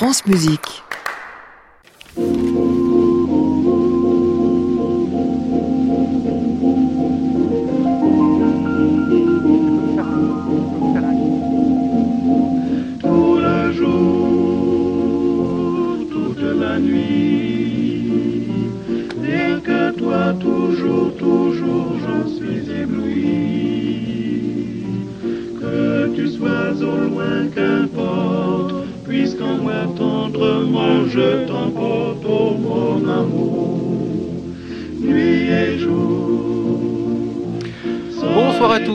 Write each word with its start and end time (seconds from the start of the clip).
France 0.00 0.24
Musique. 0.24 0.82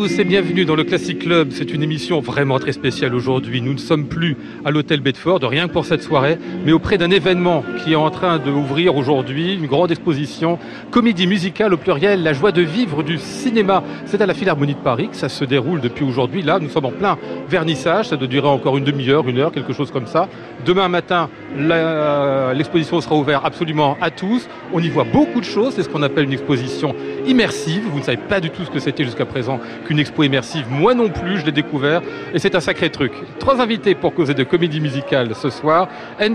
Tous 0.07 0.19
et 0.19 0.23
bienvenue 0.23 0.65
dans 0.65 0.75
le 0.75 0.83
Classic 0.83 1.17
Club. 1.17 1.47
C'est 1.49 1.73
une 1.73 1.81
émission 1.81 2.19
vraiment 2.19 2.59
très 2.59 2.73
spéciale 2.73 3.15
aujourd'hui. 3.15 3.59
Nous 3.59 3.73
ne 3.73 3.79
sommes 3.79 4.05
plus 4.05 4.37
à 4.63 4.69
l'hôtel 4.69 4.99
Bedford, 4.99 5.39
rien 5.41 5.67
que 5.67 5.73
pour 5.73 5.83
cette 5.83 6.03
soirée, 6.03 6.37
mais 6.63 6.73
auprès 6.73 6.99
d'un 6.99 7.09
événement 7.09 7.63
qui 7.83 7.93
est 7.93 7.95
en 7.95 8.11
train 8.11 8.37
d'ouvrir 8.37 8.95
aujourd'hui, 8.95 9.55
une 9.55 9.65
grande 9.65 9.89
exposition, 9.89 10.59
comédie 10.91 11.25
musicale 11.25 11.73
au 11.73 11.77
pluriel, 11.77 12.21
la 12.21 12.33
joie 12.33 12.51
de 12.51 12.61
vivre 12.61 13.01
du 13.01 13.17
cinéma. 13.17 13.83
C'est 14.05 14.21
à 14.21 14.27
la 14.27 14.35
Philharmonie 14.35 14.75
de 14.75 14.79
Paris 14.79 15.09
que 15.09 15.15
ça 15.15 15.27
se 15.27 15.43
déroule 15.43 15.81
depuis 15.81 16.05
aujourd'hui. 16.05 16.43
Là, 16.43 16.59
nous 16.59 16.69
sommes 16.69 16.85
en 16.85 16.91
plein 16.91 17.17
vernissage, 17.49 18.09
ça 18.09 18.15
doit 18.15 18.27
durer 18.27 18.47
encore 18.47 18.77
une 18.77 18.83
demi-heure, 18.83 19.27
une 19.27 19.39
heure, 19.39 19.51
quelque 19.51 19.73
chose 19.73 19.89
comme 19.89 20.05
ça. 20.05 20.29
Demain 20.67 20.87
matin, 20.87 21.31
l'exposition 21.55 23.01
sera 23.01 23.15
ouverte 23.15 23.45
absolument 23.45 23.97
à 24.01 24.11
tous. 24.11 24.47
On 24.73 24.79
y 24.79 24.89
voit 24.89 25.05
beaucoup 25.05 25.39
de 25.39 25.45
choses, 25.45 25.73
c'est 25.75 25.83
ce 25.83 25.89
qu'on 25.89 26.03
appelle 26.03 26.25
une 26.25 26.33
exposition 26.33 26.95
immersive. 27.25 27.83
Vous 27.89 27.99
ne 27.99 28.03
savez 28.03 28.17
pas 28.17 28.39
du 28.39 28.49
tout 28.49 28.63
ce 28.63 28.69
que 28.69 28.79
c'était 28.79 29.03
jusqu'à 29.03 29.25
présent 29.25 29.59
qu'une 29.85 29.99
expo 29.99 30.23
immersive. 30.23 30.65
Moi 30.69 30.93
non 30.93 31.09
plus, 31.09 31.39
je 31.39 31.45
l'ai 31.45 31.51
découvert 31.51 32.01
et 32.33 32.39
c'est 32.39 32.55
un 32.55 32.59
sacré 32.59 32.89
truc. 32.89 33.13
Trois 33.39 33.61
invités 33.61 33.95
pour 33.95 34.13
causer 34.13 34.33
de 34.33 34.43
comédie 34.43 34.81
musicale 34.81 35.35
ce 35.35 35.49
soir. 35.49 35.87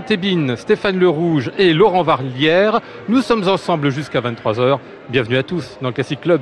Tebin, 0.05 0.55
Stéphane 0.55 0.97
Le 0.97 1.09
Rouge 1.09 1.51
et 1.57 1.73
Laurent 1.73 2.03
Varlière. 2.03 2.81
Nous 3.07 3.21
sommes 3.21 3.47
ensemble 3.47 3.89
jusqu'à 3.89 4.21
23h. 4.21 4.79
Bienvenue 5.09 5.37
à 5.37 5.43
tous 5.43 5.77
dans 5.81 5.89
le 5.89 5.93
Classic 5.93 6.19
Club. 6.19 6.41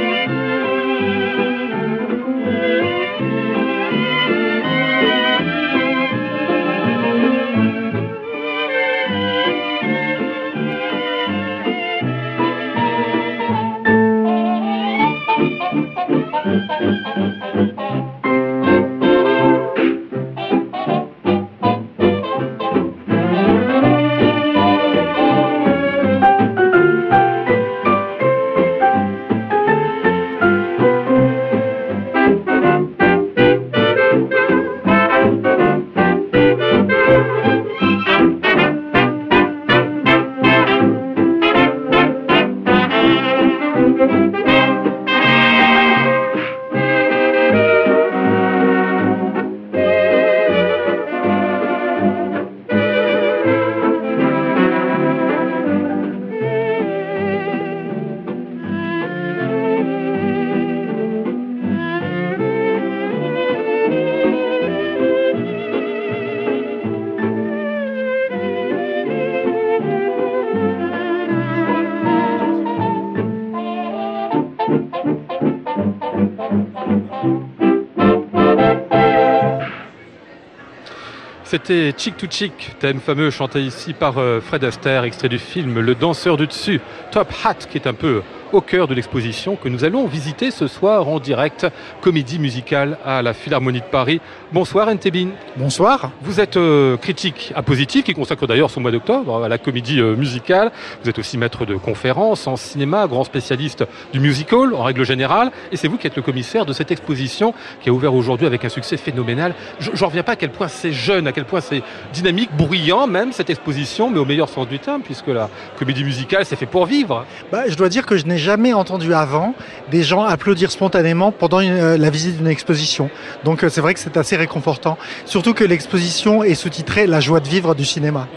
C'était 81.51 81.93
Chick 81.97 82.15
to 82.15 82.27
Chick, 82.29 82.77
thème 82.79 83.01
fameux 83.01 83.29
chanté 83.29 83.61
ici 83.61 83.91
par 83.91 84.19
euh, 84.19 84.39
Fred 84.39 84.63
Astaire, 84.63 85.03
extrait 85.03 85.27
du 85.27 85.37
film 85.37 85.81
Le 85.81 85.95
danseur 85.95 86.37
du 86.37 86.47
dessus, 86.47 86.79
Top 87.11 87.27
Hat, 87.43 87.55
qui 87.55 87.77
est 87.77 87.87
un 87.87 87.93
peu 87.93 88.21
au 88.53 88.61
cœur 88.61 88.87
de 88.87 88.93
l'exposition 88.93 89.55
que 89.55 89.69
nous 89.69 89.83
allons 89.83 90.05
visiter 90.07 90.51
ce 90.51 90.67
soir 90.67 91.07
en 91.07 91.19
direct, 91.19 91.67
comédie 92.01 92.39
musicale 92.39 92.97
à 93.05 93.21
la 93.21 93.33
Philharmonie 93.33 93.79
de 93.79 93.85
Paris. 93.85 94.21
Bonsoir 94.51 94.93
Ntebin. 94.93 95.29
Bonsoir. 95.55 96.11
Vous 96.21 96.39
êtes 96.39 96.57
euh, 96.57 96.97
critique 96.97 97.53
à 97.55 97.61
Positif, 97.61 98.03
qui 98.03 98.13
consacre 98.13 98.47
d'ailleurs 98.47 98.69
son 98.69 98.81
mois 98.81 98.91
d'octobre 98.91 99.43
à 99.43 99.47
la 99.47 99.57
comédie 99.57 100.01
euh, 100.01 100.15
musicale. 100.15 100.71
Vous 101.03 101.09
êtes 101.09 101.19
aussi 101.19 101.37
maître 101.37 101.65
de 101.65 101.75
conférences 101.75 102.47
en 102.47 102.55
cinéma, 102.55 103.07
grand 103.07 103.23
spécialiste 103.23 103.85
du 104.11 104.19
musical 104.19 104.73
en 104.73 104.83
règle 104.83 105.05
générale. 105.05 105.51
Et 105.71 105.77
c'est 105.77 105.87
vous 105.87 105.97
qui 105.97 106.07
êtes 106.07 106.15
le 106.15 106.21
commissaire 106.21 106.65
de 106.65 106.73
cette 106.73 106.91
exposition 106.91 107.53
qui 107.81 107.89
a 107.89 107.93
ouvert 107.93 108.13
aujourd'hui 108.13 108.47
avec 108.47 108.65
un 108.65 108.69
succès 108.69 108.97
phénoménal. 108.97 109.55
Je 109.79 109.91
ne 109.91 110.05
reviens 110.05 110.23
pas 110.23 110.33
à 110.33 110.35
quel 110.35 110.51
point 110.51 110.67
c'est 110.67 110.91
jeune, 110.91 111.27
à 111.27 111.31
quel 111.31 111.45
point 111.45 111.61
c'est 111.61 111.83
dynamique, 112.13 112.49
bruyant 112.57 113.07
même 113.07 113.31
cette 113.31 113.49
exposition, 113.49 114.09
mais 114.09 114.19
au 114.19 114.25
meilleur 114.25 114.49
sens 114.49 114.67
du 114.67 114.79
terme, 114.79 115.01
puisque 115.01 115.27
la 115.27 115.49
comédie 115.77 116.03
musicale 116.03 116.45
c'est 116.45 116.57
fait 116.57 116.65
pour 116.65 116.85
vivre. 116.85 117.25
Bah, 117.51 117.63
je 117.67 117.75
dois 117.75 117.89
dire 117.89 118.05
que 118.05 118.17
je 118.17 118.25
n'ai 118.25 118.40
jamais 118.41 118.73
entendu 118.73 119.13
avant 119.13 119.53
des 119.89 120.03
gens 120.03 120.23
applaudir 120.23 120.71
spontanément 120.71 121.31
pendant 121.31 121.59
une, 121.59 121.71
euh, 121.71 121.97
la 121.97 122.09
visite 122.09 122.37
d'une 122.37 122.47
exposition. 122.47 123.09
Donc 123.45 123.63
euh, 123.63 123.69
c'est 123.69 123.81
vrai 123.81 123.93
que 123.93 123.99
c'est 123.99 124.17
assez 124.17 124.35
réconfortant. 124.35 124.97
Surtout 125.25 125.53
que 125.53 125.63
l'exposition 125.63 126.43
est 126.43 126.55
sous-titrée 126.55 127.07
La 127.07 127.19
joie 127.19 127.39
de 127.39 127.47
vivre 127.47 127.75
du 127.75 127.85
cinéma. 127.85 128.27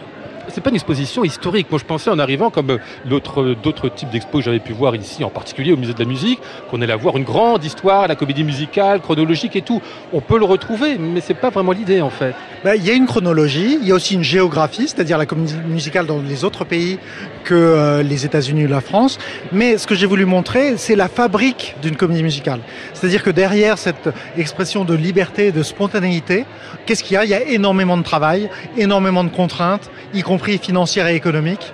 C'est 0.49 0.61
pas 0.61 0.71
une 0.71 0.77
exposition 0.77 1.25
historique. 1.25 1.71
Moi, 1.71 1.81
je 1.81 1.85
pensais 1.85 2.11
en 2.11 2.19
arrivant, 2.19 2.51
comme 2.51 2.71
euh, 2.71 2.79
d'autres 3.07 3.89
types 3.89 4.11
d'expos 4.11 4.41
que 4.41 4.45
j'avais 4.45 4.61
pu 4.61 4.73
voir 4.73 4.95
ici, 4.95 5.25
en 5.25 5.31
particulier 5.31 5.73
au 5.73 5.77
musée 5.77 5.95
de 5.95 5.99
la 5.99 6.05
musique, 6.05 6.39
qu'on 6.71 6.81
allait 6.83 6.95
voir 6.95 7.17
une 7.17 7.25
grande 7.25 7.65
histoire, 7.65 8.07
la 8.07 8.15
comédie 8.15 8.45
musicale, 8.45 9.01
chronologique 9.01 9.57
et 9.57 9.63
tout. 9.63 9.81
On 10.13 10.21
peut 10.21 10.39
le 10.39 10.45
retrouver, 10.45 10.99
mais 10.99 11.21
c'est 11.21 11.35
pas 11.35 11.51
vraiment 11.51 11.73
l'idée 11.73 12.03
en 12.03 12.11
fait. 12.11 12.35
Bah, 12.63 12.77
il 12.77 12.85
y 12.85 12.91
a 12.91 12.95
une 12.95 13.07
chronologie, 13.07 13.79
il 13.81 13.89
y 13.89 13.93
a 13.93 13.95
aussi 13.95 14.15
une 14.15 14.23
géographie, 14.23 14.87
c'est-à-dire 14.87 15.19
la 15.19 15.27
comédie 15.27 15.57
musicale 15.67 16.07
dans 16.07 16.21
les 16.21 16.45
autres 16.45 16.65
pays 16.65 16.99
que 17.45 17.55
euh, 17.55 18.03
les 18.03 18.25
États-Unis 18.25 18.65
ou 18.65 18.69
la 18.69 18.81
France. 18.81 19.19
Mais 19.53 19.79
ce 19.79 19.87
que 19.87 19.95
j'ai 19.95 20.07
voulu 20.07 20.25
montrer, 20.25 20.77
c'est 20.77 20.97
la 20.97 21.09
fabrique 21.09 21.77
d'une 21.83 21.97
comédie 21.97 22.23
musicale. 22.23 22.61
C'est-à-dire 22.93 23.23
que 23.23 23.31
derrière 23.31 23.79
cette 23.79 24.09
expression 24.37 24.85
de 24.85 24.95
liberté, 24.95 25.53
de 25.53 25.63
spontanéité, 25.63 26.47
qu'est-ce 26.87 27.05
qu'il 27.05 27.15
y 27.15 27.17
a? 27.17 27.25
Il 27.25 27.31
y 27.31 27.35
a 27.35 27.43
énormément 27.43 27.97
de 27.97 28.03
travail, 28.03 28.49
énormément 28.77 29.23
de 29.23 29.31
contraintes, 29.31 29.91
y 30.13 30.23
compris 30.23 30.59
financières 30.59 31.07
et 31.07 31.15
économiques. 31.15 31.73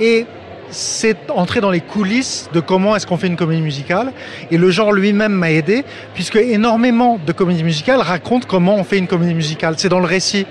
Et 0.00 0.26
c'est 0.72 1.30
entrer 1.30 1.60
dans 1.60 1.70
les 1.70 1.80
coulisses 1.80 2.48
de 2.52 2.60
comment 2.60 2.96
est-ce 2.96 3.06
qu'on 3.06 3.18
fait 3.18 3.26
une 3.26 3.36
comédie 3.36 3.62
musicale. 3.62 4.12
Et 4.50 4.58
le 4.58 4.70
genre 4.70 4.92
lui-même 4.92 5.32
m'a 5.32 5.52
aidé, 5.52 5.84
puisque 6.14 6.36
énormément 6.36 7.20
de 7.24 7.32
comédies 7.32 7.64
musicales 7.64 8.00
racontent 8.00 8.46
comment 8.48 8.76
on 8.76 8.84
fait 8.84 8.98
une 8.98 9.06
comédie 9.06 9.34
musicale. 9.34 9.74
C'est 9.76 9.88
dans 9.88 10.00
le 10.00 10.06
récit. 10.06 10.46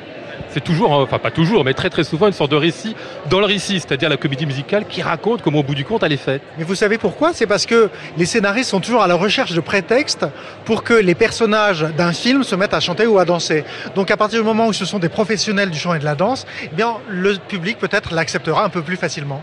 C'est 0.50 0.64
toujours, 0.64 0.92
enfin 0.92 1.20
pas 1.20 1.32
toujours, 1.32 1.64
mais 1.64 1.74
très 1.74 1.90
très 1.90 2.04
souvent 2.04 2.28
une 2.28 2.34
sorte 2.34 2.52
de 2.52 2.56
récit 2.56 2.96
dans 3.30 3.40
le 3.40 3.46
récit, 3.46 3.80
c'est-à-dire 3.80 4.10
la 4.10 4.18
comédie 4.18 4.46
musicale 4.46 4.86
qui 4.88 5.02
raconte 5.02 5.42
comment 5.42 5.60
au 5.60 5.64
bout 5.64 5.76
du 5.76 5.86
compte 5.86 6.04
elle 6.04 6.12
est 6.12 6.18
faite. 6.18 6.42
Mais 6.58 6.64
vous 6.64 6.76
savez 6.76 6.98
pourquoi? 6.98 7.34
C'est 7.34 7.48
parce 7.48 7.66
que 7.66 7.90
les 8.18 8.26
scénaristes 8.26 8.70
sont 8.70 8.80
toujours 8.80 9.02
à 9.02 9.08
la 9.08 9.16
recherche 9.16 9.54
de 9.54 9.62
prétextes 9.62 10.26
pour 10.66 10.84
que 10.84 10.94
les 10.94 11.16
personnages 11.16 11.82
d'un 11.98 12.14
film 12.14 12.44
se 12.44 12.56
mettent 12.56 12.74
à 12.74 12.80
chanter 12.80 13.08
ou 13.08 13.20
à 13.20 13.26
danser. 13.26 13.64
Donc 13.96 14.12
à 14.12 14.18
partir 14.18 14.40
du 14.40 14.46
moment 14.46 14.68
où 14.68 14.74
ce 14.74 14.86
sont 14.86 15.00
des 15.00 15.10
professionnels 15.10 15.70
du 15.70 15.80
chant 15.80 15.94
et 15.94 16.00
de 16.00 16.06
la 16.06 16.16
danse, 16.16 16.46
eh 16.64 16.76
bien 16.76 16.96
le 17.08 17.36
public 17.36 17.78
peut-être 17.78 18.14
l'acceptera 18.14 18.64
un 18.64 18.70
peu 18.70 18.82
plus 18.82 18.98
facilement. 18.98 19.42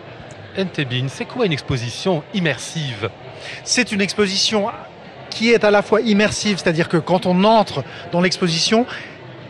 Ntebin, 0.59 1.07
c'est 1.09 1.25
quoi 1.25 1.47
une 1.47 1.53
exposition 1.53 2.23
immersive? 2.35 3.11
C'est 3.65 3.93
une 3.93 4.01
exposition 4.01 4.67
qui 5.31 5.51
est 5.53 5.63
à 5.63 5.71
la 5.71 5.83
fois 5.83 6.01
immersive, 6.01 6.59
c'est-à-dire 6.59 6.89
que 6.89 6.97
quand 6.97 7.27
on 7.27 7.45
entre 7.45 7.85
dans 8.13 8.21
l'exposition, 8.21 8.87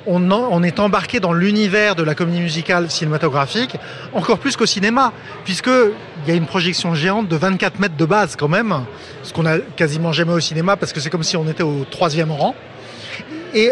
on, 0.09 0.63
est 0.63 0.81
embarqué 0.81 1.21
dans 1.21 1.33
l'univers 1.33 1.95
de 1.95 2.03
la 2.03 2.15
comédie 2.15 2.41
musicale 2.41 2.91
cinématographique, 2.91 3.77
encore 4.15 4.39
plus 4.39 4.57
qu'au 4.57 4.67
cinéma, 4.67 5.13
puisqu'il 5.45 5.93
y 6.27 6.31
a 6.31 6.35
une 6.35 6.47
projection 6.47 6.95
géante 6.95 7.29
de 7.29 7.37
24 7.37 7.79
mètres 7.79 7.97
de 7.97 8.05
base 8.05 8.37
quand 8.37 8.49
même, 8.49 8.85
ce 9.23 9.33
qu'on 9.33 9.47
a 9.47 9.59
quasiment 9.59 10.13
jamais 10.13 10.33
au 10.33 10.41
cinéma, 10.41 10.77
parce 10.77 10.93
que 10.93 11.01
c'est 11.01 11.11
comme 11.11 11.23
si 11.23 11.37
on 11.37 11.47
était 11.49 11.63
au 11.63 11.85
troisième 11.91 12.31
rang. 12.31 12.55
Et 13.55 13.71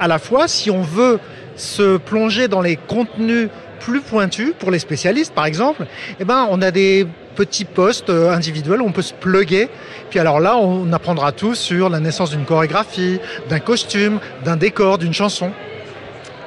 à 0.00 0.08
la 0.08 0.18
fois, 0.18 0.48
si 0.48 0.70
on 0.70 0.82
veut 0.82 1.18
se 1.56 1.96
plonger 1.98 2.48
dans 2.48 2.60
les 2.60 2.76
contenus 2.76 3.48
plus 3.80 4.00
pointus, 4.00 4.52
pour 4.58 4.70
les 4.70 4.78
spécialistes 4.78 5.34
par 5.34 5.46
exemple, 5.46 5.86
eh 6.18 6.24
ben, 6.24 6.46
on 6.50 6.62
a 6.62 6.70
des 6.70 7.06
petits 7.38 7.64
postes 7.64 8.10
euh, 8.10 8.32
individuels 8.32 8.82
où 8.82 8.86
on 8.86 8.90
peut 8.90 9.00
se 9.02 9.14
pluguer. 9.14 9.68
Puis 10.10 10.18
alors 10.18 10.40
là, 10.40 10.56
on 10.56 10.92
apprendra 10.92 11.30
tout 11.30 11.54
sur 11.54 11.88
la 11.88 12.00
naissance 12.00 12.30
d'une 12.30 12.44
chorégraphie, 12.44 13.20
d'un 13.48 13.60
costume, 13.60 14.18
d'un 14.44 14.56
décor, 14.56 14.98
d'une 14.98 15.14
chanson. 15.14 15.52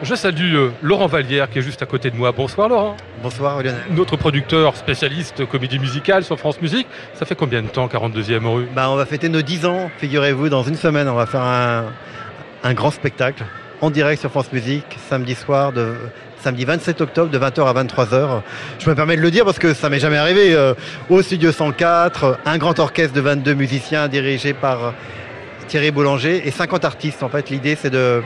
Je 0.01 0.15
salue 0.15 0.55
euh, 0.55 0.71
Laurent 0.81 1.07
Vallière 1.07 1.49
qui 1.49 1.59
est 1.59 1.61
juste 1.61 1.81
à 1.81 1.85
côté 1.85 2.11
de 2.11 2.17
moi. 2.17 2.33
Bonsoir 2.33 2.67
Laurent. 2.67 2.97
Bonsoir 3.23 3.63
Lionel. 3.63 3.83
Notre 3.91 4.17
producteur 4.17 4.75
spécialiste 4.75 5.45
comédie 5.45 5.79
musicale 5.79 6.25
sur 6.25 6.37
France 6.37 6.61
Musique. 6.61 6.87
Ça 7.13 7.25
fait 7.25 7.35
combien 7.35 7.61
de 7.61 7.69
temps 7.69 7.87
42e 7.87 8.45
rue? 8.53 8.67
Bah, 8.75 8.89
on 8.89 8.97
va 8.97 9.05
fêter 9.05 9.29
nos 9.29 9.41
10 9.41 9.65
ans, 9.67 9.89
figurez-vous, 9.97 10.49
dans 10.49 10.63
une 10.63 10.75
semaine. 10.75 11.07
On 11.07 11.15
va 11.15 11.25
faire 11.25 11.43
un, 11.43 11.85
un 12.65 12.73
grand 12.73 12.91
spectacle 12.91 13.45
en 13.79 13.91
direct 13.91 14.19
sur 14.19 14.29
France 14.29 14.51
Musique, 14.51 14.97
samedi 15.09 15.35
soir, 15.35 15.71
de, 15.71 15.95
samedi 16.41 16.65
27 16.65 17.01
octobre, 17.01 17.29
de 17.29 17.37
20h 17.37 17.67
à 17.67 17.83
23h. 17.83 18.41
Je 18.79 18.89
me 18.89 18.95
permets 18.95 19.15
de 19.15 19.21
le 19.21 19.31
dire 19.31 19.45
parce 19.45 19.59
que 19.59 19.73
ça 19.73 19.89
m'est 19.89 19.99
jamais 19.99 20.17
arrivé. 20.17 20.53
euh, 20.53 20.73
au 21.09 21.21
Studio 21.21 21.51
104, 21.51 22.39
un 22.45 22.57
grand 22.57 22.79
orchestre 22.79 23.13
de 23.13 23.21
22 23.21 23.53
musiciens 23.53 24.07
dirigé 24.07 24.53
par 24.53 24.93
Thierry 25.67 25.91
Boulanger 25.91 26.47
et 26.47 26.51
50 26.51 26.83
artistes. 26.83 27.23
En 27.23 27.29
fait, 27.29 27.49
l'idée, 27.49 27.77
c'est 27.79 27.91
de 27.91 28.21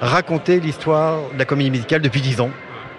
raconter 0.00 0.60
l'histoire 0.60 1.18
de 1.34 1.38
la 1.38 1.44
comédie 1.44 1.70
musicale 1.70 2.00
depuis 2.00 2.20
10 2.20 2.40
ans. 2.40 2.50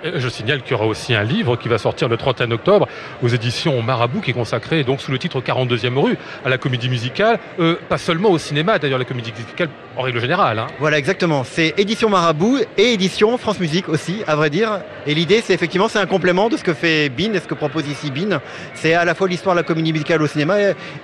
Je 0.04 0.30
signale 0.30 0.62
qu'il 0.62 0.72
y 0.72 0.74
aura 0.76 0.86
aussi 0.86 1.14
un 1.14 1.24
livre 1.24 1.58
qui 1.58 1.68
va 1.68 1.78
sortir 1.78 2.08
le 2.08 2.16
31 2.16 2.52
octobre 2.52 2.88
aux 3.22 3.28
éditions 3.28 3.82
Marabout 3.82 4.22
qui 4.22 4.32
est 4.32 4.34
consacré 4.34 4.84
donc 4.86 5.02
sous 5.02 5.12
le 5.12 5.18
titre 5.20 5.42
42e 5.42 5.98
rue 6.00 6.18
à 6.46 6.50
la 6.50 6.58
comédie 6.58 6.88
musicale, 6.90 7.38
Euh, 7.60 7.76
pas 7.90 7.98
seulement 7.98 8.30
au 8.30 8.38
cinéma 8.38 8.80
d'ailleurs 8.80 9.00
la 9.00 9.06
comédie 9.06 9.34
musicale 9.38 9.70
en 9.98 10.02
règle 10.04 10.22
générale. 10.22 10.60
hein. 10.60 10.68
Voilà, 10.80 10.98
exactement. 10.98 11.44
C'est 11.44 11.74
édition 11.78 12.10
Marabout 12.10 12.60
et 12.78 12.94
édition 12.94 13.38
France 13.38 13.60
Musique 13.60 13.90
aussi, 13.90 14.24
à 14.28 14.36
vrai 14.38 14.50
dire. 14.50 14.80
Et 15.06 15.14
l'idée, 15.14 15.42
c'est 15.44 15.54
effectivement, 15.54 15.90
c'est 15.90 16.00
un 16.00 16.06
complément 16.06 16.48
de 16.48 16.56
ce 16.56 16.64
que 16.64 16.74
fait 16.74 17.10
Bean 17.10 17.34
et 17.34 17.40
ce 17.42 17.48
que 17.48 17.54
propose 17.56 17.88
ici 17.90 18.10
Bean. 18.10 18.40
C'est 18.76 18.94
à 18.94 19.04
la 19.04 19.14
fois 19.16 19.28
l'histoire 19.28 19.56
de 19.56 19.60
la 19.60 19.64
comédie 19.66 19.92
musicale 19.92 20.22
au 20.22 20.28
cinéma 20.28 20.56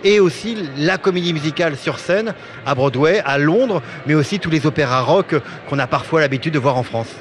et 0.06 0.20
aussi 0.22 0.58
la 0.78 0.98
comédie 0.98 1.34
musicale 1.34 1.76
sur 1.76 2.00
scène 2.00 2.34
à 2.66 2.74
Broadway, 2.76 3.22
à 3.26 3.38
Londres, 3.38 3.82
mais 4.08 4.14
aussi 4.14 4.40
tous 4.40 4.50
les 4.50 4.66
opéras 4.66 5.02
rock 5.02 5.36
qu'on 5.68 5.80
a 5.80 5.88
parfois 5.88 6.22
l'habitude 6.22 6.54
de 6.54 6.60
voir 6.60 6.78
en 6.78 6.84
France. 6.84 7.14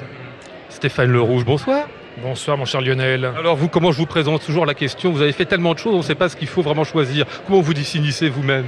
Stéphane 0.75 1.09
Le 1.09 1.21
Rouge, 1.21 1.45
bonsoir. 1.45 1.87
Bonsoir 2.21 2.57
mon 2.57 2.65
cher 2.65 2.81
Lionel. 2.81 3.31
Alors 3.39 3.55
vous, 3.55 3.69
comment 3.69 3.93
je 3.93 3.97
vous 3.97 4.05
présente? 4.05 4.45
Toujours 4.45 4.65
la 4.65 4.73
question 4.73 5.09
Vous 5.09 5.21
avez 5.21 5.31
fait 5.31 5.45
tellement 5.45 5.73
de 5.73 5.79
choses, 5.79 5.93
on 5.93 5.99
ne 5.99 6.03
sait 6.03 6.15
pas 6.15 6.27
ce 6.27 6.35
qu'il 6.35 6.49
faut 6.49 6.61
vraiment 6.61 6.83
choisir. 6.83 7.25
Comment 7.47 7.61
vous 7.61 7.73
définissez 7.73 8.27
vous-même? 8.27 8.65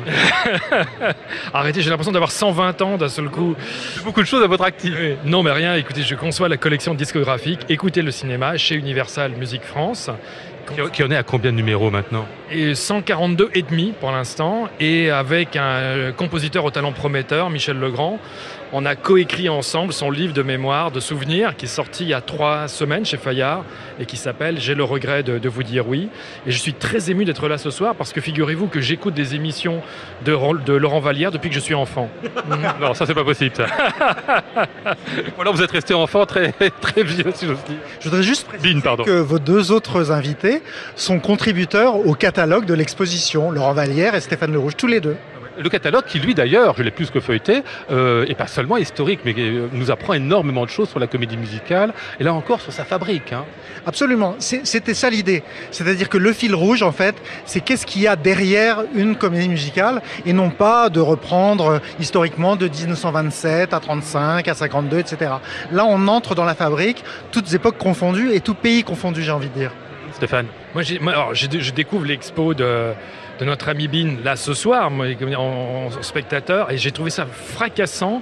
Arrêtez, 1.53 1.81
j'ai 1.81 1.89
l'impression 1.89 2.13
d'avoir 2.13 2.31
120 2.31 2.81
ans 2.81 2.97
d'un 2.97 3.09
seul 3.09 3.27
coup. 3.27 3.55
Beaucoup 4.05 4.21
de 4.21 4.25
choses 4.25 4.41
à 4.41 4.47
votre 4.47 4.63
actif. 4.63 4.93
Oui. 4.97 5.15
Non 5.25 5.43
mais 5.43 5.51
rien, 5.51 5.75
écoutez, 5.75 6.01
je 6.01 6.15
conçois 6.15 6.47
la 6.47 6.55
collection 6.55 6.93
discographique 6.93 7.59
Écoutez 7.67 8.01
le 8.01 8.11
cinéma 8.11 8.55
chez 8.55 8.75
Universal 8.75 9.33
Music 9.33 9.63
France. 9.63 10.09
Qui, 10.73 10.81
qui 10.91 11.03
en 11.03 11.11
est 11.11 11.15
à 11.15 11.23
combien 11.23 11.51
de 11.51 11.57
numéros 11.57 11.89
maintenant? 11.89 12.25
Et 12.51 12.75
142 12.75 13.51
et 13.53 13.61
demi 13.61 13.93
pour 13.97 14.11
l'instant 14.11 14.67
et 14.79 15.09
avec 15.09 15.55
un 15.55 15.61
euh, 15.61 16.11
compositeur 16.11 16.65
au 16.65 16.71
talent 16.71 16.91
prometteur, 16.91 17.49
Michel 17.49 17.79
Legrand. 17.79 18.19
On 18.73 18.85
a 18.85 18.95
coécrit 18.95 19.47
ensemble 19.47 19.93
son 19.93 20.11
livre 20.11 20.33
de 20.33 20.41
mémoire, 20.41 20.91
de 20.91 20.99
souvenirs, 20.99 21.55
qui 21.55 21.65
est 21.65 21.69
sorti 21.69 22.03
il 22.03 22.09
y 22.09 22.13
a 22.13 22.19
trois 22.19 22.67
semaines 22.67 23.05
chez 23.05 23.15
Fayard 23.15 23.63
et 23.99 24.05
qui 24.05 24.17
s'appelle 24.17 24.59
J'ai 24.59 24.75
le 24.75 24.83
regret 24.83 25.23
de, 25.23 25.37
de 25.39 25.49
vous 25.49 25.63
dire 25.63 25.87
oui. 25.87 26.09
Et 26.45 26.51
je 26.51 26.57
suis 26.57 26.73
très 26.73 27.09
ému 27.09 27.23
d'être 27.23 27.47
là 27.47 27.57
ce 27.57 27.69
soir 27.69 27.95
parce 27.95 28.11
que 28.11 28.19
figurez-vous 28.19 28.67
que 28.67 28.81
j'écoute 28.81 29.13
des 29.13 29.35
émissions 29.35 29.81
de, 30.25 30.35
de 30.65 30.73
Laurent 30.73 30.99
Vallière 30.99 31.31
depuis 31.31 31.47
que 31.49 31.55
je 31.55 31.61
suis 31.61 31.75
enfant. 31.75 32.09
Non, 32.79 32.93
ça 32.93 33.05
c'est 33.05 33.13
pas 33.13 33.23
possible. 33.23 33.55
Ça. 33.55 33.65
Ou 35.37 35.41
alors 35.41 35.53
vous 35.53 35.61
êtes 35.61 35.71
resté 35.71 35.93
enfant 35.93 36.25
très 36.25 36.51
très 36.81 37.03
vieux, 37.03 37.31
si 37.33 37.45
j'ose 37.45 37.63
dire. 37.67 37.77
Je 37.99 38.09
voudrais 38.09 38.23
juste 38.23 38.47
préciser 38.47 38.81
pardon. 38.81 39.03
que 39.03 39.11
vos 39.19 39.39
deux 39.39 39.71
autres 39.71 40.11
invités 40.11 40.61
sont 40.95 41.19
contributeurs 41.19 41.95
au 42.05 42.13
catalogue 42.13 42.65
de 42.65 42.73
l'exposition, 42.73 43.51
Laurent 43.51 43.73
Vallière 43.73 44.15
et 44.15 44.21
Stéphane 44.21 44.51
Le 44.51 44.59
Rouge, 44.59 44.75
tous 44.77 44.87
les 44.87 44.99
deux. 44.99 45.15
Le 45.59 45.69
catalogue 45.69 46.05
qui, 46.05 46.19
lui 46.19 46.35
d'ailleurs, 46.35 46.75
je 46.77 46.83
l'ai 46.83 46.91
plus 46.91 47.09
que 47.09 47.19
feuilleté, 47.19 47.63
euh, 47.91 48.25
et 48.27 48.35
pas 48.35 48.47
seulement 48.47 48.77
historique, 48.77 49.21
mais 49.25 49.33
euh, 49.37 49.67
nous 49.71 49.91
apprend 49.91 50.13
énormément 50.13 50.65
de 50.65 50.69
choses 50.69 50.89
sur 50.89 50.99
la 50.99 51.07
comédie 51.07 51.37
musicale, 51.37 51.93
et 52.19 52.23
là 52.23 52.33
encore 52.33 52.61
sur 52.61 52.71
sa 52.71 52.85
fabrique. 52.85 53.33
hein. 53.33 53.45
Absolument, 53.85 54.35
c'était 54.39 54.93
ça 54.93 55.09
l'idée. 55.09 55.43
C'est-à-dire 55.71 56.09
que 56.09 56.17
le 56.17 56.33
fil 56.33 56.53
rouge, 56.53 56.83
en 56.83 56.91
fait, 56.91 57.15
c'est 57.45 57.61
qu'est-ce 57.61 57.85
qu'il 57.85 58.01
y 58.01 58.07
a 58.07 58.15
derrière 58.15 58.83
une 58.93 59.15
comédie 59.15 59.49
musicale 59.49 60.01
et 60.25 60.33
non 60.33 60.49
pas 60.49 60.89
de 60.89 60.99
reprendre 60.99 61.67
euh, 61.67 61.79
historiquement 61.99 62.55
de 62.55 62.67
1927 62.67 63.73
à 63.73 63.79
35, 63.79 64.47
à 64.47 64.53
52, 64.53 64.99
etc. 64.99 65.31
Là, 65.71 65.85
on 65.85 66.07
entre 66.07 66.35
dans 66.35 66.45
la 66.45 66.55
fabrique, 66.55 67.03
toutes 67.31 67.51
époques 67.53 67.77
confondues 67.77 68.31
et 68.33 68.41
tout 68.41 68.53
pays 68.53 68.83
confondu, 68.83 69.23
j'ai 69.23 69.31
envie 69.31 69.49
de 69.49 69.53
dire. 69.53 69.71
Stéphane 70.13 70.47
Moi, 70.73 70.83
alors, 71.07 71.33
je 71.35 71.71
découvre 71.71 72.05
l'expo 72.05 72.53
de, 72.53 72.93
de 73.39 73.45
notre 73.45 73.69
ami 73.69 73.87
Bin 73.87 74.17
là 74.23 74.35
ce 74.35 74.53
soir, 74.53 74.91
en, 74.91 75.89
spectateur, 76.01 76.71
et 76.71 76.77
j'ai 76.77 76.91
trouvé 76.91 77.09
ça 77.09 77.25
fracassant 77.25 78.21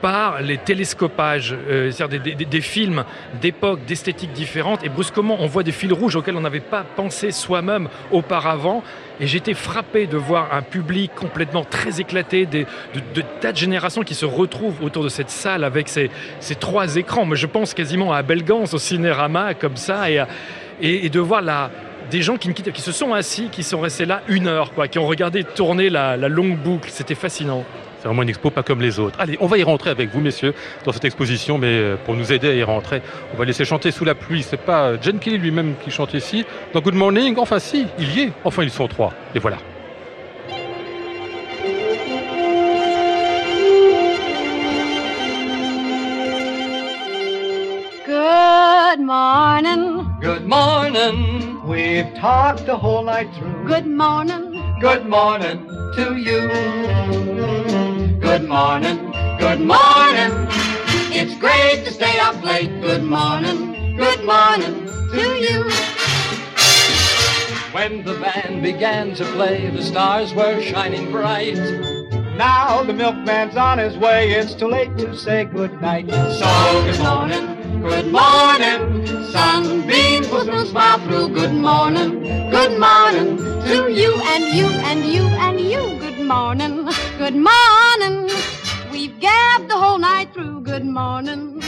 par 0.00 0.42
les 0.42 0.58
télescopages, 0.58 1.56
euh, 1.70 1.90
c'est-à-dire 1.90 2.20
des, 2.36 2.60
films 2.60 3.04
d'époques, 3.40 3.86
d'esthétiques 3.86 4.32
différentes. 4.32 4.84
Et 4.84 4.90
brusquement, 4.90 5.38
on 5.40 5.46
voit 5.46 5.62
des 5.62 5.72
fils 5.72 5.92
rouges 5.92 6.14
auxquels 6.14 6.36
on 6.36 6.42
n'avait 6.42 6.60
pas 6.60 6.84
pensé 6.94 7.30
soi-même 7.30 7.88
auparavant. 8.10 8.82
Et 9.18 9.26
j'étais 9.26 9.54
frappé 9.54 10.06
de 10.06 10.18
voir 10.18 10.52
un 10.52 10.60
public 10.60 11.14
complètement 11.14 11.64
très 11.64 12.02
éclaté, 12.02 12.44
de, 12.44 12.66
tas 13.40 13.52
de 13.52 13.56
générations 13.56 14.02
qui 14.02 14.14
se 14.14 14.26
retrouvent 14.26 14.82
autour 14.84 15.04
de 15.04 15.08
cette 15.08 15.30
salle 15.30 15.64
avec 15.64 15.88
ces, 15.88 16.10
ces 16.38 16.54
trois 16.54 16.96
écrans. 16.96 17.24
Moi, 17.24 17.36
je 17.36 17.46
pense 17.46 17.72
quasiment 17.72 18.12
à 18.12 18.22
Belgance, 18.22 18.74
au 18.74 18.78
Cinérama, 18.78 19.54
comme 19.54 19.76
ça, 19.76 20.10
et, 20.10 20.22
et 20.82 21.08
de 21.08 21.20
voir 21.20 21.40
la, 21.40 21.70
des 22.10 22.22
gens 22.22 22.36
qui, 22.36 22.52
se 22.76 22.92
sont 22.92 23.12
assis, 23.14 23.48
qui 23.50 23.62
sont 23.62 23.80
restés 23.80 24.06
là 24.06 24.22
une 24.28 24.46
heure, 24.46 24.72
quoi, 24.72 24.88
qui 24.88 24.98
ont 24.98 25.06
regardé 25.06 25.44
tourner 25.44 25.90
la, 25.90 26.16
la 26.16 26.28
longue 26.28 26.56
boucle. 26.56 26.90
C'était 26.92 27.14
fascinant. 27.14 27.64
C'est 28.04 28.08
vraiment 28.08 28.22
une 28.22 28.28
expo 28.28 28.50
pas 28.50 28.62
comme 28.62 28.82
les 28.82 28.98
autres. 28.98 29.18
Allez, 29.18 29.38
on 29.40 29.46
va 29.46 29.56
y 29.56 29.62
rentrer 29.62 29.88
avec 29.88 30.10
vous, 30.10 30.20
messieurs, 30.20 30.52
dans 30.84 30.92
cette 30.92 31.06
exposition, 31.06 31.56
mais 31.56 31.68
euh, 31.68 31.96
pour 32.04 32.14
nous 32.14 32.34
aider 32.34 32.50
à 32.50 32.54
y 32.54 32.62
rentrer, 32.62 33.00
on 33.32 33.38
va 33.38 33.46
laisser 33.46 33.64
chanter 33.64 33.90
sous 33.92 34.04
la 34.04 34.14
pluie. 34.14 34.42
C'est 34.42 34.60
pas 34.60 34.88
euh, 34.88 34.98
Jen 35.00 35.18
Kelly 35.18 35.38
lui-même 35.38 35.74
qui 35.82 35.90
chante 35.90 36.12
ici. 36.12 36.44
Dans 36.74 36.82
Good 36.82 36.96
Morning, 36.96 37.36
enfin 37.38 37.58
si, 37.58 37.86
il 37.98 38.14
y 38.14 38.20
est. 38.24 38.32
Enfin, 38.44 38.62
ils 38.62 38.70
sont 38.70 38.88
trois. 38.88 39.14
Et 39.34 39.38
voilà. 39.38 39.56
Good 48.06 49.00
morning. 49.00 50.13
Good 50.24 50.46
morning. 50.46 51.62
We've 51.68 52.14
talked 52.14 52.64
the 52.64 52.78
whole 52.78 53.04
night 53.04 53.28
through. 53.34 53.68
Good 53.68 53.86
morning. 53.86 54.74
Good 54.80 55.04
morning 55.04 55.66
to 55.96 56.16
you. 56.16 56.48
Good 58.20 58.48
morning. 58.48 59.12
Good 59.38 59.60
morning. 59.60 60.32
It's 61.12 61.38
great 61.38 61.84
to 61.84 61.92
stay 61.92 62.18
up 62.20 62.42
late. 62.42 62.70
Good 62.80 63.04
morning. 63.04 63.96
Good 63.98 64.24
morning 64.24 64.86
to 65.12 65.34
you. 65.44 65.64
When 67.72 68.02
the 68.02 68.18
band 68.18 68.62
began 68.62 69.14
to 69.16 69.26
play, 69.26 69.68
the 69.68 69.82
stars 69.82 70.32
were 70.32 70.62
shining 70.62 71.10
bright. 71.10 71.58
Now 72.36 72.82
the 72.82 72.92
milkman's 72.92 73.56
on 73.56 73.78
his 73.78 73.96
way. 73.96 74.32
It's 74.32 74.54
too 74.54 74.66
late 74.66 74.96
to 74.98 75.16
say 75.16 75.44
good 75.44 75.80
night. 75.80 76.10
So 76.10 76.84
good 76.84 76.98
morning, 77.00 77.80
good 77.80 78.10
morning. 78.10 79.06
Sunbeams 79.30 80.28
will 80.28 80.44
soon 80.44 80.66
smile 80.66 80.98
through. 81.06 81.28
Good 81.28 81.52
morning, 81.54 82.22
Good 82.50 82.78
morning 82.78 83.36
to 83.38 83.88
you 83.88 84.14
and 84.32 84.44
you 84.52 84.66
and 84.66 85.04
you 85.06 85.22
and 85.22 85.60
you. 85.60 85.98
Good 86.00 86.18
morning. 86.18 86.88
Good 87.18 87.36
morning. 87.36 88.28
We've 88.90 89.18
gabbed 89.20 89.68
the 89.70 89.76
whole 89.76 89.98
night 89.98 90.34
through. 90.34 90.62
Good 90.62 90.84
morning. 90.84 91.62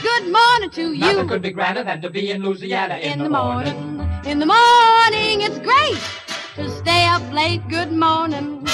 Good 0.00 0.32
morning 0.32 0.70
to 0.70 0.92
you. 0.94 1.00
Nothing 1.00 1.28
could 1.28 1.42
be 1.42 1.50
grander 1.50 1.84
than 1.84 2.00
to 2.00 2.08
be 2.08 2.30
in 2.30 2.42
Louisiana 2.42 2.96
in, 2.96 3.12
In 3.12 3.18
the 3.24 3.30
morning. 3.30 4.00
In 4.24 4.38
the 4.38 4.46
morning, 4.46 5.42
it's 5.42 5.58
great 5.58 6.00
to 6.54 6.70
stay 6.78 7.04
up 7.06 7.22
late. 7.30 7.60
Good 7.68 7.92
morning. 7.92 8.66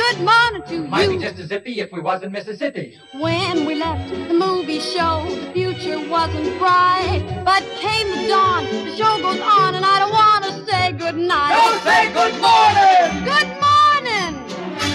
Good 0.00 0.20
morning 0.24 0.62
to 0.68 0.88
Might 0.88 1.08
be 1.08 1.14
you. 1.14 1.20
just 1.20 1.38
as 1.38 1.48
zippy 1.48 1.78
if 1.80 1.92
we 1.92 2.00
was 2.00 2.22
in 2.22 2.32
Mississippi. 2.32 2.96
When 3.12 3.66
we 3.66 3.74
left 3.74 4.08
the 4.10 4.32
movie 4.34 4.80
show, 4.80 5.26
the 5.28 5.52
future 5.52 6.00
wasn't 6.08 6.58
bright. 6.58 7.22
But 7.44 7.62
came 7.84 8.08
the 8.16 8.28
dawn, 8.28 8.64
the 8.64 8.96
show 8.96 9.20
goes 9.20 9.40
on, 9.40 9.74
and 9.74 9.84
I 9.84 9.98
don't 10.00 10.10
want 10.22 10.44
to 10.46 10.52
say 10.66 10.92
goodnight. 10.92 11.52
Don't 11.52 11.80
say 11.84 12.02
good 12.18 12.34
morning! 12.40 13.08
Good 13.32 13.50
morning! 13.66 14.32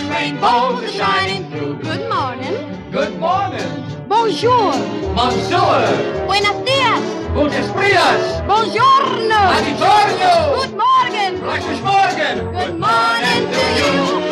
Rainbows 0.09 0.83
are 0.83 0.87
shining 0.89 1.51
through. 1.51 1.75
Good 1.83 2.09
morning. 2.09 2.55
Good 2.91 3.19
morning! 3.19 3.69
Bonjour. 4.09 4.73
Monsieur! 5.13 6.25
Buenos 6.25 6.57
dias. 6.65 7.03
Buenos 7.35 7.69
dias! 7.77 8.41
Buongiorno. 8.49 9.41
Buongiorno! 9.53 10.33
Good 10.59 10.75
morning. 10.83 11.31
Guten 11.45 11.83
Morgen! 11.83 12.35
Good 12.57 12.79
morning 12.79 13.41
to 13.53 13.63
you. 13.79 14.24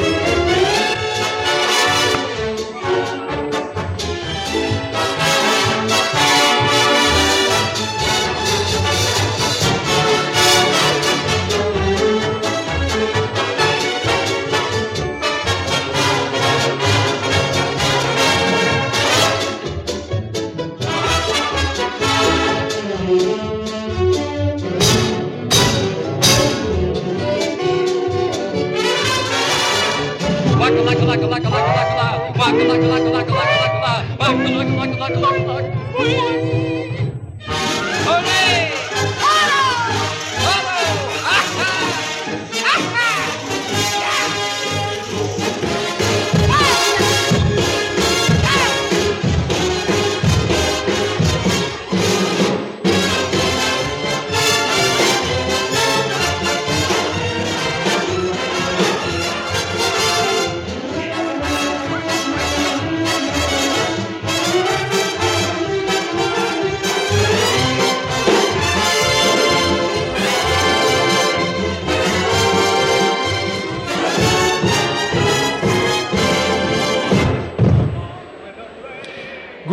Clark, 35.04 35.20
Clark, 35.20 35.46
Clark. 35.92 36.43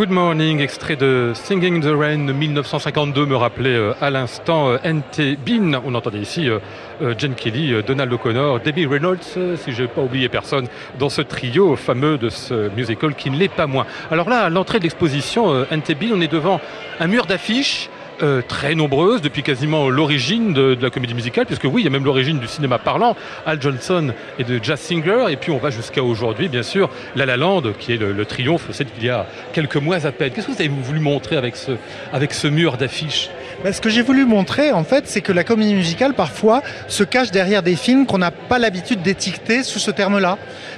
Good 0.01 0.09
Morning, 0.09 0.61
extrait 0.61 0.95
de 0.95 1.31
Singing 1.35 1.75
in 1.75 1.79
the 1.81 1.95
Rain 1.95 2.25
de 2.25 2.33
1952, 2.33 3.27
me 3.27 3.35
rappelait 3.35 3.75
euh, 3.75 3.93
à 4.01 4.09
l'instant 4.09 4.69
euh, 4.69 4.77
N.T. 4.83 5.37
Bean. 5.45 5.79
On 5.85 5.93
entendait 5.93 6.17
ici 6.17 6.49
euh, 6.49 6.57
euh, 7.03 7.13
Jen 7.15 7.35
Kelly, 7.35 7.75
Donald 7.85 8.11
O'Connor, 8.11 8.61
Debbie 8.61 8.87
Reynolds, 8.87 9.21
si 9.21 9.71
je 9.71 9.83
n'ai 9.83 9.87
pas 9.87 10.01
oublié 10.01 10.27
personne, 10.27 10.65
dans 10.97 11.09
ce 11.09 11.21
trio 11.21 11.75
fameux 11.75 12.17
de 12.17 12.29
ce 12.29 12.69
musical 12.75 13.13
qui 13.13 13.29
ne 13.29 13.37
l'est 13.37 13.47
pas 13.47 13.67
moins. 13.67 13.85
Alors 14.09 14.27
là, 14.27 14.45
à 14.45 14.49
l'entrée 14.49 14.79
de 14.79 14.85
l'exposition 14.85 15.67
N.T. 15.69 15.93
Bean, 15.93 16.15
on 16.15 16.21
est 16.21 16.31
devant 16.31 16.59
un 16.99 17.05
mur 17.05 17.27
d'affiches 17.27 17.87
euh, 18.23 18.41
très 18.47 18.75
nombreuses 18.75 19.21
depuis 19.21 19.43
quasiment 19.43 19.89
l'origine 19.89 20.53
de, 20.53 20.77
la 20.81 20.89
comédie 20.89 21.13
musicale, 21.13 21.45
puisque 21.45 21.65
oui, 21.65 21.81
il 21.81 21.85
y 21.85 21.87
a 21.87 21.89
même 21.89 22.05
l'origine 22.05 22.39
du 22.39 22.47
cinéma 22.47 22.77
parlant, 22.77 23.15
Al 23.45 23.61
Johnson 23.61 24.13
et 24.39 24.43
de 24.43 24.59
Jazz 24.61 24.79
Singer, 24.79 25.25
et 25.29 25.37
puis 25.37 25.51
on 25.51 25.57
va 25.57 25.69
jusqu'à 25.69 26.03
aujourd'hui, 26.03 26.47
bien 26.47 26.63
sûr, 26.63 26.89
La 27.15 27.25
La 27.25 27.37
Land, 27.37 27.63
qui 27.79 27.93
est 27.93 27.97
le, 27.97 28.25
triomphe, 28.25 28.67
c'est 28.71 28.85
qu'il 28.85 29.03
y 29.03 29.09
a 29.09 29.25
quelques 29.53 29.77
mois 29.77 30.05
à 30.05 30.11
peine. 30.11 30.31
Qu'est-ce 30.31 30.47
que 30.47 30.51
vous 30.51 30.61
avez 30.61 30.69
voulu 30.69 30.99
montrer 30.99 31.37
avec 31.37 31.55
ce, 31.55 31.71
avec 32.13 32.33
ce 32.33 32.47
mur 32.47 32.77
d'affiches? 32.77 33.29
Ben, 33.63 33.71
ce 33.71 33.81
que 33.81 33.89
j'ai 33.89 34.01
voulu 34.01 34.25
montrer, 34.25 34.71
en 34.71 34.83
fait, 34.83 35.07
c'est 35.07 35.21
que 35.21 35.31
la 35.31 35.43
comédie 35.43 35.75
musicale, 35.75 36.13
parfois, 36.13 36.63
se 36.87 37.03
cache 37.03 37.31
derrière 37.31 37.61
des 37.61 37.75
films 37.75 38.05
qu'on 38.05 38.17
n'a 38.17 38.31
pas 38.31 38.57
l'habitude 38.57 39.01
d'étiqueter 39.01 39.63
sous 39.63 39.79
ce 39.79 39.91
terme-là. 39.91 40.37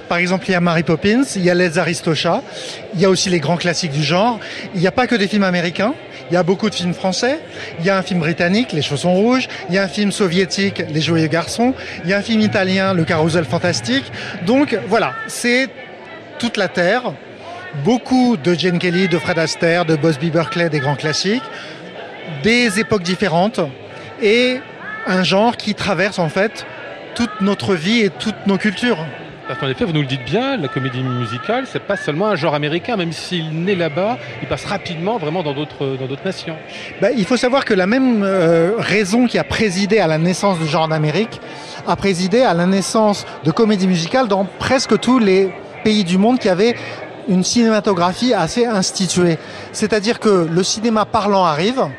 Par 0.09 0.17
exemple, 0.17 0.45
il 0.47 0.51
y 0.51 0.55
a 0.55 0.59
Mary 0.59 0.83
Poppins, 0.83 1.23
il 1.35 1.43
y 1.43 1.49
a 1.49 1.53
Les 1.53 1.77
Aristochats, 1.77 2.41
il 2.93 2.99
y 2.99 3.05
a 3.05 3.09
aussi 3.09 3.29
les 3.29 3.39
grands 3.39 3.57
classiques 3.57 3.91
du 3.91 4.03
genre. 4.03 4.39
Il 4.75 4.81
n'y 4.81 4.87
a 4.87 4.91
pas 4.91 5.07
que 5.07 5.15
des 5.15 5.27
films 5.27 5.43
américains, 5.43 5.93
il 6.33 6.35
y 6.35 6.39
a 6.39 6.41
beaucoup 6.41 6.67
de 6.67 6.73
films 6.73 6.95
français, 6.95 7.39
il 7.77 7.85
y 7.85 7.91
a 7.91 7.97
un 7.99 8.01
film 8.01 8.19
britannique, 8.19 8.71
Les 8.71 8.81
Chaussons 8.81 9.13
Rouges, 9.13 9.47
il 9.69 9.75
y 9.75 9.77
a 9.77 9.83
un 9.83 9.87
film 9.87 10.11
soviétique, 10.11 10.81
Les 10.91 10.99
Joyeux 10.99 11.27
Garçons, 11.27 11.75
il 12.03 12.09
y 12.09 12.13
a 12.13 12.17
un 12.17 12.23
film 12.23 12.41
italien, 12.41 12.95
Le 12.95 13.03
Carousel 13.03 13.45
Fantastique. 13.45 14.11
Donc 14.47 14.75
voilà, 14.87 15.13
c'est 15.27 15.69
toute 16.39 16.57
la 16.57 16.69
Terre, 16.69 17.13
beaucoup 17.83 18.35
de 18.35 18.55
Jane 18.55 18.79
Kelly, 18.79 19.07
de 19.07 19.19
Fred 19.19 19.37
Astaire, 19.37 19.85
de 19.85 19.95
Busby 19.95 20.31
Berkeley, 20.31 20.69
des 20.69 20.79
grands 20.79 20.95
classiques, 20.95 21.43
des 22.41 22.79
époques 22.79 23.03
différentes 23.03 23.59
et 24.19 24.57
un 25.05 25.21
genre 25.21 25.55
qui 25.55 25.75
traverse 25.75 26.17
en 26.17 26.29
fait 26.29 26.65
toute 27.13 27.41
notre 27.41 27.75
vie 27.75 27.99
et 27.99 28.09
toutes 28.09 28.47
nos 28.47 28.57
cultures. 28.57 29.05
Parce 29.53 29.61
qu'en 29.61 29.69
effet, 29.69 29.85
vous 29.85 29.93
nous 29.93 30.01
le 30.01 30.07
dites 30.07 30.25
bien, 30.25 30.57
la 30.57 30.67
comédie 30.67 31.03
musicale, 31.03 31.65
c'est 31.71 31.83
pas 31.83 31.95
seulement 31.95 32.29
un 32.29 32.35
genre 32.35 32.55
américain, 32.55 32.97
même 32.97 33.11
s'il 33.11 33.63
naît 33.63 33.75
là-bas, 33.75 34.17
il 34.41 34.47
passe 34.47 34.65
rapidement 34.65 35.19
vraiment 35.19 35.43
dans 35.43 35.53
d'autres 35.53 35.95
nations. 36.25 36.55
Ben, 36.99 37.13
il 37.15 37.23
faut 37.23 37.37
savoir 37.37 37.63
que 37.63 37.75
la 37.75 37.85
même 37.85 38.23
euh, 38.23 38.71
raison 38.79 39.27
qui 39.27 39.37
a 39.37 39.43
présidé 39.43 39.99
à 39.99 40.07
la 40.07 40.17
naissance 40.17 40.57
du 40.57 40.65
genre 40.65 40.87
d'Amérique 40.87 41.39
a 41.85 41.95
présidé 41.95 42.41
à 42.41 42.55
la 42.55 42.65
naissance 42.65 43.27
de 43.43 43.51
comédie 43.51 43.85
musicale 43.85 44.27
dans 44.27 44.43
presque 44.57 44.99
tous 44.99 45.19
les 45.19 45.53
pays 45.83 46.03
du 46.03 46.17
monde 46.17 46.39
qui 46.39 46.49
avaient 46.49 46.75
une 47.27 47.43
cinématographie 47.43 48.33
assez 48.33 48.65
instituée. 48.65 49.37
C'est-à-dire 49.71 50.19
que 50.19 50.47
le 50.51 50.63
cinéma 50.63 51.05
parlant 51.05 51.45
arrive, 51.45 51.89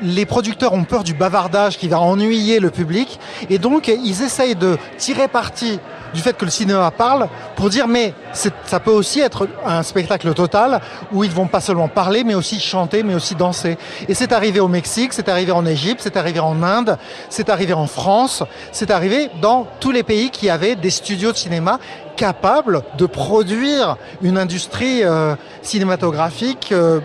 les 0.00 0.26
producteurs 0.26 0.74
ont 0.74 0.84
peur 0.84 1.02
du 1.02 1.12
bavardage 1.12 1.76
qui 1.76 1.88
va 1.88 1.98
ennuyer 1.98 2.60
le 2.60 2.70
public 2.70 3.18
et 3.50 3.58
donc 3.58 3.88
ils 3.88 4.22
essayent 4.22 4.54
de 4.54 4.78
tirer 4.96 5.26
parti 5.26 5.80
du 6.14 6.20
fait 6.20 6.36
que 6.36 6.44
le 6.44 6.50
cinéma 6.50 6.90
parle 6.90 7.28
pour 7.56 7.70
dire 7.70 7.88
mais 7.88 8.14
ça 8.32 8.80
peut 8.80 8.90
aussi 8.90 9.20
être 9.20 9.48
un 9.64 9.82
spectacle 9.82 10.32
total 10.34 10.80
où 11.12 11.24
ils 11.24 11.30
vont 11.30 11.46
pas 11.46 11.60
seulement 11.60 11.88
parler 11.88 12.24
mais 12.24 12.34
aussi 12.34 12.60
chanter 12.60 13.02
mais 13.02 13.14
aussi 13.14 13.34
danser. 13.34 13.78
Et 14.08 14.14
c'est 14.14 14.32
arrivé 14.32 14.60
au 14.60 14.68
Mexique, 14.68 15.12
c'est 15.12 15.28
arrivé 15.28 15.52
en 15.52 15.66
Égypte, 15.66 16.00
c'est 16.02 16.16
arrivé 16.16 16.40
en 16.40 16.62
Inde, 16.62 16.98
c'est 17.28 17.48
arrivé 17.48 17.72
en 17.72 17.86
France, 17.86 18.42
c'est 18.72 18.90
arrivé 18.90 19.30
dans 19.40 19.66
tous 19.80 19.90
les 19.90 20.02
pays 20.02 20.30
qui 20.30 20.50
avaient 20.50 20.76
des 20.76 20.90
studios 20.90 21.32
de 21.32 21.36
cinéma 21.36 21.78
capables 22.16 22.82
de 22.96 23.06
produire 23.06 23.96
une 24.22 24.38
industrie 24.38 25.04
euh, 25.04 25.36
cinématographique 25.62 26.72
euh, 26.72 27.00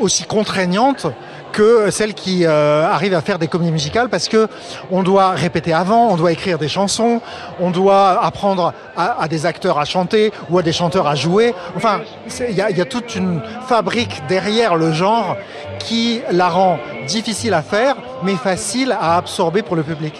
aussi 0.00 0.24
contraignante 0.24 1.06
que 1.52 1.90
celle 1.90 2.14
qui 2.14 2.44
euh, 2.44 2.86
arrive 2.86 3.14
à 3.14 3.20
faire 3.20 3.38
des 3.38 3.48
comédies 3.48 3.70
musicales 3.70 4.08
parce 4.08 4.28
que 4.28 4.48
on 4.90 5.02
doit 5.02 5.30
répéter 5.30 5.72
avant, 5.72 6.08
on 6.08 6.16
doit 6.16 6.32
écrire 6.32 6.58
des 6.58 6.68
chansons, 6.68 7.20
on 7.60 7.70
doit 7.70 8.24
apprendre 8.24 8.72
à, 8.96 9.28
des 9.28 9.46
acteurs 9.46 9.78
à 9.78 9.84
chanter 9.84 10.32
ou 10.50 10.58
à 10.58 10.62
des 10.62 10.72
chanteurs 10.72 11.06
à 11.06 11.14
jouer. 11.14 11.54
Enfin, 11.76 12.00
il 12.48 12.54
y 12.54 12.56
y 12.56 12.80
a 12.80 12.84
toute 12.84 13.14
une 13.14 13.40
fabrique 13.68 14.22
derrière 14.28 14.76
le 14.76 14.92
genre 14.92 15.36
qui 15.78 16.22
la 16.30 16.48
rend 16.48 16.78
difficile 17.06 17.54
à 17.54 17.62
faire, 17.62 17.96
mais 18.22 18.34
facile 18.34 18.96
à 18.98 19.16
absorber 19.16 19.62
pour 19.62 19.76
le 19.76 19.82
public. 19.82 20.14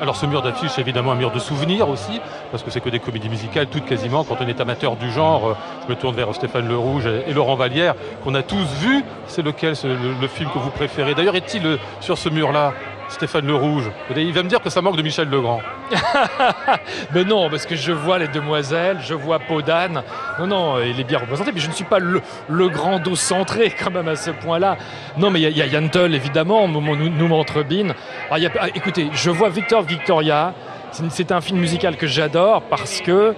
Alors 0.00 0.14
ce 0.14 0.26
mur 0.26 0.42
d'affiches, 0.42 0.72
c'est 0.72 0.82
évidemment 0.82 1.12
un 1.12 1.16
mur 1.16 1.30
de 1.30 1.38
souvenirs 1.38 1.88
aussi, 1.88 2.20
parce 2.50 2.62
que 2.62 2.70
c'est 2.70 2.80
que 2.80 2.90
des 2.90 2.98
comédies 2.98 3.30
musicales, 3.30 3.66
toutes 3.66 3.86
quasiment. 3.86 4.24
Quand 4.24 4.36
on 4.40 4.46
est 4.46 4.60
amateur 4.60 4.94
du 4.96 5.10
genre, 5.10 5.48
euh, 5.48 5.54
je 5.84 5.90
me 5.90 5.98
tourne 5.98 6.14
vers 6.14 6.34
Stéphane 6.34 6.68
Le 6.68 6.76
Rouge 6.76 7.06
et 7.06 7.32
Laurent 7.32 7.54
Vallière, 7.56 7.94
qu'on 8.22 8.34
a 8.34 8.42
tous 8.42 8.66
vu. 8.80 9.04
C'est 9.26 9.42
lequel 9.42 9.74
le 10.20 10.28
film 10.28 10.50
que 10.50 10.58
vous 10.58 10.70
préférez? 10.70 11.14
D'ailleurs, 11.14 11.36
est-il 11.36 11.66
euh, 11.66 11.76
sur 12.00 12.18
ce 12.18 12.28
mur-là? 12.28 12.74
Stéphane 13.08 13.46
Le 13.46 13.54
Rouge 13.54 13.90
Il 14.16 14.32
va 14.32 14.42
me 14.42 14.48
dire 14.48 14.60
que 14.60 14.68
ça 14.70 14.82
manque 14.82 14.96
de 14.96 15.02
Michel 15.02 15.28
Legrand. 15.28 15.60
Mais 17.14 17.24
non, 17.24 17.48
parce 17.48 17.64
que 17.66 17.76
je 17.76 17.92
vois 17.92 18.18
les 18.18 18.28
demoiselles, 18.28 18.98
je 19.00 19.14
vois 19.14 19.38
Peau 19.38 19.62
d'âne. 19.62 20.02
Non, 20.38 20.46
non, 20.46 20.80
il 20.82 20.98
est 20.98 21.04
bien 21.04 21.18
représenté, 21.18 21.52
mais 21.54 21.60
je 21.60 21.68
ne 21.68 21.72
suis 21.72 21.84
pas 21.84 21.98
le, 21.98 22.20
grand 22.68 22.98
dos 22.98 23.16
centré 23.16 23.70
quand 23.82 23.90
même 23.90 24.08
à 24.08 24.16
ce 24.16 24.30
point-là. 24.30 24.76
Non, 25.16 25.30
mais 25.30 25.40
il 25.40 25.56
y 25.56 25.60
a- 25.62 25.64
a 25.64 25.68
Yann 25.68 25.88
Tull, 25.88 26.14
évidemment, 26.14 26.66
nous, 26.68 26.80
nous, 26.80 27.28
montre 27.28 27.62
Bean. 27.62 27.90
Alors, 28.26 28.38
il 28.38 28.42
y 28.42 28.46
a- 28.46 28.50
ah, 28.60 28.68
écoutez, 28.74 29.08
je 29.12 29.30
vois 29.30 29.48
Victor 29.48 29.82
Victoria. 29.82 30.52
C'est- 31.10 31.32
un 31.32 31.40
film 31.40 31.58
musical 31.58 31.96
que 31.96 32.06
j'adore 32.06 32.62
parce 32.62 33.00
que, 33.00 33.10
euh, 33.10 33.34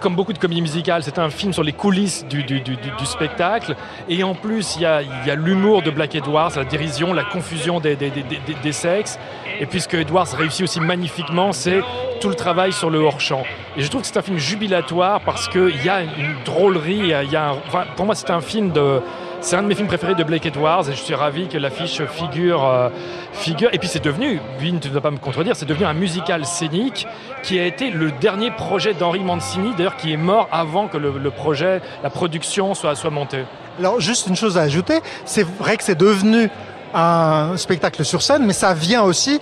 comme 0.00 0.14
beaucoup 0.14 0.32
de 0.32 0.38
comédies 0.38 0.62
musicales, 0.62 1.02
c'est 1.02 1.18
un 1.18 1.28
film 1.30 1.52
sur 1.52 1.62
les 1.62 1.72
coulisses 1.72 2.24
du, 2.26 2.42
du- 2.44 2.60
du- 2.60 2.76
spectacle. 3.06 3.74
Et 4.08 4.22
en 4.22 4.34
plus, 4.34 4.76
il 4.76 4.82
y 4.82 4.86
a, 4.86 5.00
l'humour 5.34 5.82
de 5.82 5.90
Black 5.90 6.14
Edwards, 6.14 6.52
la 6.56 6.64
dérision, 6.64 7.12
la 7.12 7.24
confusion 7.24 7.80
des, 7.80 7.96
des- 7.96 8.10
des- 8.10 8.22
des- 8.22 8.72
sexes. 8.72 9.18
Et 9.60 9.66
puisque 9.66 9.94
Edwards 9.94 10.28
réussit 10.36 10.62
aussi 10.62 10.80
magnifiquement, 10.80 11.52
c'est 11.52 11.82
tout 12.20 12.28
le 12.28 12.34
travail 12.34 12.72
sur 12.72 12.90
le 12.90 12.98
hors-champ. 13.00 13.42
Et 13.76 13.82
je 13.82 13.88
trouve 13.88 14.00
que 14.02 14.06
c'est 14.06 14.16
un 14.18 14.22
film 14.22 14.38
jubilatoire 14.38 15.20
parce 15.20 15.48
qu'il 15.48 15.84
y 15.84 15.88
a 15.88 16.02
une 16.02 16.34
drôlerie. 16.44 17.12
y 17.30 17.36
a- 17.36 17.54
pour 17.96 18.06
moi, 18.06 18.14
c'est 18.14 18.30
un 18.30 18.40
film 18.40 18.70
de. 18.72 19.00
C'est 19.40 19.54
un 19.54 19.62
de 19.62 19.68
mes 19.68 19.76
films 19.76 19.86
préférés 19.86 20.16
de 20.16 20.24
Blake 20.24 20.46
Edwards 20.46 20.88
et 20.90 20.92
je 20.92 21.00
suis 21.00 21.14
ravi 21.14 21.46
que 21.46 21.56
l'affiche 21.56 22.02
figure, 22.04 22.66
euh, 22.66 22.88
figure. 23.32 23.70
Et 23.72 23.78
puis 23.78 23.88
c'est 23.88 24.02
devenu, 24.02 24.40
Vin, 24.60 24.78
tu 24.78 24.88
ne 24.88 24.94
vas 24.94 25.00
pas 25.00 25.12
me 25.12 25.18
contredire, 25.18 25.54
c'est 25.54 25.64
devenu 25.64 25.86
un 25.86 25.94
musical 25.94 26.44
scénique 26.44 27.06
qui 27.44 27.58
a 27.58 27.64
été 27.64 27.90
le 27.90 28.10
dernier 28.10 28.50
projet 28.50 28.94
d'Henri 28.94 29.20
Mancini, 29.20 29.74
d'ailleurs 29.76 29.96
qui 29.96 30.12
est 30.12 30.16
mort 30.16 30.48
avant 30.50 30.88
que 30.88 30.96
le, 30.96 31.30
projet, 31.30 31.80
la 32.02 32.10
production 32.10 32.74
soit, 32.74 32.96
soit 32.96 33.10
montée. 33.10 33.44
Alors 33.78 34.00
juste 34.00 34.26
une 34.26 34.36
chose 34.36 34.58
à 34.58 34.62
ajouter, 34.62 35.00
c'est 35.24 35.46
vrai 35.46 35.76
que 35.76 35.84
c'est 35.84 35.98
devenu 35.98 36.50
un 36.92 37.56
spectacle 37.56 38.04
sur 38.04 38.22
scène, 38.22 38.44
mais 38.44 38.52
ça 38.52 38.74
vient 38.74 39.02
aussi 39.02 39.40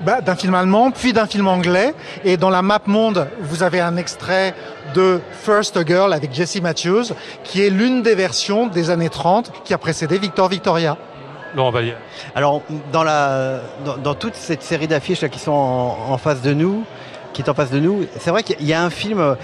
bah, 0.00 0.20
d'un 0.20 0.34
film 0.34 0.54
allemand, 0.54 0.90
puis 0.90 1.12
d'un 1.12 1.26
film 1.26 1.46
anglais. 1.46 1.94
Et 2.24 2.36
dans 2.36 2.50
la 2.50 2.62
map 2.62 2.80
monde, 2.86 3.28
vous 3.40 3.62
avez 3.62 3.80
un 3.80 3.96
extrait 3.96 4.54
de 4.94 5.20
First 5.42 5.76
a 5.76 5.84
Girl 5.84 6.12
avec 6.12 6.32
Jessie 6.32 6.60
Matthews, 6.60 7.04
qui 7.42 7.62
est 7.64 7.70
l'une 7.70 8.02
des 8.02 8.14
versions 8.14 8.66
des 8.68 8.90
années 8.90 9.10
30 9.10 9.52
qui 9.64 9.74
a 9.74 9.78
précédé 9.78 10.18
Victor 10.18 10.48
Victoria. 10.48 10.96
Alors, 12.34 12.62
dans, 12.92 13.04
la, 13.04 13.60
dans, 13.84 13.96
dans 13.98 14.14
toute 14.14 14.34
cette 14.34 14.62
série 14.62 14.88
d'affiches 14.88 15.20
là, 15.20 15.28
qui 15.28 15.38
sont 15.38 15.52
en, 15.52 15.96
en 16.12 16.18
face 16.18 16.40
de 16.42 16.52
nous, 16.54 16.84
qui 17.32 17.42
est 17.42 17.48
en 17.50 17.54
face 17.54 17.70
de 17.70 17.78
nous, 17.80 18.06
c'est 18.18 18.30
vrai 18.30 18.42
qu'il 18.42 18.64
y 18.66 18.72
a 18.72 18.82
un 18.82 18.90
film. 18.90 19.20
euh, 19.20 19.34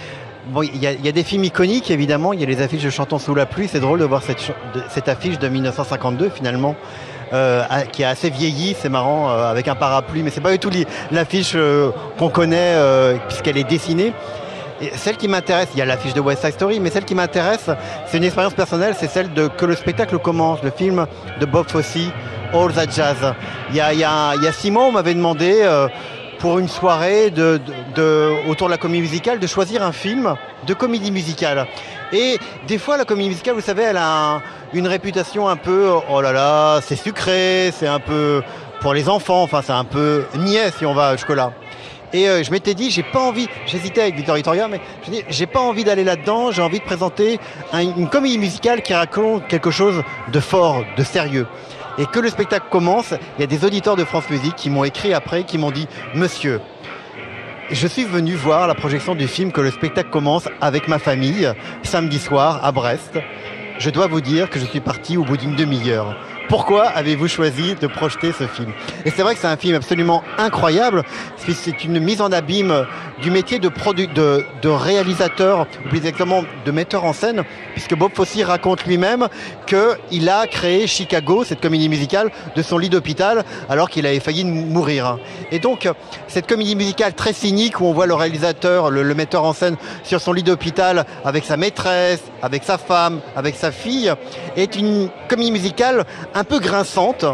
Bon, 0.47 0.63
il 0.63 0.77
y, 0.83 0.87
a, 0.87 0.93
il 0.93 1.05
y 1.05 1.09
a 1.09 1.13
des 1.13 1.23
films 1.23 1.45
iconiques, 1.45 1.91
évidemment. 1.91 2.33
Il 2.33 2.41
y 2.41 2.43
a 2.43 2.47
les 2.47 2.63
affiches 2.63 2.83
de 2.83 2.89
Chantons 2.91 3.19
sous 3.19 3.35
la 3.35 3.45
pluie. 3.45 3.69
C'est 3.69 3.79
drôle 3.79 3.99
de 4.01 4.05
voir 4.07 4.23
cette, 4.23 4.39
cette 4.89 5.09
affiche 5.09 5.39
de 5.39 5.49
1952, 5.49 6.31
finalement, 6.31 6.75
euh, 7.35 7.63
à- 7.69 7.83
qui 7.83 8.03
est 8.03 8.07
assez 8.07 8.31
vieillie. 8.31 8.75
C'est 8.81 8.89
marrant, 8.89 9.31
euh, 9.31 9.51
avec 9.51 9.69
un 9.69 9.75
parapluie. 9.75 10.23
Mais 10.23 10.31
c'est 10.31 10.41
pas 10.41 10.51
du 10.51 10.59
tout 10.59 10.71
l'affiche 11.13 11.53
euh, 11.55 11.91
qu'on 12.19 12.31
connaît, 12.31 12.73
euh, 12.75 13.17
puisqu'elle 13.29 13.59
est 13.59 13.65
dessinée. 13.69 14.13
Celle 14.95 15.17
qui 15.17 15.29
m'intéresse, 15.29 15.69
il 15.75 15.79
y 15.79 15.83
a 15.83 15.85
l'affiche 15.85 16.15
de 16.15 16.21
West 16.21 16.43
Side 16.43 16.55
Story, 16.55 16.81
mais 16.81 16.91
celle 16.91 17.05
qui 17.05 17.15
m'intéresse, 17.15 17.69
c'est 18.07 18.17
une 18.17 18.25
expérience 18.25 18.55
personnelle, 18.55 18.95
c'est 18.99 19.09
celle 19.11 19.33
de 19.35 19.49
que 19.49 19.67
le 19.67 19.77
spectacle 19.77 20.19
commence, 20.19 20.63
le 20.63 20.71
film 20.71 21.07
de 21.39 21.47
Bob 21.47 21.69
Fosse, 21.69 21.97
All 22.55 22.73
That 22.73 22.91
Jazz. 22.91 23.35
Il 23.71 23.77
y 23.77 23.81
a, 23.81 24.53
six 24.53 24.71
mois, 24.71 24.85
on 24.85 24.93
m'avait 24.93 25.15
demandé, 25.15 25.61
euh, 25.63 25.89
pour 26.39 26.59
une 26.59 26.69
soirée 26.69 27.31
autour 28.49 28.69
de 28.69 28.71
la 28.71 28.79
comédie 28.79 29.03
musicale, 29.03 29.39
de 29.39 29.47
choisir 29.47 29.83
un 29.83 29.93
film 29.93 30.35
de 30.67 30.73
comédie 30.73 31.11
musicale. 31.11 31.67
Et 32.13 32.39
des 32.67 32.79
fois, 32.79 32.97
la 32.97 33.05
comédie 33.05 33.29
musicale, 33.29 33.55
vous 33.55 33.61
savez, 33.61 33.83
elle 33.83 33.99
a 33.99 34.35
un- 34.37 34.43
une 34.73 34.87
réputation 34.89 35.49
un 35.49 35.57
peu, 35.57 35.91
oh 36.11 36.21
là 36.23 36.33
là, 36.33 36.81
c'est 36.81 36.97
sucré, 36.97 37.71
c'est 37.79 37.87
un 37.87 38.01
peu 38.01 38.43
pour 38.81 38.95
les 38.95 39.11
enfants, 39.11 39.43
enfin 39.43 39.61
c'est 39.63 39.73
un 39.75 39.85
peu 39.85 40.25
niais 40.37 40.71
si 40.77 40.87
on 40.87 40.95
va 40.95 41.13
jusque-là. 41.13 41.53
Et 42.13 42.29
euh, 42.29 42.43
je 42.43 42.51
m'étais 42.51 42.75
dit, 42.75 42.91
j'ai 42.91 43.03
pas 43.05 43.21
envie, 43.21 43.49
j'hésitais 43.67 44.03
avec 44.03 44.17
Victor 44.17 44.35
Victoria, 44.35 44.67
mais 44.69 44.81
je 45.07 45.21
j'ai 45.29 45.47
pas 45.47 45.61
envie 45.61 45.85
d'aller 45.85 46.03
là-dedans, 46.05 46.51
j'ai 46.51 46.63
envie 46.63 46.81
de 46.81 46.85
présenter 46.85 47.39
un- 47.73 47.81
une 47.97 48.09
comédie 48.09 48.39
musicale 48.39 48.83
qui 48.83 48.93
raconte 48.95 49.47
quelque 49.47 49.71
chose 49.71 50.03
de 50.33 50.41
fort, 50.41 50.85
de 50.97 51.05
sérieux. 51.05 51.47
Et 51.99 52.07
que 52.07 52.19
le 52.19 52.29
spectacle 52.29 52.67
commence, 52.71 53.15
il 53.39 53.41
y 53.41 53.45
a 53.45 53.47
des 53.47 53.65
auditeurs 53.65 53.95
de 53.97 54.05
France 54.05 54.29
Musique 54.31 54.57
qui 54.57 54.71
m'ont 54.71 54.85
écrit 54.85 55.13
après, 55.15 55.45
qui 55.45 55.59
m'ont 55.59 55.71
dit, 55.71 55.87
monsieur, 56.15 56.61
je 57.71 57.87
suis 57.87 58.05
venu 58.05 58.35
voir 58.35 58.67
la 58.67 58.75
projection 58.75 59.15
du 59.15 59.29
film 59.29 59.53
que 59.53 59.61
le 59.61 59.71
spectacle 59.71 60.11
commence 60.11 60.49
avec 60.61 60.89
ma 60.89 60.99
famille, 60.99 61.53
samedi 61.85 62.19
soir 62.19 62.65
à 62.65 62.73
Brest. 62.73 63.19
Je 63.79 63.91
dois 63.91 64.09
vous 64.09 64.21
dire 64.21 64.51
que 64.51 64.59
je 64.59 64.65
suis 64.65 64.81
parti 64.81 65.17
au 65.17 65.25
bout 65.25 65.37
d'une 65.37 65.55
demi-heure. 65.55 66.17
Pourquoi 66.51 66.89
avez-vous 66.89 67.29
choisi 67.29 67.77
de 67.77 67.87
projeter 67.87 68.33
ce 68.33 68.45
film? 68.49 68.73
Et 69.05 69.11
c'est 69.11 69.23
vrai 69.23 69.35
que 69.35 69.41
c'est 69.41 69.47
un 69.47 69.57
film 69.57 69.77
absolument 69.77 70.25
incroyable, 70.37 71.05
parce 71.05 71.45
que 71.45 71.53
c'est 71.53 71.85
une 71.85 72.01
mise 72.01 72.21
en 72.21 72.33
abîme 72.33 72.87
du 73.23 73.31
métier 73.31 73.61
de, 73.61 74.69
réalisateur, 74.69 75.69
ou 75.85 75.89
plus 75.89 75.99
exactement 75.99 76.43
de 76.65 76.71
metteur 76.73 77.05
en 77.05 77.13
scène, 77.13 77.45
puisque 77.75 77.95
Bob 77.95 78.11
Fosse 78.15 78.43
raconte 78.43 78.85
lui-même 78.85 79.29
qu'il 79.67 80.29
a 80.29 80.49
créé 80.49 80.89
Chicago, 80.89 81.45
cette 81.45 81.61
comédie 81.61 81.89
musicale, 81.89 82.33
de 82.57 82.63
son 82.63 82.79
lit 82.79 82.89
d'hôpital, 82.89 83.45
alors 83.69 83.89
qu'il 83.89 84.05
avait 84.05 84.19
failli 84.19 84.45
mourir. 84.45 85.19
Et 85.53 85.61
donc, 85.61 85.89
cette 86.27 86.49
comédie 86.49 86.75
musicale 86.75 87.15
très 87.15 87.33
cynique, 87.33 87.81
où 87.81 87.85
on 87.85 87.93
voit 87.93 88.07
le 88.07 88.15
réalisateur, 88.15 88.91
le 88.91 89.15
metteur 89.15 89.45
en 89.45 89.53
scène, 89.53 89.77
sur 90.03 90.21
son 90.21 90.33
lit 90.33 90.43
d'hôpital, 90.43 91.07
avec 91.25 91.45
sa 91.45 91.57
maîtresse, 91.57 92.23
avec 92.43 92.65
sa 92.65 92.77
femme, 92.77 93.21
avec 93.37 93.55
sa 93.55 93.71
fille, 93.71 94.13
est 94.57 94.75
une 94.75 95.11
comédie 95.29 95.53
musicale 95.53 96.05
un 96.41 96.45
peu 96.45 96.59
grinçante, 96.59 97.27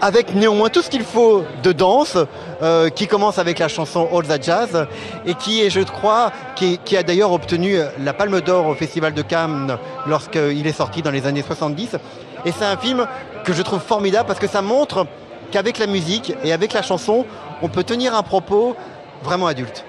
avec 0.00 0.34
néanmoins 0.34 0.68
tout 0.68 0.82
ce 0.82 0.90
qu'il 0.90 1.04
faut 1.04 1.44
de 1.62 1.70
danse, 1.70 2.18
euh, 2.60 2.88
qui 2.88 3.06
commence 3.06 3.38
avec 3.38 3.60
la 3.60 3.68
chanson 3.68 4.08
All 4.12 4.26
That 4.26 4.42
Jazz, 4.42 4.88
et 5.24 5.34
qui 5.34 5.62
est, 5.62 5.70
je 5.70 5.78
crois, 5.80 6.32
qui, 6.56 6.78
qui 6.84 6.96
a 6.96 7.04
d'ailleurs 7.04 7.30
obtenu 7.30 7.76
la 8.00 8.12
Palme 8.12 8.40
d'Or 8.40 8.66
au 8.66 8.74
Festival 8.74 9.14
de 9.14 9.22
Cannes 9.22 9.78
lorsqu'il 10.08 10.66
est 10.66 10.72
sorti 10.72 11.02
dans 11.02 11.12
les 11.12 11.24
années 11.28 11.42
70. 11.42 11.96
Et 12.44 12.50
c'est 12.50 12.64
un 12.64 12.76
film 12.76 13.06
que 13.44 13.52
je 13.52 13.62
trouve 13.62 13.80
formidable 13.80 14.26
parce 14.26 14.40
que 14.40 14.48
ça 14.48 14.60
montre 14.60 15.06
qu'avec 15.52 15.78
la 15.78 15.86
musique 15.86 16.34
et 16.42 16.52
avec 16.52 16.72
la 16.72 16.82
chanson, 16.82 17.24
on 17.62 17.68
peut 17.68 17.84
tenir 17.84 18.16
un 18.16 18.24
propos 18.24 18.74
vraiment 19.22 19.46
adulte. 19.46 19.84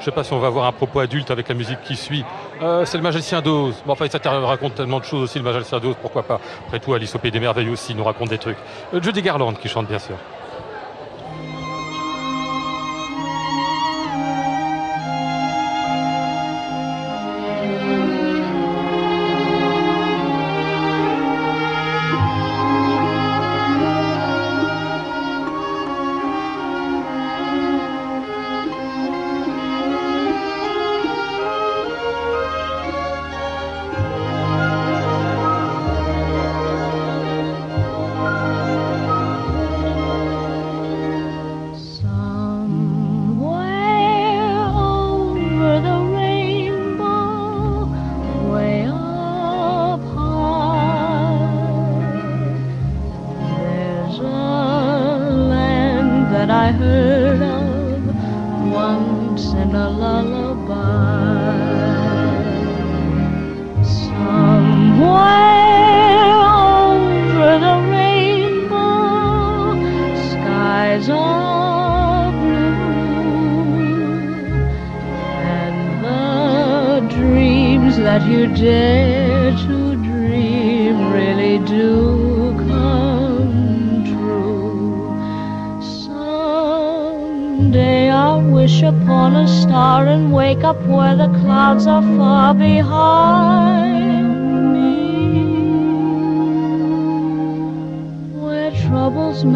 Je 0.00 0.02
ne 0.02 0.04
sais 0.04 0.10
pas 0.10 0.24
si 0.24 0.34
on 0.34 0.38
va 0.38 0.48
avoir 0.48 0.66
un 0.66 0.72
propos 0.72 1.00
adulte 1.00 1.30
avec 1.30 1.48
la 1.48 1.54
musique 1.54 1.82
qui 1.84 1.96
suit. 1.96 2.24
Euh, 2.62 2.84
c'est 2.84 2.98
le 2.98 3.02
Magicien 3.02 3.40
d'Oz. 3.40 3.82
Bon, 3.86 3.92
enfin, 3.92 4.06
ça 4.08 4.18
te 4.18 4.28
raconte 4.28 4.74
tellement 4.74 5.00
de 5.00 5.04
choses 5.04 5.22
aussi, 5.22 5.38
le 5.38 5.44
Magicien 5.44 5.78
d'Oz, 5.78 5.96
pourquoi 6.00 6.22
pas. 6.22 6.40
Après 6.66 6.78
tout, 6.78 6.92
Alice 6.92 7.14
au 7.14 7.18
Pays 7.18 7.30
des 7.30 7.40
Merveilles 7.40 7.70
aussi 7.70 7.94
nous 7.94 8.04
raconte 8.04 8.28
des 8.28 8.38
trucs. 8.38 8.58
Euh, 8.92 9.00
Judy 9.00 9.22
Garland 9.22 9.54
qui 9.54 9.68
chante 9.68 9.86
bien 9.86 9.98
sûr. 9.98 10.16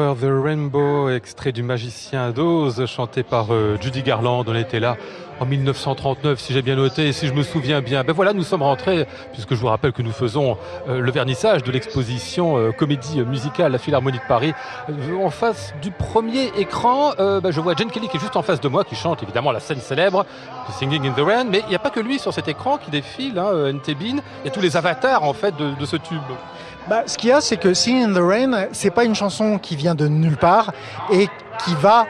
The 0.00 0.24
Rainbow, 0.24 1.10
extrait 1.10 1.52
du 1.52 1.62
Magicien 1.62 2.30
d'Oz, 2.30 2.86
chanté 2.86 3.22
par 3.22 3.52
euh, 3.52 3.76
Judy 3.80 4.02
Garland. 4.02 4.44
On 4.46 4.54
était 4.54 4.80
là 4.80 4.96
en 5.40 5.44
1939, 5.44 6.40
si 6.40 6.54
j'ai 6.54 6.62
bien 6.62 6.74
noté, 6.74 7.12
si 7.12 7.26
je 7.26 7.34
me 7.34 7.42
souviens 7.42 7.82
bien. 7.82 8.02
Ben 8.02 8.14
voilà, 8.14 8.32
nous 8.32 8.42
sommes 8.42 8.62
rentrés, 8.62 9.06
puisque 9.32 9.54
je 9.54 9.60
vous 9.60 9.66
rappelle 9.66 9.92
que 9.92 10.00
nous 10.00 10.12
faisons 10.12 10.56
euh, 10.88 11.00
le 11.00 11.10
vernissage 11.12 11.62
de 11.62 11.70
l'exposition 11.70 12.56
euh, 12.56 12.72
comédie 12.72 13.20
musicale 13.22 13.72
La 13.72 13.78
Philharmonie 13.78 14.18
de 14.18 14.26
Paris. 14.26 14.54
En 15.22 15.28
face 15.28 15.74
du 15.82 15.90
premier 15.90 16.46
écran, 16.56 17.12
ben, 17.18 17.50
je 17.50 17.60
vois 17.60 17.74
Jane 17.74 17.90
Kelly 17.90 18.08
qui 18.08 18.16
est 18.16 18.20
juste 18.20 18.36
en 18.36 18.42
face 18.42 18.60
de 18.60 18.68
moi, 18.68 18.84
qui 18.84 18.96
chante 18.96 19.22
évidemment 19.22 19.52
la 19.52 19.60
scène 19.60 19.80
célèbre, 19.80 20.24
Singing 20.78 21.06
in 21.08 21.12
the 21.12 21.20
Rain, 21.20 21.44
mais 21.44 21.60
il 21.66 21.68
n'y 21.68 21.76
a 21.76 21.78
pas 21.78 21.90
que 21.90 22.00
lui 22.00 22.18
sur 22.18 22.32
cet 22.32 22.48
écran 22.48 22.78
qui 22.78 22.90
défile, 22.90 23.38
hein, 23.38 23.70
Ntebin. 23.72 24.22
Il 24.42 24.46
y 24.46 24.48
a 24.48 24.50
tous 24.50 24.60
les 24.60 24.78
avatars 24.78 25.24
en 25.24 25.34
fait 25.34 25.54
de 25.56 25.84
ce 25.84 25.96
tube. 25.96 26.20
Bah, 26.88 27.02
ce 27.06 27.18
qu'il 27.18 27.30
y 27.30 27.32
a, 27.32 27.40
c'est 27.40 27.56
que 27.56 27.74
Singing 27.74 28.10
in 28.10 28.14
the 28.14 28.22
Rain, 28.22 28.68
c'est 28.72 28.90
pas 28.90 29.04
une 29.04 29.14
chanson 29.14 29.58
qui 29.58 29.76
vient 29.76 29.94
de 29.94 30.08
nulle 30.08 30.36
part 30.36 30.72
et 31.12 31.28
qui 31.64 31.74
va 31.74 32.06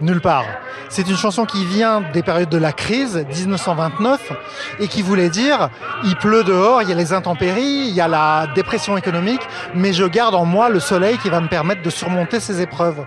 nulle 0.00 0.20
part. 0.20 0.44
C'est 0.88 1.08
une 1.08 1.16
chanson 1.16 1.44
qui 1.44 1.64
vient 1.64 2.02
des 2.12 2.22
périodes 2.22 2.48
de 2.48 2.58
la 2.58 2.72
crise, 2.72 3.24
1929, 3.28 4.32
et 4.80 4.88
qui 4.88 5.02
voulait 5.02 5.28
dire 5.28 5.70
il 6.04 6.16
pleut 6.16 6.44
dehors, 6.44 6.82
il 6.82 6.88
y 6.88 6.92
a 6.92 6.94
les 6.94 7.12
intempéries, 7.12 7.86
il 7.88 7.94
y 7.94 8.00
a 8.00 8.08
la 8.08 8.46
dépression 8.54 8.96
économique, 8.96 9.40
mais 9.74 9.92
je 9.92 10.04
garde 10.04 10.34
en 10.34 10.44
moi 10.44 10.68
le 10.68 10.80
soleil 10.80 11.18
qui 11.18 11.30
va 11.30 11.40
me 11.40 11.48
permettre 11.48 11.82
de 11.82 11.90
surmonter 11.90 12.40
ces 12.40 12.60
épreuves. 12.60 13.04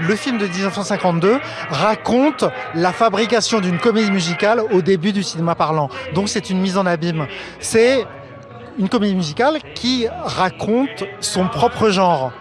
Le 0.00 0.16
film 0.16 0.38
de 0.38 0.46
1952 0.46 1.38
raconte 1.70 2.44
la 2.74 2.92
fabrication 2.92 3.60
d'une 3.60 3.78
comédie 3.78 4.10
musicale 4.10 4.60
au 4.72 4.82
début 4.82 5.12
du 5.12 5.22
cinéma 5.22 5.54
parlant. 5.54 5.90
Donc 6.14 6.28
c'est 6.28 6.50
une 6.50 6.60
mise 6.60 6.76
en 6.76 6.86
abîme. 6.86 7.26
C'est 7.60 8.06
une 8.78 8.88
comédie 8.88 9.14
musicale 9.14 9.58
qui 9.74 10.06
raconte 10.08 11.04
son 11.20 11.48
propre 11.48 11.90
genre. 11.90 12.32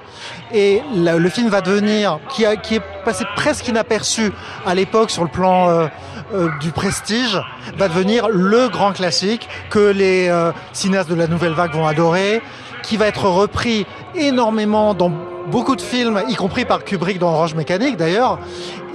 Et 0.53 0.81
le, 0.95 1.29
film 1.29 1.49
va 1.49 1.61
devenir, 1.61 2.19
qui 2.29 2.43
est 2.43 2.81
passé 3.03 3.25
presque 3.35 3.67
inaperçu 3.67 4.31
à 4.65 4.75
l'époque 4.75 5.11
sur 5.11 5.23
le 5.23 5.29
plan 5.29 5.69
euh, 5.69 5.87
euh, 6.33 6.49
du 6.61 6.71
prestige, 6.71 7.39
va 7.77 7.87
devenir 7.87 8.29
le 8.29 8.69
grand 8.69 8.93
classique 8.93 9.47
que 9.69 9.91
les 9.91 10.27
euh, 10.29 10.51
cinéastes 10.73 11.09
de 11.09 11.15
la 11.15 11.27
nouvelle 11.27 11.53
vague 11.53 11.73
vont 11.73 11.87
adorer, 11.87 12.41
qui 12.83 12.97
va 12.97 13.07
être 13.07 13.25
repris 13.25 13.85
énormément 14.15 14.93
dans 14.93 15.11
beaucoup 15.51 15.75
de 15.75 15.81
films, 15.81 16.21
y 16.29 16.35
compris 16.35 16.65
par 16.65 16.83
Kubrick 16.83 17.19
dans 17.19 17.31
Orange 17.31 17.55
Mécanique 17.55 17.97
d'ailleurs, 17.97 18.39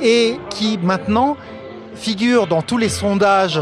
et 0.03 0.39
qui 0.51 0.79
maintenant 0.83 1.37
figure 1.95 2.47
dans 2.47 2.63
tous 2.63 2.79
les 2.79 2.89
sondages 2.89 3.61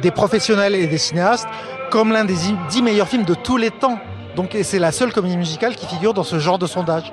des 0.00 0.10
professionnels 0.10 0.74
et 0.74 0.86
des 0.86 0.98
cinéastes 0.98 1.46
comme 1.92 2.10
l'un 2.10 2.24
des 2.24 2.36
dix 2.70 2.80
meilleurs 2.80 3.06
films 3.06 3.24
de 3.24 3.34
tous 3.34 3.58
les 3.58 3.70
temps. 3.70 3.98
Donc, 4.34 4.56
c'est 4.62 4.78
la 4.78 4.92
seule 4.92 5.12
comédie 5.12 5.36
musicale 5.36 5.76
qui 5.76 5.84
figure 5.84 6.14
dans 6.14 6.22
ce 6.22 6.38
genre 6.38 6.58
de 6.58 6.66
sondage. 6.66 7.12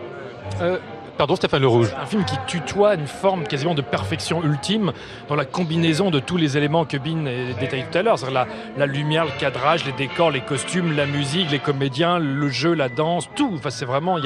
Euh, 0.61 0.77
pardon, 1.19 1.35
Stéphane 1.35 1.61
Le 1.61 1.67
Rouge. 1.67 1.89
Un 2.01 2.05
film 2.05 2.23
qui 2.23 2.37
tutoie 2.47 2.95
une 2.95 3.05
forme 3.05 3.43
quasiment 3.43 3.73
de 3.73 3.81
perfection 3.81 4.41
ultime 4.41 4.93
dans 5.27 5.35
la 5.35 5.43
combinaison 5.43 6.11
de 6.11 6.21
tous 6.21 6.37
les 6.37 6.55
éléments 6.55 6.85
que 6.85 6.95
Bin 6.95 7.25
a 7.25 7.59
détaillé 7.59 7.83
tout 7.91 7.97
à 7.97 8.03
l'heure. 8.03 8.17
C'est-à-dire 8.17 8.47
la, 8.77 8.85
lumière, 8.85 9.25
le 9.25 9.31
cadrage, 9.37 9.85
les 9.85 9.91
décors, 9.91 10.31
les 10.31 10.39
costumes, 10.39 10.95
la 10.95 11.05
musique, 11.05 11.51
les 11.51 11.59
comédiens, 11.59 12.19
le 12.19 12.47
jeu, 12.47 12.73
la 12.73 12.87
danse, 12.87 13.27
tout. 13.35 13.51
Enfin, 13.53 13.69
c'est 13.69 13.83
vraiment, 13.83 14.17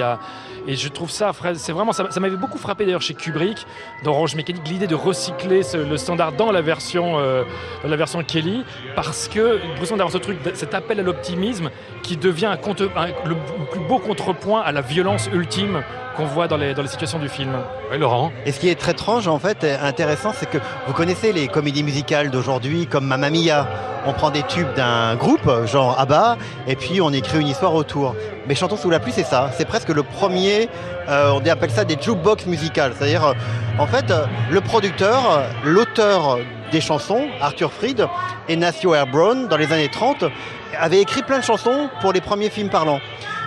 et 0.67 0.75
je 0.75 0.87
trouve 0.87 1.09
ça, 1.09 1.31
c'est 1.55 1.71
vraiment, 1.71 1.93
ça, 1.93 2.07
m'avait 2.19 2.37
beaucoup 2.37 2.59
frappé 2.59 2.85
d'ailleurs 2.85 3.01
chez 3.01 3.15
Kubrick, 3.15 3.65
dans 4.03 4.11
Orange 4.11 4.35
Mécanique, 4.35 4.67
l'idée 4.67 4.85
de 4.85 4.93
recycler 4.93 5.61
le 5.73 5.97
standard 5.97 6.33
dans 6.33 6.51
la 6.51 6.61
version, 6.61 7.17
euh, 7.17 7.43
dans 7.81 7.89
la 7.89 7.97
version 7.97 8.21
Kelly, 8.23 8.63
parce 8.95 9.27
que 9.27 9.59
besoin 9.79 9.97
d'avoir 9.97 10.13
ce 10.13 10.19
truc, 10.19 10.37
cet 10.53 10.75
appel 10.75 10.99
à 10.99 11.03
l'optimisme 11.03 11.71
qui 12.03 12.17
devient 12.17 12.55
le 13.25 13.35
plus 13.71 13.79
beau 13.79 13.97
contrepoint 13.97 14.61
à 14.61 14.71
la 14.71 14.81
violence 14.81 15.27
ultime 15.33 15.81
qu'on 16.15 16.25
voit 16.25 16.47
dans 16.47 16.57
les, 16.57 16.73
dans 16.73 16.81
les 16.81 16.87
situations 16.87 17.19
du 17.19 17.29
film. 17.29 17.51
Oui, 17.91 17.97
Laurent. 17.97 18.31
Et 18.45 18.51
ce 18.51 18.59
qui 18.59 18.69
est 18.69 18.75
très 18.75 18.93
étrange, 18.93 19.27
en 19.27 19.39
fait, 19.39 19.63
et 19.63 19.73
intéressant, 19.73 20.31
c'est 20.37 20.49
que 20.49 20.59
vous 20.87 20.93
connaissez 20.93 21.33
les 21.33 21.47
comédies 21.47 21.83
musicales 21.83 22.29
d'aujourd'hui, 22.29 22.87
comme 22.87 23.05
Mamma 23.05 23.29
Mia. 23.29 23.67
On 24.05 24.13
prend 24.13 24.29
des 24.29 24.43
tubes 24.43 24.71
d'un 24.75 25.15
groupe, 25.15 25.49
genre 25.65 25.99
ABBA, 25.99 26.37
et 26.67 26.75
puis 26.75 27.01
on 27.01 27.11
écrit 27.11 27.39
une 27.39 27.47
histoire 27.47 27.73
autour. 27.73 28.15
Mais 28.47 28.55
Chantons 28.55 28.77
sous 28.77 28.89
la 28.89 28.99
pluie, 28.99 29.13
c'est 29.13 29.23
ça. 29.23 29.49
C'est 29.57 29.65
presque 29.65 29.89
le 29.89 30.03
premier, 30.03 30.69
euh, 31.09 31.31
on 31.31 31.45
appelle 31.49 31.71
ça 31.71 31.85
des 31.85 31.97
jukebox 31.99 32.45
musicales. 32.45 32.93
C'est-à-dire, 32.97 33.25
euh, 33.25 33.33
en 33.79 33.87
fait, 33.87 34.11
euh, 34.11 34.25
le 34.51 34.61
producteur, 34.61 35.43
l'auteur 35.63 36.39
des 36.71 36.81
chansons, 36.81 37.27
Arthur 37.41 37.71
Fried 37.71 38.07
et 38.47 38.55
Nacio 38.55 38.93
Airborne, 38.93 39.47
dans 39.47 39.57
les 39.57 39.71
années 39.71 39.89
30, 39.89 40.25
avait 40.77 41.01
écrit 41.01 41.23
plein 41.23 41.39
de 41.39 41.43
chansons 41.43 41.89
pour 42.01 42.13
les 42.13 42.21
premiers 42.21 42.49
films 42.49 42.69
parlants. 42.69 42.99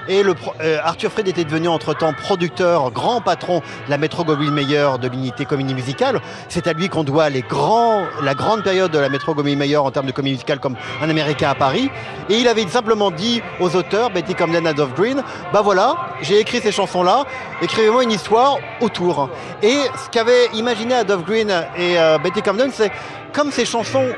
Et 0.09 0.23
euh, 0.25 0.79
Arthur 0.83 1.11
Fried 1.11 1.29
était 1.29 1.45
devenu 1.45 1.69
entre-temps 1.69 2.12
producteur, 2.12 2.90
grand 2.90 3.21
patron 3.21 3.59
de 3.59 3.90
la 3.90 3.99
Metro 3.99 4.25
Goldwyn 4.25 4.53
Mayer 4.53 4.88
de 5.01 5.09
l'unité 5.09 5.45
comédie 5.45 5.75
musicale. 5.75 6.21
C'est 6.49 6.66
à 6.66 6.73
lui 6.73 6.88
qu'on 6.88 7.05
doit 7.05 7.29
la 7.31 8.35
grande 8.35 8.62
période 8.62 8.90
de 8.90 8.99
la 8.99 9.09
Metro 9.09 9.35
Goldwyn 9.35 9.57
Mayer 9.57 9.77
en 9.77 9.90
termes 9.90 10.07
de 10.07 10.12
comédie 10.12 10.35
musicale 10.35 10.61
comme 10.61 10.77
Un 11.03 11.11
Américain 11.11 11.51
à 11.51 11.55
Paris. 11.55 11.90
Et 12.29 12.38
il 12.38 12.49
avait 12.49 12.66
simplement 12.69 13.11
dit 13.11 13.42
aux 13.61 13.75
auteurs, 13.77 14.11
Betty 14.11 14.35
Comden 14.35 14.66
et 14.66 14.71
Adolph 14.71 14.95
Green, 14.95 15.23
bah 15.53 15.62
voilà, 15.62 15.97
j'ai 16.23 16.40
écrit 16.40 16.61
ces 16.61 16.73
chansons-là, 16.73 17.25
écrivez-moi 17.62 18.05
une 18.05 18.12
histoire 18.12 18.59
autour. 18.81 19.31
Et 19.62 19.79
ce 20.05 20.11
qu'avaient 20.11 20.47
imaginé 20.55 20.95
Adolph 20.95 21.25
Green 21.25 21.51
et 21.77 21.99
euh, 21.99 22.19
Betty 22.19 22.42
Comden, 22.42 22.71
c'est 22.73 22.90
comme 23.33 23.51
ces 23.51 23.64
chansons 23.64 24.09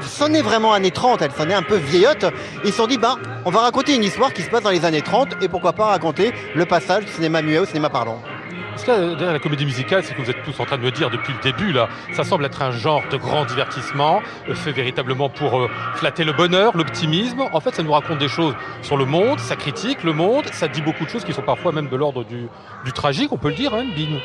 sonnaient 0.00 0.42
vraiment 0.42 0.72
années 0.72 0.90
30, 0.90 1.22
elles 1.22 1.32
sonnaient 1.32 1.54
un 1.54 1.62
peu 1.62 1.76
vieillottes. 1.76 2.26
Ils 2.64 2.70
se 2.70 2.76
sont 2.76 2.86
dit, 2.86 2.98
bah, 2.98 3.16
on 3.44 3.50
va 3.50 3.60
raconter 3.60 3.94
une 3.94 4.04
histoire 4.04 4.32
qui 4.32 4.42
se 4.42 4.50
passe 4.50 4.62
dans 4.62 4.70
les 4.70 4.84
années 4.84 5.02
30 5.02 5.42
et 5.42 5.48
pourquoi 5.48 5.72
pas 5.72 5.86
raconter 5.86 6.32
le 6.54 6.66
passage 6.66 7.04
du 7.06 7.12
cinéma 7.12 7.42
muet 7.42 7.58
au 7.58 7.66
cinéma 7.66 7.90
parlant. 7.90 8.22
Ce 8.76 8.84
qu'il 8.84 8.92
y 8.92 8.96
a 8.96 9.00
derrière 9.00 9.32
la 9.32 9.38
comédie 9.38 9.64
musicale, 9.64 10.02
c'est 10.04 10.14
que 10.14 10.20
vous 10.20 10.28
êtes 10.28 10.42
tous 10.44 10.60
en 10.60 10.66
train 10.66 10.76
de 10.76 10.82
me 10.82 10.90
dire 10.90 11.08
depuis 11.08 11.32
le 11.32 11.40
début, 11.40 11.72
là, 11.72 11.88
ça 12.12 12.24
semble 12.24 12.44
être 12.44 12.60
un 12.60 12.72
genre 12.72 13.02
de 13.10 13.16
grand 13.16 13.46
divertissement, 13.46 14.20
euh, 14.48 14.54
fait 14.54 14.72
véritablement 14.72 15.30
pour 15.30 15.58
euh, 15.58 15.70
flatter 15.94 16.24
le 16.24 16.34
bonheur, 16.34 16.76
l'optimisme. 16.76 17.42
En 17.52 17.60
fait, 17.60 17.74
ça 17.74 17.82
nous 17.82 17.92
raconte 17.92 18.18
des 18.18 18.28
choses 18.28 18.54
sur 18.82 18.98
le 18.98 19.06
monde, 19.06 19.38
ça 19.40 19.56
critique 19.56 20.04
le 20.04 20.12
monde, 20.12 20.44
ça 20.52 20.68
dit 20.68 20.82
beaucoup 20.82 21.04
de 21.04 21.10
choses 21.10 21.24
qui 21.24 21.32
sont 21.32 21.42
parfois 21.42 21.72
même 21.72 21.88
de 21.88 21.96
l'ordre 21.96 22.24
du, 22.24 22.48
tragique, 22.92 23.32
on 23.32 23.38
peut 23.38 23.48
le 23.48 23.54
dire, 23.54 23.74
hein, 23.74 23.84
Bin. 23.96 24.18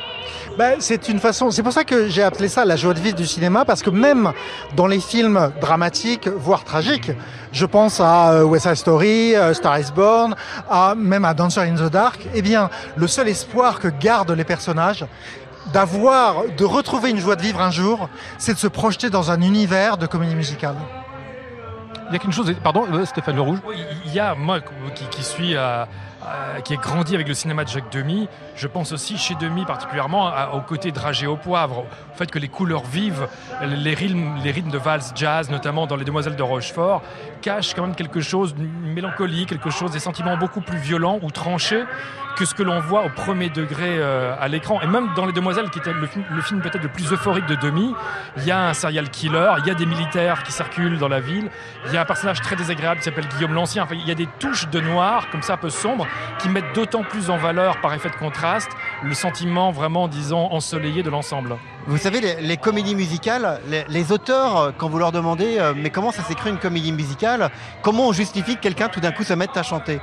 Ben, 0.57 0.75
c'est 0.79 1.07
une 1.09 1.19
façon. 1.19 1.49
C'est 1.51 1.63
pour 1.63 1.73
ça 1.73 1.83
que 1.83 2.09
j'ai 2.09 2.23
appelé 2.23 2.47
ça 2.47 2.65
la 2.65 2.75
joie 2.75 2.93
de 2.93 2.99
vivre 2.99 3.15
du 3.15 3.25
cinéma, 3.25 3.63
parce 3.63 3.81
que 3.81 3.89
même 3.89 4.33
dans 4.75 4.87
les 4.87 4.99
films 4.99 5.51
dramatiques, 5.61 6.27
voire 6.27 6.63
tragiques, 6.63 7.11
je 7.51 7.65
pense 7.65 7.99
à 7.99 8.33
euh, 8.33 8.43
West 8.43 8.65
Side 8.65 8.75
Story, 8.75 9.35
euh, 9.35 9.53
Star 9.53 9.79
is 9.79 9.91
Born, 9.93 10.35
à 10.69 10.95
même 10.95 11.25
à 11.25 11.33
Dancer 11.33 11.61
in 11.61 11.75
the 11.75 11.91
Dark. 11.91 12.27
Eh 12.33 12.41
bien, 12.41 12.69
le 12.95 13.07
seul 13.07 13.27
espoir 13.27 13.79
que 13.79 13.87
gardent 13.87 14.31
les 14.41 14.45
personnages, 14.45 15.05
d'avoir, 15.71 16.45
de 16.57 16.65
retrouver 16.65 17.11
une 17.11 17.19
joie 17.19 17.35
de 17.35 17.43
vivre 17.43 17.61
un 17.61 17.69
jour, 17.71 18.09
c'est 18.39 18.53
de 18.55 18.57
se 18.57 18.67
projeter 18.67 19.09
dans 19.11 19.29
un 19.29 19.39
univers 19.41 19.97
de 19.97 20.07
comédie 20.07 20.35
musicale. 20.35 20.75
Il 22.09 22.13
y 22.13 22.15
a 22.15 22.19
qu'une 22.19 22.33
chose, 22.33 22.53
pardon, 22.63 22.85
euh, 22.91 23.05
Stéphane 23.05 23.35
Le 23.35 23.41
Rouge. 23.41 23.59
Il 24.05 24.13
y 24.13 24.19
a, 24.19 24.35
moi, 24.35 24.59
qui, 24.95 25.05
qui 25.05 25.23
suis 25.23 25.55
à, 25.55 25.87
à- 26.21 26.61
qui 26.61 26.73
ai 26.73 26.77
grandi 26.77 27.15
avec 27.15 27.25
le 27.27 27.33
cinéma 27.33 27.63
de 27.63 27.69
Jacques 27.69 27.89
Demy, 27.91 28.27
je 28.55 28.67
pense 28.67 28.91
aussi 28.91 29.17
chez 29.17 29.35
Demy 29.35 29.63
particulièrement 29.65 30.27
à- 30.27 30.49
au 30.55 30.59
côté 30.61 30.91
dragé 30.91 31.25
au 31.25 31.37
poivre, 31.37 31.79
au 31.79 32.17
fait 32.17 32.29
que 32.29 32.37
les 32.39 32.49
couleurs 32.49 32.83
vives, 32.83 33.27
les 33.61 33.93
rythmes, 33.93 34.35
les 34.43 34.51
rythmes 34.51 34.71
de 34.71 34.77
valse 34.77 35.13
jazz, 35.15 35.49
notamment 35.49 35.87
dans 35.87 35.95
Les 35.95 36.03
Demoiselles 36.03 36.35
de 36.35 36.43
Rochefort, 36.43 37.01
cachent 37.41 37.73
quand 37.75 37.83
même 37.83 37.95
quelque 37.95 38.19
chose, 38.19 38.53
une 38.59 38.93
mélancolie, 38.93 39.45
quelque 39.45 39.69
chose, 39.69 39.91
des 39.91 39.99
sentiments 39.99 40.35
beaucoup 40.35 40.61
plus 40.61 40.79
violents 40.79 41.17
ou 41.21 41.31
tranchés 41.31 41.83
que 42.35 42.45
ce 42.45 42.53
que 42.53 42.63
l'on 42.63 42.79
voit 42.79 43.05
au 43.05 43.09
premier 43.09 43.49
degré 43.49 43.97
euh, 43.97 44.35
à 44.39 44.47
l'écran. 44.47 44.79
Et 44.81 44.87
même 44.87 45.09
dans 45.15 45.25
Les 45.25 45.33
Demoiselles, 45.33 45.69
qui 45.69 45.79
était 45.79 45.93
le 45.93 46.41
film, 46.41 46.61
peut-être 46.61 46.83
le 46.83 46.89
plus 46.89 47.11
euphorique 47.11 47.45
de 47.45 47.55
Demy, 47.55 47.93
il 48.37 48.45
y 48.45 48.51
a 48.51 48.69
un 48.69 48.73
serial 48.73 49.09
killer, 49.09 49.51
il 49.59 49.67
y 49.67 49.71
a 49.71 49.73
des 49.73 49.85
militaires 49.85 50.43
qui 50.43 50.51
circulent 50.51 50.97
dans 50.97 51.07
la 51.07 51.19
ville, 51.19 51.49
il 51.87 51.93
y 51.93 51.97
a 51.97 52.01
un 52.01 52.05
personnage 52.05 52.41
très 52.41 52.55
désagréable 52.55 52.99
qui 52.99 53.05
s'appelle 53.05 53.27
Guillaume 53.27 53.53
l'Ancien. 53.53 53.87
Il 53.91 54.07
y 54.07 54.11
a 54.11 54.15
des 54.15 54.27
touches 54.39 54.69
de 54.69 54.79
noir, 54.79 55.29
comme 55.31 55.41
ça, 55.41 55.53
un 55.53 55.57
peu 55.57 55.69
sombres, 55.69 56.07
qui 56.39 56.49
mettent 56.49 56.73
d'autant 56.73 57.03
plus 57.03 57.29
en 57.29 57.37
valeur, 57.37 57.79
par 57.81 57.93
effet 57.93 58.09
de 58.09 58.15
contraste, 58.15 58.71
le 59.03 59.13
sentiment 59.13 59.71
vraiment, 59.71 60.07
disons, 60.07 60.51
ensoleillé 60.51 61.03
de 61.03 61.09
l'ensemble. 61.09 61.57
Vous 61.87 61.97
savez, 61.97 62.21
les, 62.39 62.57
comédies 62.57 62.95
musicales, 62.95 63.59
les, 63.67 63.83
les 63.87 64.11
auteurs, 64.11 64.57
euh, 64.57 64.71
quand 64.77 64.87
vous 64.87 64.99
leur 64.99 65.11
demandez 65.11 65.57
euh, 65.57 65.73
mais 65.75 65.89
comment 65.89 66.11
ça 66.11 66.23
s'écrit 66.23 66.49
une 66.49 66.59
comédie 66.59 66.91
musicale, 66.91 67.49
comment 67.81 68.07
on 68.07 68.13
justifie 68.13 68.55
que 68.55 68.61
quelqu'un 68.61 68.87
tout 68.87 68.99
d'un 68.99 69.11
coup 69.11 69.23
se 69.23 69.33
mette 69.33 69.57
à 69.57 69.63
chanter? 69.63 69.99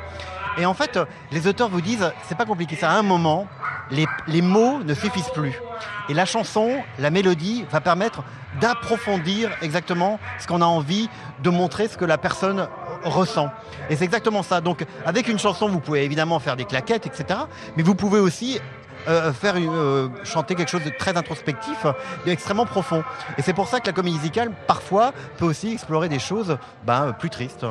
Et 0.59 0.67
en 0.67 0.75
fait, 0.75 0.97
euh, 0.97 1.05
les 1.31 1.47
auteurs 1.47 1.69
vous 1.69 1.81
disent, 1.81 2.13
c'est 2.29 2.37
pas 2.37 2.45
compliqué, 2.45 2.77
ça. 2.77 2.91
À 2.91 2.95
un 2.95 3.03
moment, 3.03 3.47
les, 3.91 4.07
les 4.27 4.43
mots 4.43 4.83
ne 4.83 4.95
suffisent 4.95 5.31
plus. 5.31 5.61
Et 6.09 6.15
la 6.15 6.25
chanson, 6.25 6.83
la 6.99 7.11
mélodie 7.11 7.65
va 7.71 7.81
permettre 7.81 8.23
d'approfondir 8.61 9.51
exactement 9.63 10.19
ce 10.39 10.47
qu'on 10.47 10.63
a 10.63 10.67
envie 10.67 11.09
de 11.43 11.51
montrer, 11.51 11.89
ce 11.89 11.97
que 11.97 12.05
la 12.05 12.19
personne 12.19 12.69
ressent. 13.05 13.51
Et 13.91 13.97
c'est 13.97 14.05
exactement 14.05 14.43
ça. 14.43 14.61
Donc, 14.61 14.85
avec 15.07 15.29
une 15.29 15.39
chanson, 15.39 15.69
vous 15.69 15.81
pouvez 15.81 16.05
évidemment 16.05 16.39
faire 16.41 16.57
des 16.57 16.65
claquettes, 16.65 17.07
etc. 17.07 17.41
Mais 17.77 17.83
vous 17.83 17.95
pouvez 17.95 18.19
aussi 18.19 18.61
euh, 19.07 19.33
faire 19.33 19.55
euh, 19.57 20.09
chanter 20.25 20.55
quelque 20.55 20.71
chose 20.71 20.85
de 20.85 20.91
très 20.91 21.17
introspectif, 21.17 21.87
d'extrêmement 22.25 22.67
profond. 22.67 23.05
Et 23.37 23.43
c'est 23.43 23.55
pour 23.55 23.69
ça 23.69 23.81
que 23.81 23.87
la 23.87 23.93
comédie 23.93 24.17
musicale, 24.17 24.51
parfois, 24.67 25.13
peut 25.37 25.45
aussi 25.45 25.73
explorer 25.73 26.09
des 26.09 26.19
choses 26.19 26.59
ben, 26.85 27.15
plus 27.19 27.31
tristes. 27.31 27.65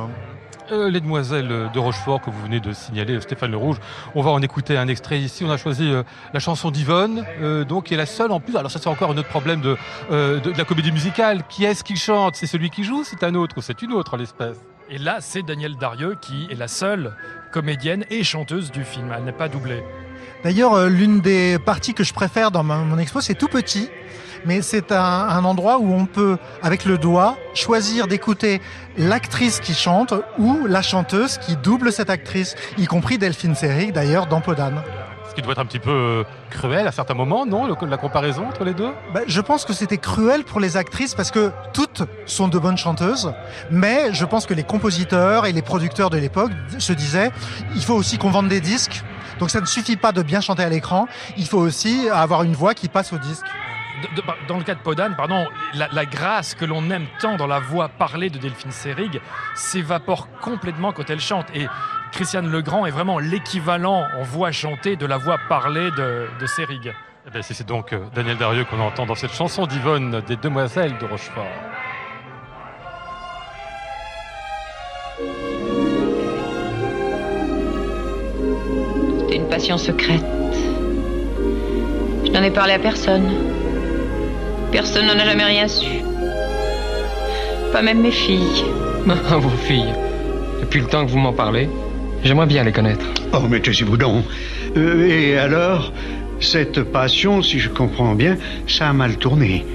Euh, 0.70 0.90
les 0.90 1.00
demoiselles 1.00 1.70
de 1.74 1.80
Rochefort 1.80 2.20
que 2.20 2.30
vous 2.30 2.42
venez 2.42 2.60
de 2.60 2.74
signaler, 2.74 3.22
Stéphane 3.22 3.52
Le 3.52 3.58
Rouge. 3.58 3.78
On 4.16 4.22
va 4.22 4.32
en 4.32 4.42
écouter 4.42 4.78
un 4.78 4.90
extrait 4.90 5.20
ici. 5.20 5.46
On 5.46 5.52
a 5.52 5.56
choisi 5.56 5.90
euh, 5.90 6.04
la 6.34 6.42
chanson 6.42 6.72
d'Yvonne, 6.72 7.24
euh, 7.42 7.64
donc 7.64 7.86
qui 7.86 7.94
est 7.94 7.98
la 7.98 8.06
seule 8.06 8.32
en 8.32 8.42
plus. 8.42 8.58
Alors 8.58 8.70
ça 8.70 8.80
c'est 8.80 8.90
encore 8.90 9.12
un 9.12 9.18
autre 9.18 9.30
problème 9.30 9.62
de, 9.62 9.78
euh, 10.12 10.42
de, 10.42 10.52
de 10.52 10.58
la 10.58 10.66
comédie 10.66 10.92
musicale. 10.92 11.44
Qui 11.48 11.64
est-ce 11.64 11.86
qui 11.86 11.96
chante? 11.96 12.36
C'est 12.36 12.48
celui 12.48 12.70
qui 12.70 12.84
joue? 12.84 13.04
C'est 13.06 13.24
un 13.24 13.36
autre 13.36 13.58
ou 13.58 13.62
c'est 13.62 13.82
une 13.82 13.94
autre 13.94 14.16
en 14.16 14.18
l'espèce? 14.18 14.58
Et 14.90 14.98
là, 14.98 15.18
c'est 15.20 15.42
Daniel 15.42 15.76
Darieux 15.78 16.18
qui 16.20 16.48
est 16.50 16.56
la 16.56 16.68
seule 16.68 17.14
comédienne 17.52 18.06
et 18.10 18.24
chanteuse 18.24 18.72
du 18.72 18.84
film. 18.84 19.14
Elle 19.16 19.24
n'est 19.24 19.32
pas 19.32 19.48
doublée. 19.50 19.84
D'ailleurs, 20.44 20.74
euh, 20.74 20.88
l'une 20.88 21.20
des 21.22 21.58
parties 21.60 21.94
que 21.94 22.04
je 22.04 22.14
préfère 22.14 22.52
dans 22.52 22.64
mon 22.64 22.98
expo, 22.98 23.22
c'est 23.22 23.36
tout 23.36 23.48
petit, 23.48 23.90
mais 24.48 24.62
c'est 24.62 24.92
un, 24.92 24.98
un 25.04 25.44
endroit 25.46 25.78
où 25.80 25.94
on 25.94 26.06
peut, 26.06 26.38
avec 26.64 26.86
le 26.86 26.98
doigt, 26.98 27.36
choisir 27.54 28.08
d'écouter 28.08 28.62
l'actrice 28.98 29.60
qui 29.60 29.74
chante 29.74 30.14
ou 30.40 30.66
la 30.66 30.82
chanteuse 30.82 31.38
qui 31.38 31.56
double 31.58 31.92
cette 31.92 32.10
actrice, 32.10 32.56
y 32.78 32.86
compris 32.86 33.18
Delphine 33.18 33.54
Seyrig, 33.56 33.92
d'ailleurs, 33.92 34.26
dans 34.28 34.42
Podane. 34.42 34.82
Ce 35.30 35.36
qui 35.36 35.42
doit 35.44 35.52
être 35.52 35.60
un 35.60 35.66
petit 35.66 35.78
peu 35.78 35.92
euh, 35.92 36.24
cruel 36.50 36.88
à 36.88 36.92
certains 36.92 37.14
moments, 37.14 37.46
non 37.46 37.68
le- 37.68 37.76
La 37.88 37.98
comparaison 37.98 38.48
entre 38.48 38.64
les 38.64 38.74
deux? 38.74 38.90
Ben, 39.14 39.22
je 39.28 39.40
pense 39.42 39.66
que 39.66 39.74
c'était 39.74 39.98
cruel 40.00 40.44
pour 40.44 40.60
les 40.60 40.78
actrices 40.78 41.14
parce 41.14 41.30
que 41.30 41.52
toutes 41.74 42.02
sont 42.26 42.48
de 42.48 42.58
bonnes 42.58 42.78
chanteuses, 42.78 43.32
mais 43.70 44.14
je 44.14 44.26
pense 44.26 44.48
que 44.48 44.56
les 44.56 44.64
compositeurs 44.64 45.46
et 45.46 45.52
les 45.52 45.62
producteurs 45.62 46.10
de 46.10 46.18
l'époque 46.18 46.52
se 46.80 46.92
disaient 46.94 47.30
il 47.76 47.84
faut 47.84 47.94
aussi 47.94 48.18
qu'on 48.18 48.32
vende 48.32 48.48
des 48.48 48.62
disques. 48.62 49.04
Donc 49.40 49.52
ça 49.52 49.62
ne 49.62 49.68
suffit 49.68 49.98
pas 49.98 50.12
de 50.12 50.24
bien 50.24 50.42
chanter 50.42 50.64
à 50.64 50.70
l'écran, 50.70 51.06
il 51.38 51.46
faut 51.46 51.60
aussi 51.60 52.10
avoir 52.12 52.42
une 52.42 52.54
voix 52.56 52.74
qui 52.74 52.88
passe 52.88 53.14
au 53.14 53.20
disque. 53.20 53.46
De- 54.02 54.22
de- 54.22 54.48
dans 54.48 54.58
le 54.58 54.64
cas 54.64 54.76
de 54.76 54.80
Podane, 54.80 55.16
pardon, 55.16 55.48
la, 55.74 55.88
la 55.92 56.06
grâce 56.06 56.54
que 56.54 56.66
l'on 56.66 56.90
aime 56.92 57.06
tant 57.20 57.36
dans 57.36 57.48
la 57.48 57.60
voix 57.60 57.90
parlée 57.90 58.30
de 58.30 58.38
Delphine 58.38 58.72
Seyrig 58.72 59.20
s'évapore 59.56 60.28
complètement 60.42 60.92
quand 60.92 61.10
elle 61.10 61.20
chante. 61.20 61.48
Et 61.56 61.68
Christiane 62.12 62.50
Legrand 62.52 62.86
est 62.86 62.92
vraiment 62.92 63.18
l'équivalent 63.20 64.06
en 64.20 64.24
voix 64.24 64.52
chantée 64.52 64.96
de 64.96 65.06
la 65.06 65.18
voix 65.18 65.38
parlée 65.50 65.90
de, 65.92 66.28
de 66.40 66.46
Seyrig. 66.46 66.94
Eh 67.34 67.42
c'est 67.42 67.68
donc 67.68 67.92
euh, 67.92 68.00
Daniel 68.14 68.38
Darieux 68.38 68.66
qu'on 68.66 68.80
entend 68.80 69.06
dans 69.06 69.16
cette 69.16 69.34
chanson 69.34 69.66
d'Yvonne 69.66 70.22
des 70.28 70.38
Demoiselles 70.38 70.98
de 71.00 71.06
Rochefort. 71.06 71.46
C'est 79.30 79.36
une 79.36 79.48
passion 79.50 79.78
secrète. 79.78 80.24
Je 82.26 82.32
n'en 82.32 82.44
ai 82.44 82.52
parlé 82.52 82.74
à 82.74 82.80
personne. 82.80 83.30
Personne 84.72 85.08
n'en 85.08 85.18
a 85.18 85.26
jamais 85.26 85.44
rien 85.44 85.68
su. 85.68 85.86
Pas 87.72 87.82
même 87.82 88.02
mes 88.02 88.12
filles. 88.12 88.66
Ah, 89.10 89.38
vos 89.38 89.50
filles. 89.50 89.94
Depuis 90.62 90.82
le 90.82 90.88
temps 90.88 91.06
que 91.06 91.12
vous 91.12 91.20
m'en 91.20 91.34
parlez, 91.34 91.70
j'aimerais 92.24 92.48
bien 92.48 92.64
les 92.64 92.72
connaître. 92.72 93.06
Oh, 93.34 93.40
mais 93.50 93.60
taisez-vous 93.60 93.98
donc. 93.98 94.26
Euh, 94.76 95.08
et 95.08 95.38
alors, 95.38 95.92
cette 96.40 96.84
passion, 96.84 97.42
si 97.42 97.60
je 97.60 97.70
comprends 97.70 98.16
bien, 98.16 98.38
ça 98.68 98.90
a 98.90 98.94
mal 98.94 99.18
tourné. 99.18 99.66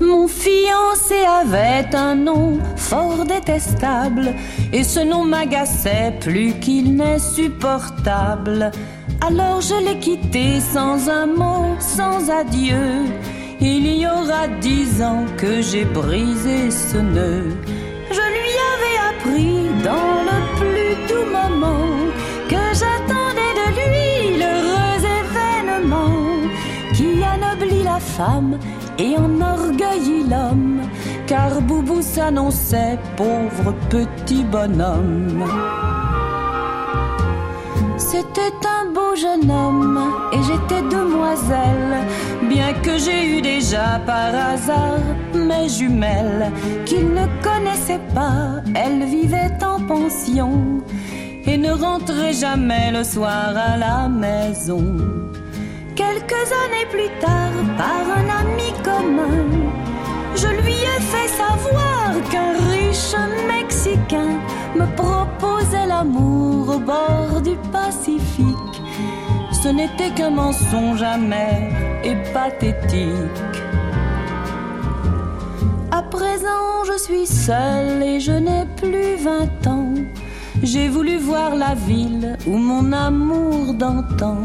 Mon 0.00 0.28
fiancé 0.28 1.16
avait 1.28 1.94
un 1.94 2.14
nom 2.14 2.58
fort 2.76 3.26
détestable 3.26 4.34
et 4.72 4.82
ce 4.82 5.00
nom 5.00 5.24
m'agaçait 5.24 6.14
plus 6.20 6.54
qu'il 6.54 6.96
n'est 6.96 7.18
supportable. 7.18 8.70
Alors 9.26 9.60
je 9.60 9.74
l'ai 9.84 9.98
quitté 9.98 10.60
sans 10.60 11.10
un 11.10 11.26
mot, 11.26 11.76
sans 11.80 12.30
adieu. 12.30 13.04
Il 13.62 13.86
y 13.86 14.06
aura 14.06 14.48
dix 14.60 15.02
ans 15.02 15.26
que 15.36 15.60
j'ai 15.60 15.84
brisé 15.84 16.70
ce 16.70 16.96
nœud. 16.96 17.44
Je 18.10 18.24
lui 18.36 18.54
avais 18.72 18.98
appris 19.10 19.54
dans 19.84 20.22
le 20.30 20.38
plus 20.58 20.92
doux 21.08 21.26
moment 21.30 21.86
que 22.48 22.62
j'attendais 22.80 23.54
de 23.60 23.66
lui 23.76 24.38
l'heureux 24.40 25.00
événement 25.20 26.48
qui 26.94 27.22
anoblit 27.22 27.82
la 27.82 28.00
femme 28.00 28.58
et 28.98 29.16
enorgueillit 29.18 30.24
l'homme, 30.28 30.80
car 31.26 31.60
Boubou 31.60 32.00
s'annonçait 32.00 32.98
pauvre 33.16 33.74
petit 33.90 34.44
bonhomme. 34.44 35.44
C'était 38.00 38.56
un 38.66 38.86
beau 38.92 39.14
jeune 39.14 39.50
homme 39.50 40.00
et 40.32 40.42
j'étais 40.42 40.82
demoiselle, 40.88 41.98
bien 42.48 42.72
que 42.82 42.96
j'ai 42.96 43.36
eu 43.36 43.42
déjà 43.42 44.00
par 44.06 44.34
hasard 44.34 45.04
mes 45.34 45.68
jumelles 45.68 46.50
qu'il 46.86 47.08
ne 47.10 47.26
connaissait 47.42 48.00
pas. 48.14 48.62
Elles 48.74 49.04
vivaient 49.04 49.62
en 49.62 49.78
pension 49.86 50.82
et 51.44 51.58
ne 51.58 51.72
rentraient 51.72 52.32
jamais 52.32 52.90
le 52.90 53.04
soir 53.04 53.52
à 53.54 53.76
la 53.76 54.08
maison. 54.08 54.82
Quelques 55.94 56.48
années 56.62 56.88
plus 56.90 57.12
tard, 57.20 57.52
par 57.76 58.04
un 58.18 58.28
ami 58.40 58.72
commun, 58.82 59.44
je 60.34 60.48
lui 60.62 60.69
ai 60.96 61.00
fait 61.00 61.28
savoir 61.28 62.06
qu'un 62.30 62.52
riche 62.72 63.14
Mexicain 63.46 64.32
me 64.74 64.86
proposait 64.96 65.86
l'amour 65.86 66.76
au 66.76 66.78
bord 66.78 67.40
du 67.42 67.56
Pacifique. 67.72 68.76
Ce 69.62 69.68
n'était 69.68 70.10
qu'un 70.10 70.30
mensonge 70.30 71.02
amer 71.02 71.70
et 72.02 72.16
pathétique. 72.32 73.60
À 75.90 76.02
présent, 76.02 76.84
je 76.86 76.98
suis 76.98 77.26
seule 77.26 78.02
et 78.02 78.20
je 78.20 78.32
n'ai 78.32 78.64
plus 78.76 79.16
vingt 79.16 79.66
ans. 79.66 79.94
J'ai 80.62 80.88
voulu 80.88 81.16
voir 81.16 81.56
la 81.56 81.74
ville 81.74 82.36
où 82.46 82.56
mon 82.56 82.92
amour 82.92 83.74
d'antan 83.74 84.42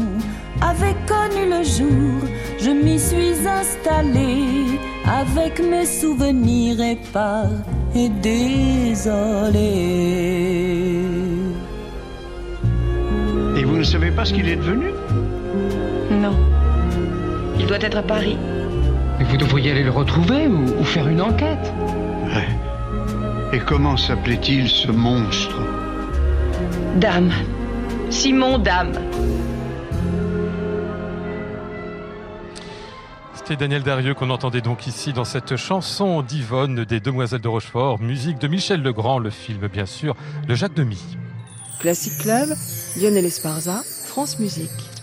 avait 0.62 0.96
connu 1.06 1.50
le 1.50 1.62
jour, 1.62 2.28
je 2.58 2.70
m'y 2.70 2.98
suis 2.98 3.46
installée 3.46 4.80
avec 5.08 5.60
mes 5.60 5.86
souvenirs 5.86 6.80
épars 6.80 7.50
et 7.94 8.08
désolés. 8.08 9.58
Et 13.56 13.64
vous 13.64 13.76
ne 13.76 13.84
savez 13.84 14.10
pas 14.10 14.24
ce 14.24 14.34
qu'il 14.34 14.48
est 14.48 14.56
devenu? 14.56 14.90
Non. 16.10 16.34
Il 17.58 17.66
doit 17.66 17.78
être 17.80 17.98
à 17.98 18.02
Paris. 18.02 18.36
Mais 19.18 19.24
vous 19.24 19.36
devriez 19.36 19.70
aller 19.70 19.84
le 19.84 19.90
retrouver 19.90 20.46
ou, 20.46 20.64
ou 20.80 20.84
faire 20.84 21.08
une 21.08 21.22
enquête. 21.22 21.72
Ouais. 22.24 22.48
Et 23.52 23.60
comment 23.60 23.96
s'appelait-il 23.96 24.68
ce 24.68 24.90
monstre? 24.90 25.56
Dame. 26.96 27.30
Simon 28.10 28.58
Dame. 28.58 28.92
C'était 33.48 33.60
Daniel 33.60 33.84
Darieux 33.84 34.14
qu'on 34.14 34.30
entendait 34.30 34.60
donc 34.60 34.88
ici 34.88 35.12
dans 35.12 35.24
cette 35.24 35.54
chanson 35.54 36.22
d'Yvonne 36.22 36.84
des 36.84 36.98
Demoiselles 36.98 37.40
de 37.40 37.46
Rochefort, 37.46 38.00
musique 38.00 38.40
de 38.40 38.48
Michel 38.48 38.82
Legrand, 38.82 39.20
le 39.20 39.30
film 39.30 39.68
bien 39.68 39.86
sûr 39.86 40.16
de 40.48 40.56
Jacques 40.56 40.74
Demy. 40.74 40.98
Classic 41.78 42.12
Club, 42.18 42.48
Lionel 43.00 43.24
Esparza, 43.24 43.84
France 44.08 44.40
Musique. 44.40 44.95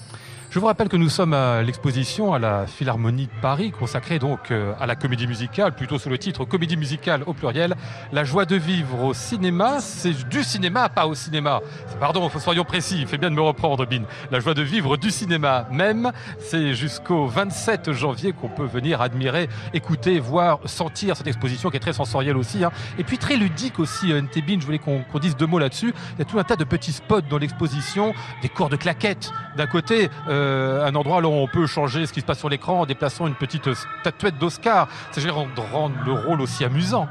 Je 0.53 0.59
vous 0.59 0.67
rappelle 0.67 0.87
que 0.87 0.97
nous 0.97 1.09
sommes 1.09 1.33
à 1.33 1.63
l'exposition 1.63 2.31
à 2.31 2.37
la 2.37 2.67
Philharmonie 2.67 3.25
de 3.25 3.41
Paris, 3.41 3.71
consacrée 3.71 4.19
donc 4.19 4.51
euh, 4.51 4.73
à 4.79 4.85
la 4.85 4.95
comédie 4.95 5.25
musicale, 5.25 5.73
plutôt 5.73 5.97
sous 5.97 6.09
le 6.09 6.19
titre 6.19 6.45
Comédie 6.45 6.77
musicale 6.77 7.23
au 7.25 7.33
pluriel. 7.33 7.73
La 8.11 8.23
joie 8.23 8.45
de 8.45 8.55
vivre 8.55 9.03
au 9.03 9.13
cinéma, 9.15 9.79
c'est 9.79 10.29
du 10.29 10.43
cinéma, 10.43 10.89
pas 10.89 11.07
au 11.07 11.15
cinéma. 11.15 11.61
Pardon, 11.99 12.29
soyons 12.37 12.65
précis, 12.65 12.97
il 12.99 13.07
fait 13.07 13.17
bien 13.17 13.31
de 13.31 13.35
me 13.35 13.41
reprendre, 13.41 13.87
Bin. 13.87 14.03
La 14.29 14.39
joie 14.41 14.53
de 14.53 14.61
vivre 14.61 14.95
du 14.95 15.09
cinéma 15.09 15.67
même, 15.71 16.11
c'est 16.37 16.75
jusqu'au 16.75 17.25
27 17.25 17.91
janvier 17.91 18.31
qu'on 18.31 18.47
peut 18.47 18.67
venir 18.67 19.01
admirer, 19.01 19.49
écouter, 19.73 20.19
voir, 20.19 20.59
sentir 20.65 21.17
cette 21.17 21.25
exposition 21.25 21.71
qui 21.71 21.77
est 21.77 21.79
très 21.79 21.93
sensorielle 21.93 22.37
aussi. 22.37 22.63
hein. 22.63 22.71
Et 22.99 23.03
puis 23.03 23.17
très 23.17 23.37
ludique 23.37 23.79
aussi, 23.79 24.11
euh, 24.11 24.21
NT 24.21 24.43
Bin, 24.43 24.59
je 24.59 24.65
voulais 24.67 24.77
qu'on 24.77 25.01
qu'on 25.01 25.17
dise 25.17 25.35
deux 25.35 25.47
mots 25.47 25.57
là-dessus. 25.57 25.95
Il 26.13 26.19
y 26.19 26.21
a 26.21 26.25
tout 26.25 26.37
un 26.37 26.43
tas 26.43 26.57
de 26.57 26.63
petits 26.63 26.93
spots 26.93 27.21
dans 27.21 27.39
l'exposition, 27.39 28.13
des 28.43 28.49
cours 28.49 28.69
de 28.69 28.75
claquettes 28.75 29.31
d'un 29.57 29.67
côté, 29.67 30.09
euh, 30.27 30.42
un 30.43 30.95
endroit 30.95 31.21
où 31.21 31.25
on 31.25 31.47
peut 31.47 31.67
changer 31.67 32.05
ce 32.05 32.13
qui 32.13 32.21
se 32.21 32.25
passe 32.25 32.39
sur 32.39 32.49
l'écran 32.49 32.81
en 32.81 32.85
déplaçant 32.85 33.27
une 33.27 33.35
petite 33.35 33.69
statuette 34.01 34.37
d'Oscar. 34.37 34.87
C'est 35.11 35.21
rendre 35.29 35.93
le 36.05 36.13
rôle 36.13 36.41
aussi 36.41 36.63
amusant. 36.63 37.07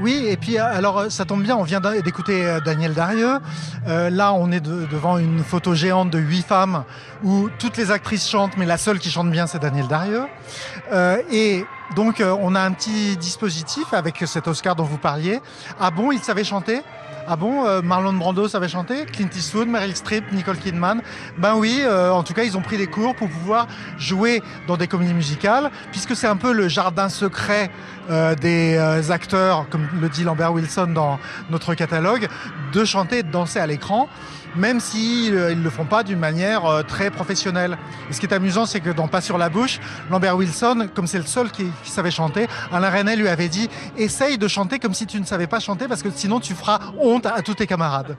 Oui, 0.00 0.24
et 0.26 0.36
puis 0.36 0.58
alors 0.58 0.98
euh, 0.98 1.08
ça 1.08 1.24
tombe 1.24 1.42
bien, 1.42 1.56
on 1.56 1.62
vient 1.62 1.80
d'écouter 1.80 2.44
euh, 2.44 2.58
Daniel 2.60 2.94
Darieux. 2.94 3.38
Euh, 3.86 4.10
là, 4.10 4.32
on 4.32 4.50
est 4.50 4.60
de- 4.60 4.86
devant 4.86 5.18
une 5.18 5.44
photo 5.44 5.74
géante 5.74 6.10
de 6.10 6.18
huit 6.18 6.44
femmes 6.44 6.82
où 7.22 7.48
toutes 7.60 7.76
les 7.76 7.92
actrices 7.92 8.28
chantent, 8.28 8.56
mais 8.56 8.66
la 8.66 8.76
seule 8.76 8.98
qui 8.98 9.08
chante 9.08 9.30
bien, 9.30 9.46
c'est 9.46 9.60
Daniel 9.60 9.86
Darieux. 9.86 10.24
Euh, 10.92 11.18
et 11.30 11.64
donc, 11.94 12.20
euh, 12.20 12.36
on 12.40 12.56
a 12.56 12.60
un 12.60 12.72
petit 12.72 13.16
dispositif 13.16 13.94
avec 13.94 14.16
cet 14.26 14.48
Oscar 14.48 14.74
dont 14.74 14.82
vous 14.84 14.98
parliez. 14.98 15.40
Ah 15.78 15.92
bon, 15.92 16.10
il 16.10 16.18
savait 16.18 16.44
chanter? 16.44 16.82
Ah 17.26 17.36
bon, 17.36 17.64
euh, 17.64 17.80
Marlon 17.80 18.12
Brando 18.12 18.48
savait 18.48 18.68
chanter, 18.68 19.06
Clint 19.06 19.28
Eastwood, 19.34 19.68
Meryl 19.68 19.96
Streep, 19.96 20.30
Nicole 20.32 20.58
Kidman? 20.58 21.00
Ben 21.38 21.54
oui, 21.56 21.80
euh, 21.82 22.10
en 22.10 22.22
tout 22.22 22.34
cas, 22.34 22.44
ils 22.44 22.56
ont 22.56 22.60
pris 22.60 22.76
des 22.76 22.86
cours 22.86 23.14
pour 23.14 23.28
pouvoir 23.28 23.66
jouer 23.98 24.42
dans 24.66 24.76
des 24.76 24.88
comédies 24.88 25.14
musicales, 25.14 25.70
puisque 25.90 26.14
c'est 26.16 26.26
un 26.26 26.36
peu 26.36 26.52
le 26.52 26.68
jardin 26.68 27.08
secret 27.08 27.70
euh, 28.10 28.34
des 28.34 29.10
acteurs, 29.10 29.66
comme 29.70 29.86
le 30.00 30.08
dit 30.08 30.24
Lambert 30.24 30.52
Wilson 30.52 30.88
dans 30.94 31.18
notre 31.50 31.74
catalogue, 31.74 32.28
de 32.72 32.84
chanter 32.84 33.18
et 33.18 33.22
de 33.22 33.30
danser 33.30 33.58
à 33.58 33.66
l'écran, 33.66 34.08
même 34.56 34.80
s'ils 34.80 35.34
ne 35.34 35.54
le 35.54 35.70
font 35.70 35.84
pas 35.84 36.02
d'une 36.02 36.18
manière 36.18 36.64
euh, 36.66 36.82
très 36.82 37.10
professionnelle. 37.10 37.78
Et 38.08 38.12
ce 38.12 38.20
qui 38.20 38.26
est 38.26 38.34
amusant, 38.34 38.66
c'est 38.66 38.80
que 38.80 38.90
dans 38.90 39.08
Pas 39.08 39.20
sur 39.20 39.38
la 39.38 39.48
bouche, 39.48 39.80
Lambert 40.10 40.36
Wilson, 40.36 40.88
comme 40.94 41.06
c'est 41.06 41.18
le 41.18 41.24
seul 41.24 41.50
qui, 41.50 41.66
qui 41.82 41.90
savait 41.90 42.10
chanter, 42.10 42.46
Alain 42.72 42.90
René 42.90 43.16
lui 43.16 43.28
avait 43.28 43.48
dit 43.48 43.68
essaye 43.96 44.38
de 44.38 44.48
chanter 44.48 44.78
comme 44.78 44.94
si 44.94 45.06
tu 45.06 45.20
ne 45.20 45.24
savais 45.24 45.46
pas 45.46 45.60
chanter, 45.60 45.88
parce 45.88 46.02
que 46.02 46.10
sinon 46.14 46.40
tu 46.40 46.54
feras 46.54 46.78
honte 47.00 47.26
à 47.26 47.42
tous 47.42 47.54
tes 47.54 47.66
camarades. 47.66 48.16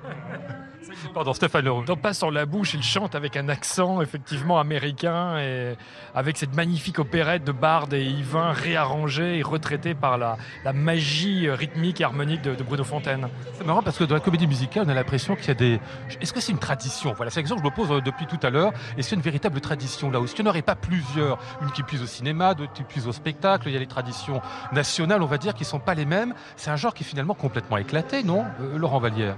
Pardon, 1.16 1.34
Stéphane 1.34 1.64
Leroux. 1.64 1.86
Dans 1.86 1.96
Pas 1.96 2.14
sur 2.14 2.30
la 2.30 2.46
bouche, 2.46 2.74
il 2.74 2.84
chante 2.84 3.16
avec 3.16 3.38
un 3.38 3.48
accent 3.48 4.02
effectivement 4.02 4.60
américain 4.60 5.40
et 5.40 5.78
avec 6.14 6.36
cette 6.36 6.54
magnifique 6.54 7.00
opérette 7.00 7.46
de 7.46 7.54
Bard 7.54 7.88
et 7.94 8.04
Yvain 8.04 8.52
réarrangée 8.52 9.38
et 9.38 9.42
retraitée 9.42 9.94
par 9.94 10.18
la, 10.18 10.36
la 10.66 10.74
magie 10.74 11.50
rythmique 11.50 12.02
et 12.02 12.04
harmonique 12.04 12.42
de, 12.42 12.54
de 12.54 12.64
Bruno 12.64 12.84
Fontaine. 12.84 13.30
C'est 13.54 13.66
marrant 13.66 13.82
parce 13.82 13.98
que 13.98 14.04
dans 14.04 14.16
la 14.16 14.20
comédie 14.20 14.46
musicale, 14.46 14.84
on 14.86 14.90
a 14.90 14.94
l'impression 14.94 15.38
qu'il 15.38 15.48
y 15.48 15.52
a 15.52 15.54
des. 15.54 15.80
Est-ce 16.20 16.34
que 16.34 16.42
c'est 16.42 16.52
une 16.52 16.60
tradition? 16.60 17.14
Voilà, 17.14 17.32
c'est 17.32 17.40
la 17.40 17.44
question 17.44 17.56
que 17.56 17.62
je 17.64 17.70
me 17.70 17.74
pose 17.74 17.90
euh, 17.94 18.02
depuis 18.02 18.28
tout 18.28 18.40
à 18.44 18.50
l'heure. 18.50 18.74
Est-ce 18.98 19.08
qu'il 19.08 19.16
y 19.16 19.20
a 19.20 19.20
une 19.20 19.24
véritable 19.24 19.62
tradition 19.62 20.12
là? 20.12 20.20
Est-ce 20.20 20.36
qu'il 20.36 20.44
n'y 20.44 20.50
en 20.50 20.52
aurait 20.52 20.64
pas 20.64 20.76
plusieurs? 20.76 21.38
Une 21.62 21.72
qui 21.72 21.84
puise 21.84 22.02
au 22.04 22.08
cinéma, 22.08 22.56
d'autres 22.56 22.74
qui 22.74 22.84
puise 22.84 23.08
au 23.08 23.14
spectacle. 23.14 23.70
Il 23.70 23.74
y 23.74 23.78
a 23.78 23.80
les 23.80 23.88
traditions 23.88 24.42
nationales, 24.74 25.24
on 25.24 25.28
va 25.28 25.38
dire, 25.38 25.54
qui 25.54 25.64
ne 25.64 25.68
sont 25.68 25.80
pas 25.80 25.94
les 25.94 26.06
mêmes. 26.06 26.34
C'est 26.58 26.72
un 26.72 26.76
genre 26.76 26.94
qui 26.94 27.04
est 27.04 27.08
finalement 27.08 27.36
complètement 27.36 27.78
éclaté, 27.78 28.22
non 28.22 28.44
Euh, 28.60 28.78
Laurent 28.78 29.00
Vallière? 29.00 29.38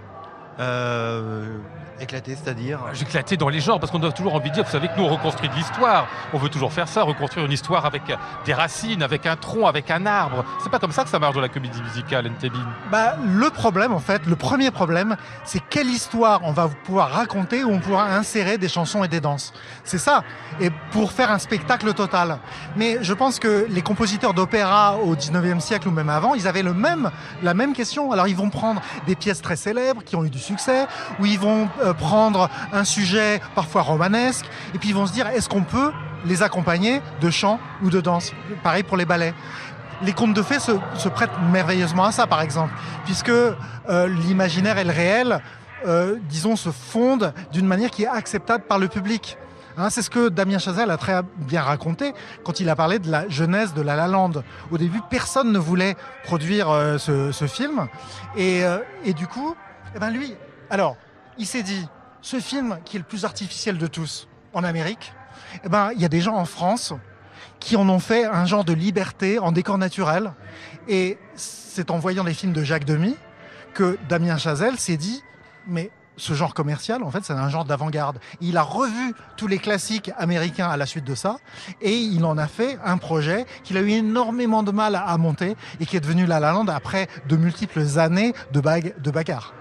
Éclaté, 1.99 2.35
c'est-à-dire 2.35 2.79
Éclaté 2.99 3.37
dans 3.37 3.49
les 3.49 3.59
genres, 3.59 3.79
parce 3.79 3.91
qu'on 3.91 4.01
a 4.03 4.11
toujours 4.11 4.35
envie 4.35 4.49
de 4.49 4.55
dire, 4.55 4.63
vous 4.63 4.71
savez 4.71 4.87
que 4.87 4.97
nous 4.97 5.05
on 5.05 5.09
reconstruit 5.09 5.49
de 5.49 5.55
l'histoire. 5.55 6.07
On 6.33 6.37
veut 6.37 6.49
toujours 6.49 6.73
faire 6.73 6.87
ça, 6.87 7.03
reconstruire 7.03 7.45
une 7.45 7.51
histoire 7.51 7.85
avec 7.85 8.03
des 8.45 8.53
racines, 8.53 9.03
avec 9.03 9.25
un 9.25 9.35
tronc, 9.35 9.67
avec 9.67 9.91
un 9.91 10.05
arbre. 10.05 10.43
C'est 10.63 10.69
pas 10.69 10.79
comme 10.79 10.91
ça 10.91 11.03
que 11.03 11.09
ça 11.09 11.19
marche 11.19 11.35
dans 11.35 11.41
la 11.41 11.49
comédie 11.49 11.81
musicale, 11.81 12.27
NTB. 12.27 12.55
Bah, 12.91 13.15
le 13.25 13.49
problème, 13.49 13.93
en 13.93 13.99
fait, 13.99 14.25
le 14.25 14.35
premier 14.35 14.71
problème, 14.71 15.15
c'est 15.43 15.61
quelle 15.69 15.87
histoire 15.87 16.41
on 16.43 16.51
va 16.51 16.67
pouvoir 16.67 17.11
raconter 17.11 17.63
où 17.63 17.71
on 17.71 17.79
pourra 17.79 18.05
insérer 18.15 18.57
des 18.57 18.69
chansons 18.69 19.03
et 19.03 19.07
des 19.07 19.21
danses. 19.21 19.53
C'est 19.83 19.97
ça. 19.97 20.23
Et 20.59 20.69
pour 20.91 21.11
faire 21.11 21.31
un 21.31 21.39
spectacle 21.39 21.93
total. 21.93 22.39
Mais 22.75 22.97
je 23.01 23.13
pense 23.13 23.39
que 23.39 23.65
les 23.69 23.81
compositeurs 23.81 24.33
d'opéra 24.33 24.97
au 24.97 25.15
19e 25.15 25.59
siècle 25.59 25.87
ou 25.87 25.91
même 25.91 26.09
avant, 26.09 26.35
ils 26.35 26.47
avaient 26.47 26.63
le 26.63 26.73
même, 26.73 27.11
la 27.43 27.53
même 27.53 27.73
question. 27.73 28.11
Alors, 28.11 28.27
ils 28.27 28.35
vont 28.35 28.49
prendre 28.49 28.81
des 29.05 29.15
pièces 29.15 29.41
très 29.41 29.55
célèbres 29.55 30.03
qui 30.03 30.15
ont 30.15 30.25
eu 30.25 30.29
du 30.29 30.39
succès, 30.47 30.87
ou 31.19 31.25
ils 31.25 31.39
vont 31.39 31.69
euh, 31.83 31.93
prendre 31.93 32.49
un 32.73 32.83
sujet 32.83 33.41
parfois 33.55 33.81
romanesque, 33.81 34.45
et 34.73 34.77
puis 34.79 34.89
ils 34.89 34.95
vont 34.95 35.05
se 35.05 35.13
dire, 35.13 35.27
est-ce 35.27 35.49
qu'on 35.49 35.63
peut 35.63 35.91
les 36.25 36.41
accompagner 36.41 37.01
de 37.21 37.29
chant 37.29 37.59
ou 37.83 37.89
de 37.89 38.01
danse? 38.01 38.33
Pareil 38.63 38.83
pour 38.83 38.97
les 38.97 39.05
ballets 39.05 39.33
les 40.01 40.13
contes 40.13 40.33
de 40.33 40.41
fées 40.41 40.59
se, 40.59 41.09
prêtent 41.09 41.31
merveilleusement 41.51 42.05
à 42.05 42.11
ça, 42.11 42.27
par 42.27 42.41
exemple, 42.41 42.73
puisque 43.05 43.29
euh, 43.29 43.55
l'imaginaire 44.07 44.77
et 44.77 44.83
le 44.83 44.91
réel, 44.91 45.41
euh, 45.85 46.17
disons, 46.29 46.55
se 46.55 46.69
fondent 46.69 47.33
d'une 47.51 47.65
manière 47.65 47.89
qui 47.89 48.03
est 48.03 48.07
acceptable 48.07 48.63
par 48.65 48.79
le 48.79 48.87
public. 48.87 49.37
Hein, 49.77 49.89
c'est 49.91 50.01
ce 50.01 50.09
que 50.09 50.29
Damien 50.29 50.57
Chazelle 50.57 50.89
a 50.89 50.97
très 50.97 51.21
bien 51.37 51.61
raconté 51.61 52.13
quand 52.43 52.59
il 52.59 52.69
a 52.69 52.75
parlé 52.75 52.97
de 52.97 53.11
la 53.11 53.29
jeunesse 53.29 53.73
de 53.73 53.81
La 53.81 53.95
La 53.95 54.07
Land. 54.07 54.31
Au 54.71 54.77
début, 54.77 55.01
personne 55.09 55.51
ne 55.51 55.59
voulait 55.59 55.95
produire 56.23 56.67
ce, 56.97 57.47
film, 57.47 57.87
et 58.35 58.63
du 59.15 59.27
coup, 59.27 59.55
eh 59.97 59.99
ben 59.99 60.11
lui, 60.11 60.35
alors, 60.69 60.95
il 61.39 61.47
s'est 61.47 61.63
dit, 61.63 61.87
ce 62.21 62.39
film 62.39 62.77
qui 62.85 62.97
est 62.97 62.99
le 62.99 63.05
plus 63.05 63.25
artificiel 63.25 63.79
de 63.79 63.87
tous 63.87 64.27
en 64.53 64.63
Amérique, 64.63 65.11
eh 65.63 65.69
ben, 65.69 65.89
il 65.95 65.99
y 65.99 66.05
a 66.05 66.07
des 66.07 66.21
gens 66.21 66.35
en 66.35 66.45
France 66.45 66.93
qui 67.59 67.75
en 67.75 67.89
ont 67.89 67.97
fait 67.97 68.25
un 68.25 68.45
genre 68.45 68.63
de 68.63 68.73
liberté 68.73 69.39
en 69.39 69.51
décor 69.51 69.79
naturel. 69.79 70.33
Et 70.87 71.17
c'est 71.35 71.89
en 71.89 71.97
voyant 71.97 72.23
les 72.23 72.35
films 72.35 72.53
de 72.53 72.63
Jacques 72.63 72.85
Demy 72.85 73.15
que 73.73 73.97
Damien 74.07 74.37
Chazelle 74.37 74.77
s'est 74.77 74.97
dit, 74.97 75.23
mais 75.65 75.89
ce 76.15 76.33
genre 76.33 76.53
commercial, 76.53 77.01
en 77.01 77.09
fait, 77.09 77.23
c'est 77.23 77.33
un 77.33 77.49
genre 77.49 77.65
d'avant-garde. 77.65 78.19
Il 78.39 78.57
a 78.57 78.61
revu 78.61 79.15
tous 79.35 79.47
les 79.47 79.57
classiques 79.57 80.11
américains 80.19 80.69
à 80.69 80.77
la 80.77 80.85
suite 80.85 81.05
de 81.05 81.15
ça, 81.15 81.37
et 81.81 81.95
il 81.95 82.23
en 82.23 82.37
a 82.37 82.47
fait 82.47 82.77
un 82.85 82.99
projet 82.99 83.47
qu'il 83.63 83.77
a 83.77 83.81
eu 83.81 83.89
énormément 83.89 84.61
de 84.61 84.71
mal 84.71 84.93
à 84.93 85.17
monter, 85.17 85.55
et 85.79 85.87
qui 85.87 85.97
est 85.97 86.01
devenu 86.01 86.27
La 86.27 86.39
La 86.39 86.51
Land 86.51 86.67
après 86.67 87.07
de 87.27 87.35
multiples 87.35 87.97
années 87.97 88.33
de, 88.51 88.59
bague, 88.59 88.93
de 89.01 89.09
bagarre. 89.09 89.55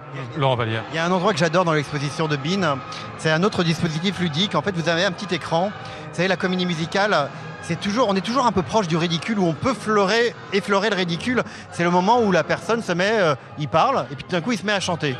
Il 0.90 0.94
y 0.94 0.98
a 0.98 1.04
un 1.04 1.10
endroit 1.10 1.32
que 1.32 1.38
j'adore 1.38 1.64
dans 1.64 1.72
l'exposition 1.72 2.28
de 2.28 2.36
Bean. 2.36 2.78
C'est 3.18 3.30
un 3.30 3.42
autre 3.42 3.64
dispositif 3.64 4.18
ludique. 4.20 4.54
En 4.54 4.62
fait, 4.62 4.74
vous 4.76 4.88
avez 4.88 5.04
un 5.04 5.12
petit 5.12 5.34
écran. 5.34 5.70
Vous 5.70 6.14
savez, 6.14 6.28
la 6.28 6.36
comédie 6.36 6.66
musicale, 6.66 7.28
c'est 7.62 7.80
toujours, 7.80 8.08
on 8.08 8.14
est 8.14 8.20
toujours 8.20 8.46
un 8.46 8.52
peu 8.52 8.62
proche 8.62 8.86
du 8.86 8.96
ridicule 8.96 9.38
où 9.38 9.46
on 9.46 9.52
peut 9.52 9.74
fleurer, 9.74 10.34
effleurer 10.52 10.90
le 10.90 10.96
ridicule. 10.96 11.42
C'est 11.72 11.82
le 11.82 11.90
moment 11.90 12.20
où 12.22 12.30
la 12.30 12.44
personne 12.44 12.82
se 12.82 12.92
met, 12.92 13.18
euh, 13.18 13.34
il 13.58 13.68
parle, 13.68 14.06
et 14.10 14.14
puis 14.14 14.24
tout 14.24 14.30
d'un 14.30 14.40
coup, 14.40 14.52
il 14.52 14.58
se 14.58 14.64
met 14.64 14.72
à 14.72 14.80
chanter. 14.80 15.16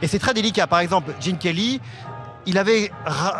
Et 0.00 0.08
c'est 0.08 0.18
très 0.18 0.34
délicat. 0.34 0.66
Par 0.66 0.80
exemple, 0.80 1.12
Gene 1.20 1.38
Kelly, 1.38 1.80
il 2.46 2.58
avait, 2.58 2.90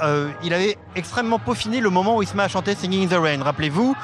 euh, 0.05 0.29
il 0.45 0.53
avait 0.55 0.77
extrêmement 0.95 1.39
peaufiné 1.39 1.81
le 1.81 1.91
moment 1.91 2.17
où 2.17 2.23
il 2.23 2.29
se 2.29 2.37
met 2.37 2.43
à 2.43 2.49
chanter 2.49 2.75
Singing 2.75 3.05
in 3.05 3.17
the 3.17 3.21
Rain. 3.21 3.43
Rappelez-vous, 3.43 3.97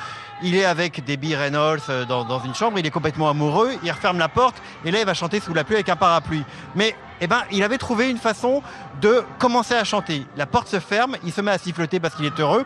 il 0.43 0.57
est 0.57 0.65
avec 0.65 1.05
Debbie 1.05 1.35
Reynolds 1.35 1.81
euh, 1.89 2.05
dans, 2.05 2.41
une 2.41 2.55
chambre, 2.55 2.79
il 2.79 2.87
est 2.87 2.91
complètement 2.91 3.29
amoureux, 3.29 3.73
il 3.83 3.91
referme 3.91 4.19
la 4.19 4.29
porte, 4.29 4.57
et 4.85 4.91
là, 4.91 5.01
il 5.01 5.07
va 5.07 5.15
chanter 5.15 5.41
sous 5.41 5.55
la 5.55 5.65
pluie 5.65 5.77
avec 5.77 5.89
un 5.89 5.97
parapluie. 5.97 6.45
Mais 6.75 6.95
eh 7.21 7.27
ben, 7.27 7.43
il 7.51 7.63
avait 7.63 7.79
trouvé 7.79 8.11
une 8.11 8.19
façon 8.19 8.63
de 9.01 9.25
commencer 9.39 9.75
à 9.75 9.85
chanter. 9.85 10.27
La 10.37 10.47
porte 10.47 10.69
se 10.69 10.81
ferme, 10.81 11.17
il 11.25 11.33
se 11.33 11.41
met 11.41 11.51
à 11.51 11.59
siffloter 11.59 12.01
parce 12.01 12.15
qu'il 12.15 12.25
est 12.25 12.41
heureux. 12.41 12.65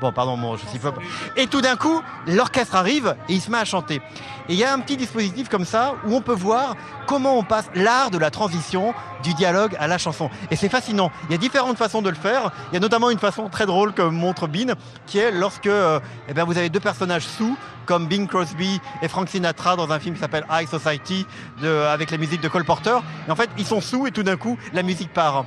Bon, 0.00 0.12
pardon, 0.12 0.56
je 0.56 0.66
siffle 0.66 0.92
pas. 0.92 1.00
Et 1.36 1.46
tout 1.46 1.62
d'un 1.62 1.76
coup, 1.76 2.02
l'orchestre 2.26 2.76
arrive 2.76 3.16
et 3.28 3.34
il 3.34 3.40
se 3.40 3.50
met 3.50 3.58
à 3.58 3.64
chanter. 3.64 4.02
Et 4.48 4.54
il 4.54 4.58
y 4.58 4.64
a 4.64 4.72
un 4.72 4.78
petit 4.80 4.96
dispositif 4.96 5.48
comme 5.48 5.64
ça 5.64 5.94
où 6.06 6.14
on 6.14 6.20
peut 6.20 6.34
voir 6.34 6.76
comment 7.06 7.38
on 7.38 7.42
passe 7.42 7.68
l'art 7.74 8.10
de 8.10 8.18
la 8.18 8.30
transition 8.30 8.94
du 9.22 9.34
dialogue 9.34 9.76
à 9.78 9.88
la 9.88 9.98
chanson. 9.98 10.30
Et 10.50 10.56
c'est 10.56 10.68
fascinant. 10.68 11.10
Il 11.28 11.32
y 11.32 11.34
a 11.34 11.38
différentes 11.38 11.78
façons 11.78 12.02
de 12.02 12.08
le 12.08 12.16
faire. 12.16 12.52
Il 12.70 12.74
y 12.74 12.76
a 12.76 12.80
notamment 12.80 13.10
une 13.10 13.18
façon 13.18 13.48
très 13.48 13.66
drôle 13.66 13.92
que 13.92 14.02
montre 14.02 14.46
Bean, 14.46 14.74
qui 15.06 15.18
est 15.18 15.30
lorsque 15.32 15.66
euh, 15.66 16.00
eh 16.28 16.34
bien, 16.34 16.44
vous 16.44 16.58
avez 16.58 16.68
deux 16.68 16.80
personnages 16.80 17.26
sous, 17.26 17.56
comme 17.86 18.06
Bing 18.06 18.26
Crosby 18.26 18.80
et 19.02 19.08
Frank 19.08 19.28
Sinatra 19.28 19.76
dans 19.76 19.90
un 19.90 19.98
film 19.98 20.14
qui 20.14 20.20
s'appelle 20.20 20.44
High 20.50 20.68
Society, 20.68 21.26
avec 21.62 22.10
la 22.10 22.18
musique 22.18 22.40
de 22.40 22.48
Cole 22.48 22.64
Porter. 22.64 22.98
Et 23.28 23.30
en 23.30 23.36
fait, 23.36 23.50
ils 23.58 23.66
sont 23.66 23.80
sous 23.80 24.06
et 24.06 24.10
tout 24.10 24.22
d'un 24.22 24.36
coup, 24.36 24.58
la 24.72 24.82
musique 24.82 25.12
part. 25.12 25.44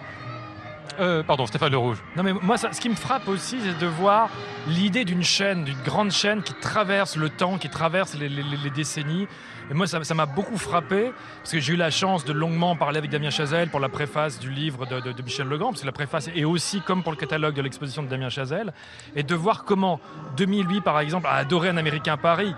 Euh, 1.00 1.24
pardon, 1.24 1.46
Stéphane 1.46 1.72
Le 1.72 1.78
Rouge. 1.78 1.98
Non 2.18 2.24
mais 2.24 2.34
moi, 2.34 2.58
ce 2.58 2.80
qui 2.80 2.90
me 2.90 2.96
frappe 2.96 3.28
aussi, 3.28 3.58
c'est 3.64 3.78
de 3.78 3.88
voir 3.88 4.30
l'idée 4.68 5.06
d'une 5.06 5.24
chaîne, 5.24 5.64
d'une 5.64 5.82
grande 5.86 6.12
chaîne 6.12 6.44
qui 6.44 6.54
traverse 6.54 7.16
le 7.16 7.30
temps, 7.30 7.58
qui 7.58 7.70
traverse 7.70 8.16
les, 8.16 8.30
décennies. 8.70 9.28
Et 9.72 9.74
moi, 9.74 9.88
ça 9.88 10.14
m'a 10.14 10.26
beaucoup 10.26 10.58
frappé, 10.58 11.12
parce 11.38 11.52
que 11.52 11.60
j'ai 11.60 11.74
eu 11.74 11.76
la 11.78 11.92
chance 11.92 12.26
de 12.26 12.34
longuement 12.34 12.76
parler 12.76 12.98
avec 12.98 13.12
Damien 13.12 13.30
Chazelle 13.30 13.70
pour 13.70 13.80
la 13.80 13.88
préface 13.88 14.40
du 14.40 14.50
livre 14.50 14.86
de, 14.86 15.22
Michel 15.22 15.48
Legrand, 15.48 15.70
parce 15.70 15.82
que 15.82 15.86
la 15.86 15.92
préface 15.92 16.30
est 16.36 16.44
aussi 16.44 16.82
comme 16.82 17.04
pour 17.04 17.12
le 17.12 17.18
catalogue 17.18 17.54
de 17.54 17.62
l'exposition 17.62 18.04
de 18.04 18.08
Damien 18.08 18.30
Chazelle, 18.30 18.74
et 19.16 19.24
de 19.24 19.36
voir 19.36 19.64
comment 19.66 20.02
2008, 20.38 20.82
par 20.82 21.00
exemple, 21.00 21.28
a 21.28 21.34
adoré 21.36 21.70
un 21.70 21.78
Américain 21.78 22.14
à 22.14 22.18
Paris. 22.18 22.54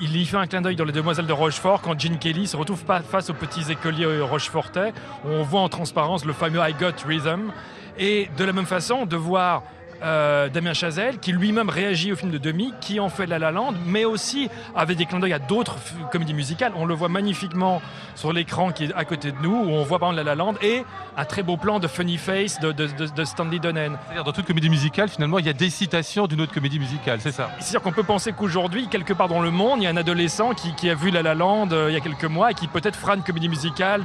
Il 0.00 0.16
y 0.16 0.24
fait 0.26 0.36
un 0.36 0.46
clin 0.46 0.60
d'œil 0.60 0.74
dans 0.74 0.84
Les 0.84 0.92
Demoiselles 0.92 1.26
de 1.26 1.32
Rochefort 1.32 1.80
quand 1.80 1.98
Gene 2.00 2.18
Kelly 2.18 2.48
se 2.48 2.56
retrouve 2.56 2.82
face 3.08 3.30
aux 3.30 3.34
petits 3.34 3.70
écoliers 3.70 4.06
euh, 4.06 4.24
rochefortais, 4.24 4.92
où 5.24 5.28
on 5.28 5.42
voit 5.44 5.60
en 5.60 5.68
transparence 5.68 6.24
le 6.24 6.32
fameux 6.32 6.60
I 6.60 6.74
Got 6.74 7.06
Rhythm. 7.06 7.52
Et 7.98 8.28
de 8.36 8.44
la 8.44 8.52
même 8.52 8.66
façon, 8.66 9.06
de 9.06 9.16
voir 9.16 9.62
euh, 10.04 10.48
Damien 10.48 10.74
Chazelle, 10.74 11.18
qui 11.18 11.32
lui-même 11.32 11.68
réagit 11.70 12.12
au 12.12 12.16
film 12.16 12.30
de 12.30 12.38
Demi, 12.38 12.72
qui 12.80 13.00
en 13.00 13.08
fait 13.08 13.26
La 13.26 13.38
La 13.38 13.50
Land, 13.50 13.74
mais 13.86 14.04
aussi 14.04 14.48
avec 14.76 14.98
des 14.98 15.06
clins 15.06 15.18
d'œil 15.18 15.32
à 15.32 15.38
d'autres 15.38 15.76
comédies 16.12 16.34
musicales. 16.34 16.72
On 16.76 16.84
le 16.84 16.94
voit 16.94 17.08
magnifiquement 17.08 17.80
sur 18.14 18.32
l'écran 18.32 18.70
qui 18.70 18.84
est 18.84 18.94
à 18.94 19.04
côté 19.04 19.32
de 19.32 19.36
nous, 19.42 19.54
où 19.54 19.70
on 19.70 19.82
voit 19.82 19.98
par 19.98 20.10
exemple 20.10 20.26
La 20.26 20.34
La 20.34 20.44
Land, 20.44 20.54
et 20.62 20.84
un 21.16 21.24
très 21.24 21.42
beau 21.42 21.56
plan 21.56 21.78
de 21.80 21.86
Funny 21.88 22.18
Face 22.18 22.60
de, 22.60 22.72
de- 22.72 22.86
de- 22.86 23.06
de 23.06 23.24
Stanley 23.24 23.58
Donen. 23.58 23.96
C'est-à-dire, 24.06 24.24
dans 24.24 24.32
toute 24.32 24.46
comédie 24.46 24.68
musicale, 24.70 25.08
finalement, 25.08 25.38
il 25.38 25.46
y 25.46 25.48
a 25.48 25.52
des 25.54 25.70
citations 25.70 26.26
d'une 26.26 26.40
autre 26.42 26.52
comédie 26.52 26.78
musicale, 26.78 27.18
c'est 27.20 27.32
ça? 27.32 27.50
C'est-à-dire 27.58 27.80
qu'on 27.82 27.92
peut 27.92 28.02
penser 28.02 28.32
qu'aujourd'hui, 28.32 28.88
quelque 28.88 29.12
part 29.14 29.28
dans 29.28 29.40
le 29.40 29.50
monde, 29.50 29.78
il 29.80 29.84
y 29.84 29.86
a 29.86 29.90
un 29.90 29.96
adolescent 29.96 30.52
qui, 30.54 30.74
qui 30.74 30.90
a 30.90 30.94
vu 30.94 31.10
La 31.10 31.22
La 31.22 31.34
Land 31.34 31.68
euh, 31.72 31.86
il 31.90 31.94
y 31.94 31.96
a 31.96 32.00
quelques 32.00 32.24
mois 32.24 32.50
et 32.50 32.54
qui 32.54 32.68
peut-être 32.68 32.96
fera 32.96 33.14
une 33.14 33.22
comédie 33.22 33.48
musicale 33.48 34.02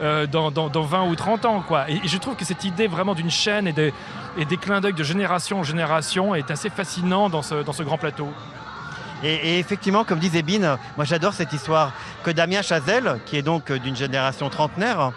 euh, 0.00 0.26
dans, 0.26 0.50
dans- 0.50 0.68
dans 0.68 0.82
20 0.82 1.08
ou 1.08 1.14
30 1.14 1.44
ans. 1.44 1.62
Quoi. 1.66 1.90
Et, 1.90 1.96
et 1.96 2.08
je 2.08 2.16
trouve 2.18 2.36
que 2.36 2.44
cette 2.44 2.64
idée 2.64 2.86
vraiment 2.86 3.14
d'une 3.14 3.30
chaîne 3.30 3.66
et 3.66 3.72
des, 3.72 3.92
et 4.38 4.44
des 4.44 4.56
clins 4.56 4.80
d'œil 4.80 4.94
de 4.94 5.02
génération 5.04 5.41
en 5.52 5.64
génération 5.64 6.34
est 6.34 6.50
assez 6.50 6.70
fascinant 6.70 7.28
dans 7.28 7.42
ce, 7.42 7.62
dans 7.62 7.72
ce 7.72 7.82
grand 7.82 7.98
plateau. 7.98 8.28
Et, 9.24 9.58
effectivement, 9.58 10.04
comme 10.04 10.18
disait 10.18 10.42
Bin, 10.42 10.78
moi 10.96 11.04
j'adore 11.04 11.32
cette 11.32 11.52
histoire 11.52 11.92
que 12.24 12.30
Damien 12.30 12.62
Chazelle, 12.62 13.20
qui 13.26 13.36
est 13.36 13.42
donc 13.42 13.70
euh, 13.70 13.78
d'une 13.78 13.96
génération 13.96 14.48
trentenaire, 14.48 15.12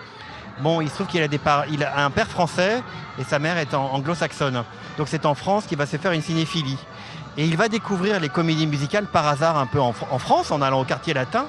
bon, 0.61 0.81
il 0.81 0.89
se 0.89 0.95
trouve 0.95 1.07
qu'il 1.07 1.21
a, 1.21 1.89
a 1.95 2.03
un 2.03 2.11
père 2.11 2.27
français 2.27 2.83
et 3.17 3.23
sa 3.23 3.39
mère 3.39 3.57
est 3.57 3.73
anglo-saxonne. 3.73 4.63
Donc 4.97 5.07
c'est 5.07 5.25
en 5.25 5.35
France 5.35 5.65
qu'il 5.65 5.77
va 5.77 5.85
se 5.85 5.97
faire 5.97 6.11
une 6.11 6.21
cinéphilie. 6.21 6.77
Et 7.37 7.45
il 7.45 7.57
va 7.57 7.67
découvrir 7.67 8.19
les 8.19 8.29
comédies 8.29 8.67
musicales 8.67 9.07
par 9.07 9.27
hasard 9.27 9.57
un 9.57 9.65
peu 9.65 9.81
en, 9.81 9.91
Fr- 9.91 10.07
en 10.11 10.19
France, 10.19 10.51
en 10.51 10.61
allant 10.61 10.81
au 10.81 10.85
quartier 10.85 11.13
latin. 11.13 11.45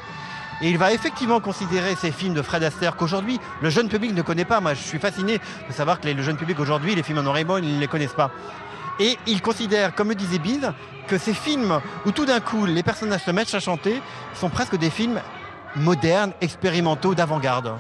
Et 0.62 0.70
il 0.70 0.79
va 0.79 0.93
effectivement 0.93 1.39
considérer 1.39 1.95
ces 1.97 2.11
films 2.11 2.33
de 2.33 2.41
Fred 2.41 2.64
Astaire 2.64 2.97
qu'aujourd'hui, 2.97 3.39
le 3.61 3.68
jeune 3.68 3.91
public 3.91 4.14
ne 4.14 4.22
connaît 4.22 4.47
pas. 4.47 4.61
Moi, 4.61 4.72
je 4.72 4.81
suis 4.81 4.99
fasciné 4.99 5.39
de 5.68 5.72
savoir 5.72 6.01
que 6.01 6.09
le 6.09 6.22
jeune 6.22 6.39
public 6.39 6.59
aujourd'hui, 6.59 6.95
les 6.95 7.03
films 7.03 7.18
en 7.18 7.22
noir 7.22 7.37
et 7.37 7.45
blanc, 7.45 7.59
ils 7.59 7.74
ne 7.74 7.79
les 7.79 7.89
connaissent 7.89 8.14
pas. 8.14 8.31
Et 8.99 9.18
il 9.26 9.42
considère, 9.42 9.94
comme 9.94 10.09
le 10.09 10.14
disait 10.14 10.38
Bin, 10.38 10.74
que 11.07 11.18
ces 11.18 11.34
films 11.34 11.80
où 12.05 12.12
tout 12.12 12.24
d'un 12.24 12.40
coup 12.40 12.66
les 12.66 12.82
personnages 12.82 13.24
se 13.24 13.30
mettent 13.30 13.55
à 13.55 13.61
chanter 13.61 14.01
sont 14.34 14.49
presque 14.49 14.76
des 14.76 14.90
films 14.90 15.20
modernes, 15.76 16.32
expérimentaux, 16.40 17.14
d'avant-garde. 17.14 17.74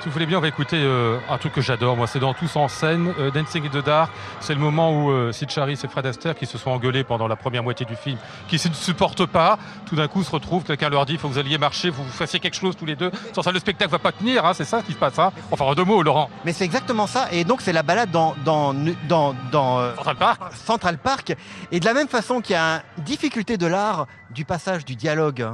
Si 0.00 0.06
vous 0.06 0.14
voulez 0.14 0.24
bien, 0.24 0.38
on 0.38 0.40
va 0.40 0.48
écouter 0.48 0.78
euh, 0.82 1.18
un 1.28 1.36
truc 1.36 1.52
que 1.52 1.60
j'adore, 1.60 1.94
moi, 1.94 2.06
c'est 2.06 2.20
dans 2.20 2.32
Tous 2.32 2.56
en 2.56 2.68
scène, 2.68 3.12
euh, 3.18 3.30
Dancing 3.30 3.66
in 3.66 3.68
the 3.68 3.84
Dark. 3.84 4.10
C'est 4.40 4.54
le 4.54 4.60
moment 4.60 4.92
où 4.94 5.10
euh, 5.10 5.30
Sid 5.30 5.50
Charis 5.50 5.78
et 5.84 5.88
Fred 5.88 6.06
Astaire, 6.06 6.34
qui 6.34 6.46
se 6.46 6.56
sont 6.56 6.70
engueulés 6.70 7.04
pendant 7.04 7.28
la 7.28 7.36
première 7.36 7.62
moitié 7.62 7.84
du 7.84 7.96
film, 7.96 8.16
qui 8.48 8.58
se 8.58 8.68
ne 8.68 8.72
supportent 8.72 9.26
pas, 9.26 9.58
tout 9.84 9.96
d'un 9.96 10.08
coup 10.08 10.22
se 10.22 10.30
retrouvent, 10.30 10.64
quelqu'un 10.64 10.88
leur 10.88 11.04
dit, 11.04 11.12
il 11.12 11.18
faut 11.18 11.28
que 11.28 11.34
vous 11.34 11.38
alliez 11.38 11.58
marcher, 11.58 11.90
vous, 11.90 12.02
vous 12.02 12.12
fassiez 12.12 12.40
quelque 12.40 12.56
chose 12.56 12.78
tous 12.78 12.86
les 12.86 12.96
deux. 12.96 13.10
Sans 13.34 13.42
ça, 13.42 13.52
le 13.52 13.58
spectacle 13.58 13.90
va 13.90 13.98
pas 13.98 14.12
tenir, 14.12 14.46
hein, 14.46 14.54
c'est 14.54 14.64
ça 14.64 14.80
qui 14.80 14.94
se 14.94 14.96
passe. 14.96 15.18
Hein 15.18 15.32
enfin, 15.50 15.66
en 15.66 15.74
deux 15.74 15.84
mots, 15.84 16.02
Laurent. 16.02 16.30
Mais 16.46 16.54
c'est 16.54 16.64
exactement 16.64 17.06
ça. 17.06 17.28
Et 17.30 17.44
donc, 17.44 17.60
c'est 17.60 17.74
la 17.74 17.82
balade 17.82 18.10
dans, 18.10 18.34
dans, 18.42 18.74
dans, 19.06 19.34
dans 19.52 19.94
Central 19.96 20.16
Park. 20.16 20.42
Central 20.54 20.96
Park. 20.96 21.36
Et 21.72 21.78
de 21.78 21.84
la 21.84 21.92
même 21.92 22.08
façon 22.08 22.40
qu'il 22.40 22.54
y 22.54 22.58
a 22.58 22.82
une 22.96 23.04
difficulté 23.04 23.58
de 23.58 23.66
l'art 23.66 24.06
du 24.30 24.46
passage 24.46 24.86
du 24.86 24.96
dialogue 24.96 25.46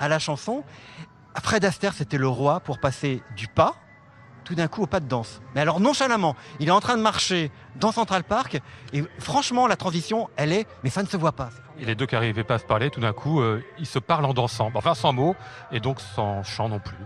à 0.00 0.08
la 0.08 0.18
chanson, 0.18 0.64
Fred 1.40 1.64
Astaire, 1.64 1.94
c'était 1.94 2.18
le 2.18 2.28
roi 2.28 2.60
pour 2.60 2.78
passer 2.78 3.22
du 3.36 3.48
pas, 3.48 3.74
tout 4.44 4.54
d'un 4.54 4.68
coup, 4.68 4.82
au 4.82 4.86
pas 4.86 5.00
de 5.00 5.06
danse. 5.06 5.40
Mais 5.54 5.60
alors, 5.60 5.78
nonchalamment, 5.78 6.34
il 6.58 6.68
est 6.68 6.72
en 6.72 6.80
train 6.80 6.96
de 6.96 7.02
marcher 7.02 7.50
dans 7.76 7.92
Central 7.92 8.24
Park. 8.24 8.60
Et 8.92 9.04
franchement, 9.18 9.66
la 9.66 9.76
transition, 9.76 10.30
elle 10.36 10.52
est, 10.52 10.66
mais 10.82 10.90
ça 10.90 11.02
ne 11.02 11.08
se 11.08 11.16
voit 11.16 11.32
pas. 11.32 11.50
Et 11.78 11.84
les 11.84 11.94
deux 11.94 12.06
qui 12.06 12.14
n'arrivaient 12.14 12.44
pas 12.44 12.54
à 12.54 12.58
se 12.58 12.64
parler, 12.64 12.90
tout 12.90 13.00
d'un 13.00 13.12
coup, 13.12 13.40
euh, 13.40 13.62
ils 13.78 13.86
se 13.86 13.98
parlent 13.98 14.24
en 14.24 14.32
dansant. 14.32 14.70
Enfin, 14.74 14.94
sans 14.94 15.12
mots, 15.12 15.36
et 15.70 15.80
donc 15.80 16.00
sans 16.00 16.42
chant 16.42 16.68
non 16.68 16.80
plus. 16.80 16.96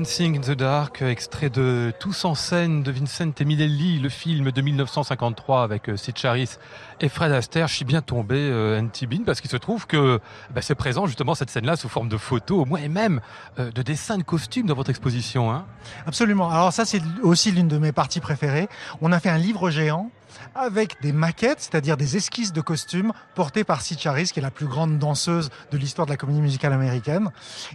Dancing 0.00 0.38
in 0.38 0.40
the 0.40 0.56
Dark, 0.56 1.02
extrait 1.02 1.50
de 1.50 1.92
Tous 2.00 2.24
en 2.24 2.34
scène 2.34 2.82
de 2.82 2.90
Vincent 2.90 3.32
Emilelli, 3.38 3.98
le 3.98 4.08
film 4.08 4.50
de 4.50 4.62
1953 4.62 5.62
avec 5.62 5.90
euh, 5.90 5.96
Sid 5.98 6.16
Charis 6.16 6.56
et 7.02 7.10
Fred 7.10 7.30
Astaire. 7.32 7.68
Je 7.68 7.74
suis 7.74 7.84
bien 7.84 8.00
tombé, 8.00 8.36
euh, 8.38 8.80
Bean, 9.02 9.24
parce 9.26 9.42
qu'il 9.42 9.50
se 9.50 9.58
trouve 9.58 9.86
que 9.86 10.18
bah, 10.54 10.62
c'est 10.62 10.74
présent 10.74 11.04
justement 11.04 11.34
cette 11.34 11.50
scène-là 11.50 11.76
sous 11.76 11.90
forme 11.90 12.08
de 12.08 12.16
photos, 12.16 12.62
au 12.62 12.64
moins 12.64 12.80
et 12.80 12.88
même 12.88 13.20
euh, 13.58 13.70
de 13.72 13.82
dessins 13.82 14.16
de 14.16 14.22
costumes 14.22 14.66
dans 14.66 14.74
votre 14.74 14.88
exposition. 14.88 15.52
Hein. 15.52 15.66
Absolument. 16.06 16.48
Alors 16.48 16.72
ça, 16.72 16.86
c'est 16.86 17.02
aussi 17.22 17.50
l'une 17.50 17.68
de 17.68 17.76
mes 17.76 17.92
parties 17.92 18.20
préférées. 18.20 18.70
On 19.02 19.12
a 19.12 19.20
fait 19.20 19.28
un 19.28 19.36
livre 19.36 19.68
géant 19.68 20.10
avec 20.54 21.00
des 21.02 21.12
maquettes, 21.12 21.60
c'est-à-dire 21.60 21.96
des 21.96 22.16
esquisses 22.16 22.52
de 22.52 22.60
costumes 22.60 23.12
portées 23.34 23.64
par 23.64 23.80
Sid 23.80 23.98
Charis, 23.98 24.30
qui 24.32 24.40
est 24.40 24.42
la 24.42 24.50
plus 24.50 24.66
grande 24.66 24.98
danseuse 24.98 25.50
de 25.70 25.78
l'histoire 25.78 26.06
de 26.06 26.12
la 26.12 26.16
comédie 26.16 26.40
musicale 26.40 26.72
américaine. 26.72 27.30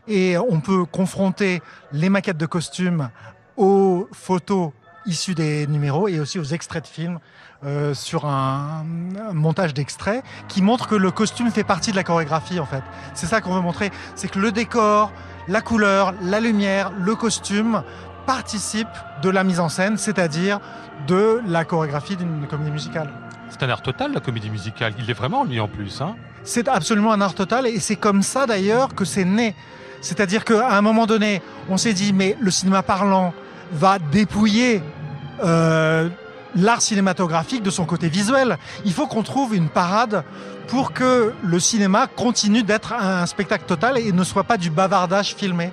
Et 0.08 0.38
on 0.38 0.60
peut 0.60 0.86
confronter 0.86 1.62
les 1.92 2.10
maquettes 2.10 2.38
de 2.38 2.46
costumes 2.46 3.10
aux 3.58 4.08
photos 4.12 4.72
issues 5.06 5.36
des 5.36 5.68
numéros 5.68 6.08
et 6.08 6.20
aussi 6.20 6.40
aux 6.40 6.44
extraits 6.44 6.84
de 6.84 6.88
films 6.88 7.20
euh, 7.64 7.94
sur 7.94 8.26
un, 8.26 8.86
un 9.30 9.34
montage 9.34 9.74
d'extraits 9.74 10.24
qui 10.48 10.62
montre 10.62 10.88
que 10.88 10.96
le 10.96 11.12
costume 11.12 11.52
fait 11.52 11.64
partie 11.64 11.92
de 11.92 11.96
la 11.96 12.04
chorégraphie 12.04 12.60
en 12.60 12.66
fait. 12.66 12.84
C'est 13.14 13.28
ça 13.28 13.42
qu'on 13.42 13.54
veut 13.54 13.62
montrer, 13.62 13.92
c'est 14.16 14.30
que 14.30 14.40
le 14.40 14.52
décor, 14.52 15.12
la 15.48 15.62
couleur, 15.62 16.14
la 16.22 16.40
lumière, 16.40 16.92
le 16.92 17.16
costume 17.16 17.84
participent 18.26 18.88
de 19.22 19.30
la 19.30 19.44
mise 19.44 19.60
en 19.60 19.70
scène, 19.70 19.98
c'est-à-dire 19.98 20.60
de 21.08 21.42
la 21.48 21.66
chorégraphie 21.66 22.16
d'une 22.16 22.48
comédie 22.48 22.72
musicale. 22.72 23.10
C'est 23.50 23.64
un 23.64 23.70
art 23.70 23.82
total 23.82 24.12
la 24.14 24.20
comédie 24.20 24.50
musicale, 24.50 24.94
il 25.00 25.10
est 25.10 25.14
vraiment 25.14 25.44
lui 25.44 25.60
en 25.60 25.68
plus. 25.68 26.02
Hein 26.02 26.16
C'est 26.44 26.68
absolument 26.68 27.14
un 27.14 27.22
art 27.22 27.36
total 27.36 27.68
et 27.68 27.80
c'est 27.80 27.96
comme 27.96 28.22
ça 28.22 28.46
d'ailleurs 28.46 28.94
que 28.94 29.06
c'est 29.06 29.26
né. 29.26 29.56
C'est-à-dire 30.02 30.44
qu'à 30.44 30.76
un 30.76 30.82
moment 30.82 31.06
donné, 31.06 31.42
on 31.70 31.78
s'est 31.78 31.94
dit 31.94 32.14
mais 32.14 32.36
le 32.40 32.52
cinéma 32.52 32.84
parlant 32.84 33.34
va 33.72 33.98
dépouiller 34.00 34.84
euh, 35.44 36.10
l'art 36.56 36.82
cinématographique 36.82 37.64
de 37.64 37.70
son 37.70 37.86
côté 37.86 38.10
visuel. 38.10 38.58
Il 38.86 38.94
faut 38.94 39.08
qu'on 39.08 39.24
trouve 39.24 39.56
une 39.56 39.70
parade 39.70 40.24
pour 40.68 40.94
que 40.94 41.34
le 41.44 41.60
cinéma 41.60 42.08
continue 42.08 42.64
d'être 42.64 42.94
un 42.94 43.26
spectacle 43.26 43.66
total 43.66 43.98
et 43.98 44.12
ne 44.12 44.24
soit 44.24 44.44
pas 44.44 44.58
du 44.58 44.70
bavardage 44.70 45.36
filmé. 45.36 45.72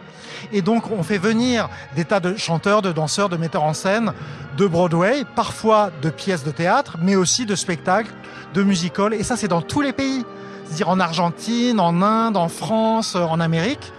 Et 0.53 0.62
donc 0.62 0.90
on 0.90 1.03
fait 1.03 1.18
venir 1.18 1.68
des 1.97 2.05
tas 2.05 2.20
de 2.20 2.36
chanteurs, 2.36 2.82
de 2.82 2.93
danseurs, 2.93 3.28
de 3.28 3.36
metteurs 3.36 3.62
en 3.62 3.74
scène 3.74 4.12
de 4.57 4.66
Broadway, 4.66 5.24
parfois 5.36 5.90
de 6.03 6.11
pièces 6.11 6.45
de 6.45 6.51
théâtre, 6.51 6.97
mais 7.01 7.16
aussi 7.16 7.47
de 7.47 7.55
spectacles, 7.55 8.12
de 8.55 8.62
musicals. 8.62 9.14
Et 9.14 9.22
ça 9.22 9.36
c'est 9.36 9.49
dans 9.49 9.62
tous 9.62 9.80
les 9.80 9.93
pays, 9.93 10.24
c'est-à-dire 10.64 10.88
en 10.88 11.01
Argentine, 11.01 11.80
en 11.80 12.03
Inde, 12.03 12.36
en 12.36 12.49
France, 12.49 13.14
en 13.14 13.40
Amérique, 13.40 13.93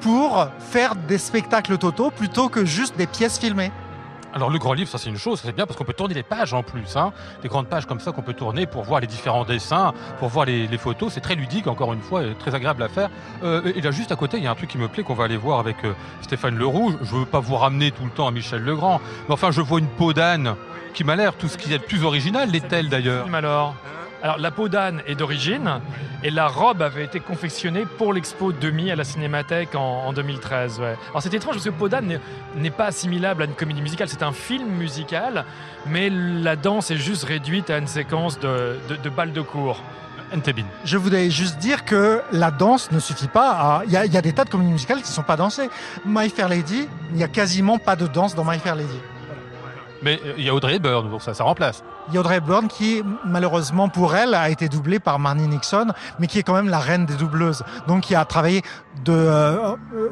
pour 0.00 0.48
faire 0.58 0.94
des 0.96 1.18
spectacles 1.18 1.76
totaux 1.76 2.10
plutôt 2.10 2.48
que 2.48 2.64
juste 2.64 2.96
des 2.96 3.06
pièces 3.06 3.38
filmées. 3.38 3.72
Alors 4.32 4.50
le 4.50 4.58
grand 4.58 4.74
livre, 4.74 4.88
ça 4.88 4.98
c'est 4.98 5.10
une 5.10 5.18
chose, 5.18 5.40
c'est 5.44 5.54
bien 5.54 5.66
parce 5.66 5.76
qu'on 5.76 5.84
peut 5.84 5.92
tourner 5.92 6.14
les 6.14 6.22
pages 6.22 6.54
en 6.54 6.62
plus, 6.62 6.96
hein, 6.96 7.12
des 7.42 7.48
grandes 7.48 7.66
pages 7.66 7.86
comme 7.86 7.98
ça 7.98 8.12
qu'on 8.12 8.22
peut 8.22 8.34
tourner 8.34 8.66
pour 8.66 8.84
voir 8.84 9.00
les 9.00 9.08
différents 9.08 9.44
dessins, 9.44 9.92
pour 10.18 10.28
voir 10.28 10.46
les, 10.46 10.68
les 10.68 10.78
photos. 10.78 11.12
C'est 11.12 11.20
très 11.20 11.34
ludique, 11.34 11.66
encore 11.66 11.92
une 11.92 12.00
fois, 12.00 12.22
et 12.22 12.34
très 12.34 12.54
agréable 12.54 12.82
à 12.82 12.88
faire. 12.88 13.10
Euh, 13.42 13.72
et 13.74 13.80
là 13.80 13.90
juste 13.90 14.12
à 14.12 14.16
côté, 14.16 14.36
il 14.36 14.44
y 14.44 14.46
a 14.46 14.50
un 14.50 14.54
truc 14.54 14.70
qui 14.70 14.78
me 14.78 14.88
plaît 14.88 15.02
qu'on 15.02 15.14
va 15.14 15.24
aller 15.24 15.36
voir 15.36 15.58
avec 15.58 15.84
euh, 15.84 15.94
Stéphane 16.22 16.56
Leroux. 16.56 16.94
Je 17.02 17.16
veux 17.16 17.26
pas 17.26 17.40
vous 17.40 17.56
ramener 17.56 17.90
tout 17.90 18.04
le 18.04 18.10
temps 18.10 18.28
à 18.28 18.30
Michel 18.30 18.62
Legrand, 18.62 19.00
mais 19.28 19.34
enfin 19.34 19.50
je 19.50 19.60
vois 19.60 19.80
une 19.80 19.88
peau 19.88 20.12
d'âne 20.12 20.54
qui 20.94 21.04
m'a 21.04 21.16
l'air 21.16 21.34
tout 21.34 21.48
ce 21.48 21.56
qui 21.56 21.72
est 21.72 21.78
de 21.78 21.84
plus 21.84 22.04
original, 22.04 22.50
l'est-elle 22.50 22.88
d'ailleurs? 22.88 23.26
Alors, 23.32 23.74
alors 24.22 24.38
la 24.38 24.50
peau 24.50 24.68
d'âne 24.68 25.02
est 25.06 25.14
d'origine 25.14 25.80
et 26.22 26.30
la 26.30 26.46
robe 26.48 26.82
avait 26.82 27.04
été 27.04 27.20
confectionnée 27.20 27.86
pour 27.86 28.12
l'expo 28.12 28.52
demi 28.52 28.90
à 28.90 28.96
la 28.96 29.04
Cinémathèque 29.04 29.74
en, 29.74 30.04
en 30.06 30.12
2013. 30.12 30.80
Ouais. 30.80 30.96
Alors 31.10 31.22
c'est 31.22 31.32
étrange 31.34 31.54
parce 31.54 31.64
que 31.64 31.70
peau 31.70 31.88
d'âne 31.88 32.18
n'est- 32.56 32.70
pas 32.70 32.86
assimilable 32.86 33.42
à 33.42 33.46
une 33.46 33.54
comédie 33.54 33.82
musicale, 33.82 34.08
c'est 34.08 34.22
un 34.22 34.32
film 34.32 34.68
musical, 34.68 35.44
mais 35.86 36.10
la 36.10 36.56
danse 36.56 36.90
est 36.90 36.96
juste 36.96 37.24
réduite 37.24 37.70
à 37.70 37.78
une 37.78 37.86
séquence 37.86 38.38
de, 38.38 38.78
de, 38.88 38.96
de 38.96 39.08
balles 39.10 39.32
de 39.32 39.40
cours. 39.40 39.82
Je 40.84 40.96
voudrais 40.96 41.28
juste 41.28 41.58
dire 41.58 41.84
que 41.84 42.22
la 42.30 42.52
danse 42.52 42.92
ne 42.92 43.00
suffit 43.00 43.26
pas 43.26 43.50
à... 43.50 43.82
Il 43.86 43.90
y 43.90 43.94
y 43.94 44.16
a 44.16 44.22
des 44.22 44.32
tas 44.32 44.44
de 44.44 44.50
comédies 44.50 44.70
musicales 44.70 44.98
qui 44.98 45.08
ne 45.08 45.14
sont 45.14 45.24
pas 45.24 45.36
dansées. 45.36 45.68
My 46.06 46.28
Fair 46.30 46.48
Lady, 46.48 46.86
il 47.10 47.16
n'y 47.16 47.24
a 47.24 47.28
quasiment 47.28 47.78
pas 47.78 47.96
de 47.96 48.06
danse 48.06 48.36
dans 48.36 48.44
My 48.44 48.58
Fair 48.60 48.76
Lady. 48.76 49.00
Mais 50.02 50.20
euh, 50.24 50.34
il 50.38 50.44
y 50.44 50.48
a 50.48 50.54
Audrey 50.54 50.76
Hepburn, 50.76 51.10
donc 51.10 51.22
ça, 51.22 51.34
ça 51.34 51.44
remplace. 51.44 51.82
Il 52.08 52.14
y 52.14 52.16
a 52.16 52.20
Audrey 52.20 52.36
Hepburn 52.36 52.68
qui, 52.68 53.02
malheureusement 53.24 53.88
pour 53.88 54.14
elle, 54.14 54.34
a 54.34 54.50
été 54.50 54.68
doublée 54.68 55.00
par 55.00 55.18
Marnie 55.18 55.48
Nixon, 55.48 55.88
mais 56.18 56.26
qui 56.26 56.38
est 56.38 56.42
quand 56.42 56.54
même 56.54 56.68
la 56.68 56.78
reine 56.78 57.06
des 57.06 57.14
doubleuses. 57.14 57.62
Donc 57.86 58.02
qui 58.02 58.14
a 58.14 58.24
travaillé 58.24 58.62
de 59.04 59.12
euh, 59.12 59.76
euh, 59.94 60.08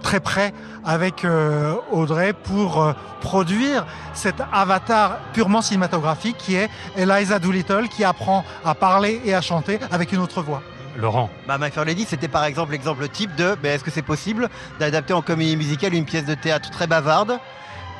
très 0.00 0.20
près 0.20 0.52
avec 0.84 1.24
euh, 1.24 1.74
Audrey 1.92 2.32
pour 2.32 2.82
euh, 2.82 2.92
produire 3.20 3.86
cet 4.14 4.36
avatar 4.52 5.18
purement 5.32 5.62
cinématographique 5.62 6.36
qui 6.38 6.56
est 6.56 6.68
Eliza 6.96 7.38
Doolittle 7.38 7.88
qui 7.88 8.04
apprend 8.04 8.44
à 8.64 8.74
parler 8.74 9.20
et 9.24 9.34
à 9.34 9.40
chanter 9.40 9.78
avec 9.90 10.12
une 10.12 10.20
autre 10.20 10.42
voix. 10.42 10.62
Laurent. 10.96 11.30
Bah, 11.46 11.56
My 11.58 11.70
Fair 11.70 11.84
Lady, 11.84 12.04
c'était 12.08 12.28
par 12.28 12.44
exemple 12.44 12.72
l'exemple 12.72 13.08
type 13.08 13.34
de 13.36 13.56
bah, 13.62 13.70
est-ce 13.70 13.84
que 13.84 13.90
c'est 13.90 14.02
possible 14.02 14.48
d'adapter 14.80 15.12
en 15.12 15.22
comédie 15.22 15.56
musicale 15.56 15.94
une 15.94 16.04
pièce 16.04 16.24
de 16.24 16.34
théâtre 16.34 16.70
très 16.70 16.86
bavarde 16.86 17.38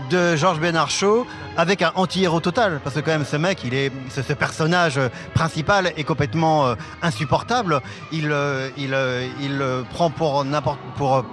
de 0.08 0.36
Georges 0.36 0.60
Bernard 0.60 0.90
Shaw 0.90 1.26
avec 1.56 1.82
un 1.82 1.92
anti-héros 1.94 2.40
total 2.40 2.80
parce 2.82 2.96
que 2.96 3.00
quand 3.00 3.10
même 3.10 3.24
ce 3.24 3.36
mec 3.36 3.64
il 3.64 3.74
est 3.74 3.92
ce, 4.08 4.32
personnage 4.32 4.98
euh, 4.98 5.08
principal 5.34 5.92
est 5.96 6.04
complètement 6.04 6.66
euh, 6.66 6.74
insupportable. 7.02 7.80
Il 8.12 8.30
euh, 8.32 8.70
il 8.78 9.64
prend 9.90 10.10
pour 10.10 10.44
n'importe 10.44 10.78
pour 10.96 11.24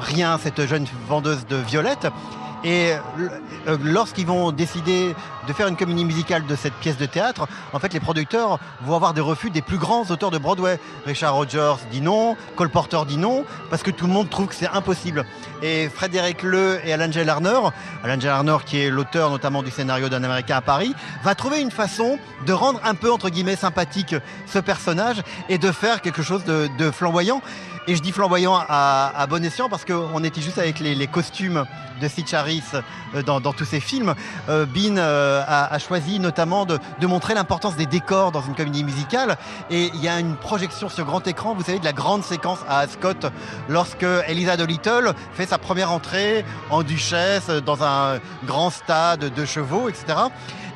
rien 0.00 0.38
cette 0.38 0.66
jeune 0.66 0.86
vendeuse 1.08 1.46
de 1.46 1.56
violettes 1.56 2.08
et 2.64 2.92
euh, 3.68 3.76
lorsqu'ils 3.82 4.26
vont 4.26 4.52
décider 4.52 5.14
de 5.46 5.52
faire 5.52 5.68
une 5.68 5.76
comédie 5.76 6.04
musicale 6.04 6.44
de 6.46 6.56
cette 6.56 6.74
pièce 6.74 6.96
de 6.96 7.06
théâtre, 7.06 7.46
en 7.72 7.78
fait, 7.78 7.92
les 7.92 8.00
producteurs 8.00 8.58
vont 8.82 8.96
avoir 8.96 9.14
des 9.14 9.20
refus 9.20 9.50
des 9.50 9.62
plus 9.62 9.78
grands 9.78 10.04
auteurs 10.10 10.30
de 10.30 10.38
Broadway. 10.38 10.78
Richard 11.06 11.34
Rogers 11.34 11.76
dit 11.90 12.00
non, 12.00 12.36
Cole 12.56 12.70
Porter 12.70 12.98
dit 13.06 13.16
non, 13.16 13.44
parce 13.70 13.82
que 13.82 13.90
tout 13.90 14.06
le 14.06 14.12
monde 14.12 14.28
trouve 14.28 14.48
que 14.48 14.54
c'est 14.54 14.68
impossible. 14.68 15.24
Et 15.62 15.88
Frédéric 15.88 16.42
Leu 16.42 16.80
et 16.84 16.92
Alan 16.92 17.10
J. 17.10 17.24
Larner, 17.24 17.58
Alan 18.04 18.20
J. 18.20 18.26
Larner 18.26 18.56
qui 18.66 18.80
est 18.80 18.90
l'auteur 18.90 19.30
notamment 19.30 19.62
du 19.62 19.70
scénario 19.70 20.08
d'un 20.08 20.24
Américain 20.24 20.56
à 20.56 20.60
Paris, 20.60 20.94
va 21.22 21.34
trouver 21.34 21.60
une 21.60 21.70
façon 21.70 22.18
de 22.46 22.52
rendre 22.52 22.80
un 22.84 22.94
peu, 22.94 23.10
entre 23.12 23.30
guillemets, 23.30 23.56
sympathique 23.56 24.14
ce 24.46 24.58
personnage 24.58 25.22
et 25.48 25.58
de 25.58 25.70
faire 25.72 26.00
quelque 26.02 26.22
chose 26.22 26.44
de 26.44 26.90
flamboyant. 26.90 27.40
Et 27.88 27.96
je 27.96 28.02
dis 28.02 28.12
flamboyant 28.12 28.54
à, 28.68 29.26
bon 29.30 29.42
escient 29.42 29.70
parce 29.70 29.86
qu'on 29.86 30.22
était 30.22 30.42
juste 30.42 30.58
avec 30.58 30.78
les, 30.78 31.06
costumes 31.06 31.64
de 32.02 32.06
Sid 32.06 32.28
Charis 32.28 32.62
euh, 33.14 33.22
dans, 33.22 33.40
tous 33.40 33.64
ces 33.64 33.80
films. 33.80 34.14
Euh, 34.50 34.66
Bean 34.66 34.98
euh, 34.98 35.42
a, 35.48 35.78
choisi 35.78 36.20
notamment 36.20 36.66
de, 36.66 36.78
montrer 37.06 37.32
l'importance 37.32 37.76
des 37.76 37.86
décors 37.86 38.30
dans 38.30 38.42
une 38.42 38.54
comédie 38.54 38.84
musicale. 38.84 39.38
Et 39.70 39.90
il 39.94 40.02
y 40.02 40.08
a 40.08 40.20
une 40.20 40.36
projection 40.36 40.90
sur 40.90 41.06
grand 41.06 41.26
écran, 41.26 41.54
vous 41.54 41.62
savez, 41.62 41.78
de 41.78 41.84
la 41.86 41.94
grande 41.94 42.22
séquence 42.24 42.58
à 42.68 42.80
Ascot 42.80 43.26
lorsque 43.70 44.04
Elisa 44.26 44.58
Dolittle 44.58 45.14
fait 45.32 45.46
sa 45.46 45.56
première 45.56 45.90
entrée 45.90 46.44
en 46.68 46.82
duchesse 46.82 47.48
dans 47.48 47.82
un 47.84 48.18
grand 48.44 48.68
stade 48.68 49.32
de 49.32 49.44
chevaux, 49.46 49.88
etc. 49.88 50.28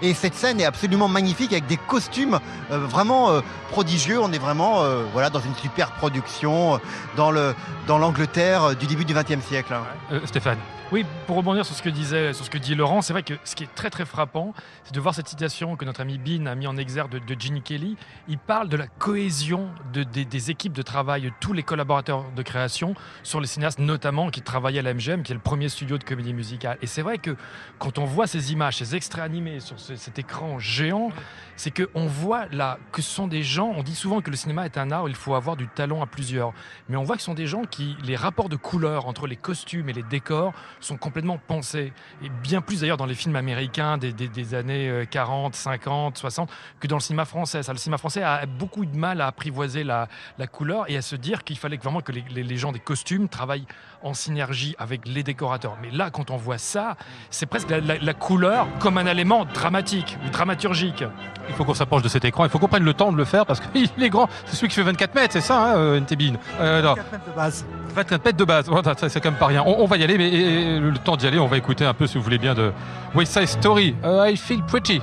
Et 0.02 0.14
cette 0.14 0.34
scène 0.34 0.60
est 0.60 0.64
absolument 0.64 1.06
magnifique 1.06 1.52
avec 1.52 1.66
des 1.66 1.76
costumes 1.76 2.40
euh, 2.72 2.78
vraiment 2.78 3.30
euh, 3.30 3.40
prodigieux. 3.70 4.20
On 4.20 4.32
est 4.32 4.38
vraiment 4.38 4.82
euh, 4.82 5.04
voilà, 5.12 5.30
dans 5.30 5.40
une 5.40 5.54
super 5.54 5.92
production 5.92 6.80
dans 7.16 7.30
le 7.30 7.54
dans 7.86 7.98
l'Angleterre 7.98 8.74
du 8.74 8.86
début 8.86 9.04
du 9.04 9.14
XXe 9.14 9.40
siècle. 9.44 9.72
hein. 9.72 10.20
Stéphane. 10.24 10.58
Oui, 10.92 11.06
pour 11.26 11.36
rebondir 11.38 11.64
sur 11.64 11.74
ce 11.74 11.80
que 11.82 11.88
disait, 11.88 12.34
sur 12.34 12.44
ce 12.44 12.50
que 12.50 12.58
dit 12.58 12.74
Laurent, 12.74 13.00
c'est 13.00 13.14
vrai 13.14 13.22
que 13.22 13.32
ce 13.44 13.56
qui 13.56 13.64
est 13.64 13.74
très 13.74 13.88
très 13.88 14.04
frappant, 14.04 14.52
c'est 14.84 14.94
de 14.94 15.00
voir 15.00 15.14
cette 15.14 15.26
citation 15.26 15.74
que 15.74 15.86
notre 15.86 16.02
ami 16.02 16.18
Bean 16.18 16.44
a 16.44 16.54
mis 16.54 16.66
en 16.66 16.76
exergue 16.76 17.12
de, 17.12 17.18
de 17.18 17.58
Kelly. 17.60 17.96
Il 18.28 18.36
parle 18.36 18.68
de 18.68 18.76
la 18.76 18.86
cohésion 18.88 19.70
de- 19.94 20.02
des- 20.02 20.50
équipes 20.50 20.74
de 20.74 20.82
travail, 20.82 21.22
de 21.22 21.30
tous 21.40 21.54
les 21.54 21.62
collaborateurs 21.62 22.26
de 22.36 22.42
création 22.42 22.94
sur 23.22 23.40
les 23.40 23.46
cinéastes, 23.46 23.78
notamment 23.78 24.28
qui 24.28 24.42
travaillaient 24.42 24.80
à 24.80 24.82
la 24.82 24.92
MGM, 24.92 25.22
qui 25.22 25.32
est 25.32 25.34
le 25.34 25.40
premier 25.40 25.70
studio 25.70 25.96
de 25.96 26.04
comédie 26.04 26.34
musicale. 26.34 26.76
Et 26.82 26.86
c'est 26.86 27.00
vrai 27.00 27.16
que 27.16 27.36
quand 27.78 27.96
on 27.98 28.04
voit 28.04 28.26
ces 28.26 28.52
images, 28.52 28.76
ces 28.76 28.94
extraits 28.94 29.24
animés 29.24 29.60
sur 29.60 29.80
ce- 29.80 29.96
cet 29.96 30.18
écran 30.18 30.58
géant, 30.58 31.08
c'est 31.56 31.70
qu'on 31.70 32.06
voit 32.06 32.46
là 32.52 32.78
que 32.90 33.00
ce 33.00 33.10
sont 33.10 33.28
des 33.28 33.42
gens, 33.42 33.72
on 33.74 33.82
dit 33.82 33.94
souvent 33.94 34.20
que 34.20 34.28
le 34.30 34.36
cinéma 34.36 34.66
est 34.66 34.76
un 34.76 34.90
art 34.90 35.04
où 35.04 35.08
il 35.08 35.14
faut 35.14 35.34
avoir 35.34 35.56
du 35.56 35.68
talent 35.68 36.02
à 36.02 36.06
plusieurs, 36.06 36.52
mais 36.90 36.98
on 36.98 37.02
voit 37.04 37.14
que 37.16 37.22
ce 37.22 37.26
sont 37.26 37.34
des 37.34 37.46
gens 37.46 37.62
qui, 37.64 37.96
les 38.04 38.16
rapports 38.16 38.50
de 38.50 38.56
couleurs 38.56 39.06
entre 39.06 39.26
les 39.26 39.36
costumes 39.36 39.88
et 39.88 39.94
les 39.94 40.02
décors 40.02 40.52
sont 40.84 40.96
complètement 40.96 41.38
pensés, 41.38 41.92
et 42.22 42.28
bien 42.42 42.60
plus 42.60 42.80
d'ailleurs 42.80 42.96
dans 42.96 43.06
les 43.06 43.14
films 43.14 43.36
américains 43.36 43.98
des, 43.98 44.12
des- 44.12 44.28
des 44.28 44.54
années 44.54 44.88
euh, 44.88 45.04
40, 45.04 45.54
50, 45.54 46.18
60, 46.18 46.50
que 46.80 46.86
dans 46.86 46.96
le 46.96 47.00
cinéma 47.00 47.24
français. 47.24 47.62
Ça, 47.62 47.72
le 47.72 47.78
cinéma 47.78 47.98
français 47.98 48.22
a 48.22 48.46
beaucoup 48.46 48.84
de 48.84 48.96
mal 48.96 49.20
à 49.20 49.26
apprivoiser 49.28 49.84
la, 49.84 50.08
la 50.38 50.46
couleur 50.46 50.84
et 50.90 50.96
à 50.96 51.02
se 51.02 51.16
dire 51.16 51.44
qu'il 51.44 51.58
fallait 51.58 51.76
vraiment 51.76 52.00
que 52.00 52.12
les, 52.12 52.24
les- 52.30 52.42
les 52.42 52.56
gens 52.56 52.72
des 52.72 52.78
costumes 52.80 53.28
travaillent 53.28 53.66
en 54.02 54.14
synergie 54.14 54.74
avec 54.78 55.06
les 55.06 55.22
décorateurs. 55.22 55.76
Mais 55.80 55.90
là, 55.90 56.10
quand 56.10 56.30
on 56.30 56.36
voit 56.36 56.58
ça, 56.58 56.96
c'est 57.30 57.46
presque 57.46 57.70
la, 57.70 57.80
la- 57.80 57.98
la 57.98 58.14
couleur 58.14 58.66
comme 58.80 58.98
un 58.98 59.06
élément 59.06 59.44
dramatique 59.44 60.18
ou 60.26 60.30
dramaturgique. 60.30 61.04
Il 61.48 61.54
faut 61.54 61.64
qu'on 61.64 61.74
s'approche 61.74 62.02
de 62.02 62.08
cet 62.08 62.24
écran, 62.24 62.44
il 62.44 62.50
faut 62.50 62.58
qu'on 62.58 62.68
prenne 62.68 62.84
le 62.84 62.94
temps 62.94 63.12
de 63.12 63.16
le 63.16 63.24
faire 63.24 63.46
parce 63.46 63.60
qu'il 63.60 63.88
est 64.04 64.10
grand. 64.10 64.28
C'est 64.46 64.56
celui 64.56 64.68
qui 64.68 64.74
fait 64.74 64.82
24 64.82 65.14
mètres, 65.14 65.32
c'est 65.32 65.40
ça, 65.40 65.62
hein, 65.72 65.76
euh, 65.76 66.00
Ntebin 66.00 66.34
Euh, 66.60 66.82
non. 66.82 66.94
4 66.94 67.12
mètres 67.12 67.24
de 67.26 67.32
base. 67.36 67.64
24 67.94 68.24
mètres 68.24 68.36
de 68.38 68.44
base, 68.44 68.66
ça, 68.98 69.08
c'est 69.08 69.20
quand 69.20 69.30
même 69.30 69.38
pas 69.38 69.46
rien. 69.46 69.62
On, 69.66 69.76
on 69.82 69.86
va 69.86 69.96
y 69.96 70.04
aller, 70.04 70.16
mais 70.18 70.28
et- 70.28 70.76
et 70.76 70.80
le 70.80 70.94
temps 70.98 71.16
d'y 71.16 71.26
aller, 71.26 71.38
on 71.38 71.46
va 71.46 71.56
écouter 71.58 71.84
un 71.84 71.94
peu, 71.94 72.06
si 72.06 72.16
vous 72.18 72.24
voulez 72.24 72.38
bien, 72.38 72.54
de 72.54 72.72
West 73.14 73.32
Side 73.32 73.46
Story. 73.48 73.94
Euh, 74.04 74.30
I 74.30 74.36
feel 74.36 74.62
pretty. 74.62 75.00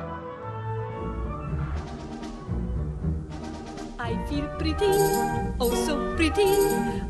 I 4.02 4.16
feel 4.28 4.48
pretty, 4.58 4.86
oh 5.60 5.72
so 5.86 5.96
pretty. 6.16 6.50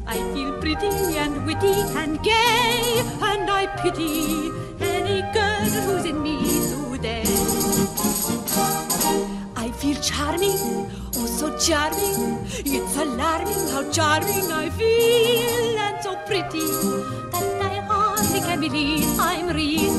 I 0.08 0.18
feel 0.34 0.52
pretty 0.60 1.18
and 1.18 1.46
witty 1.46 1.82
and 1.96 2.22
gay, 2.24 3.00
and 3.22 3.50
I 3.50 3.68
pity 3.82 4.52
any 4.82 5.22
girl 5.34 5.64
who's 5.86 6.06
in 6.06 6.22
me 6.22 6.40
today. 6.92 7.24
Feel 9.80 9.96
charming, 10.02 10.60
oh 11.16 11.26
so 11.26 11.58
charming. 11.58 12.46
It's 12.66 12.98
alarming 12.98 13.70
how 13.72 13.90
charming 13.90 14.52
I 14.52 14.70
feel, 14.72 15.80
and 15.80 16.04
so 16.04 16.18
pretty 16.28 16.60
that 17.32 17.62
I 17.62 17.80
hardly 17.88 18.42
can 18.42 18.60
believe 18.60 19.18
I'm 19.18 19.48
real. 19.56 19.94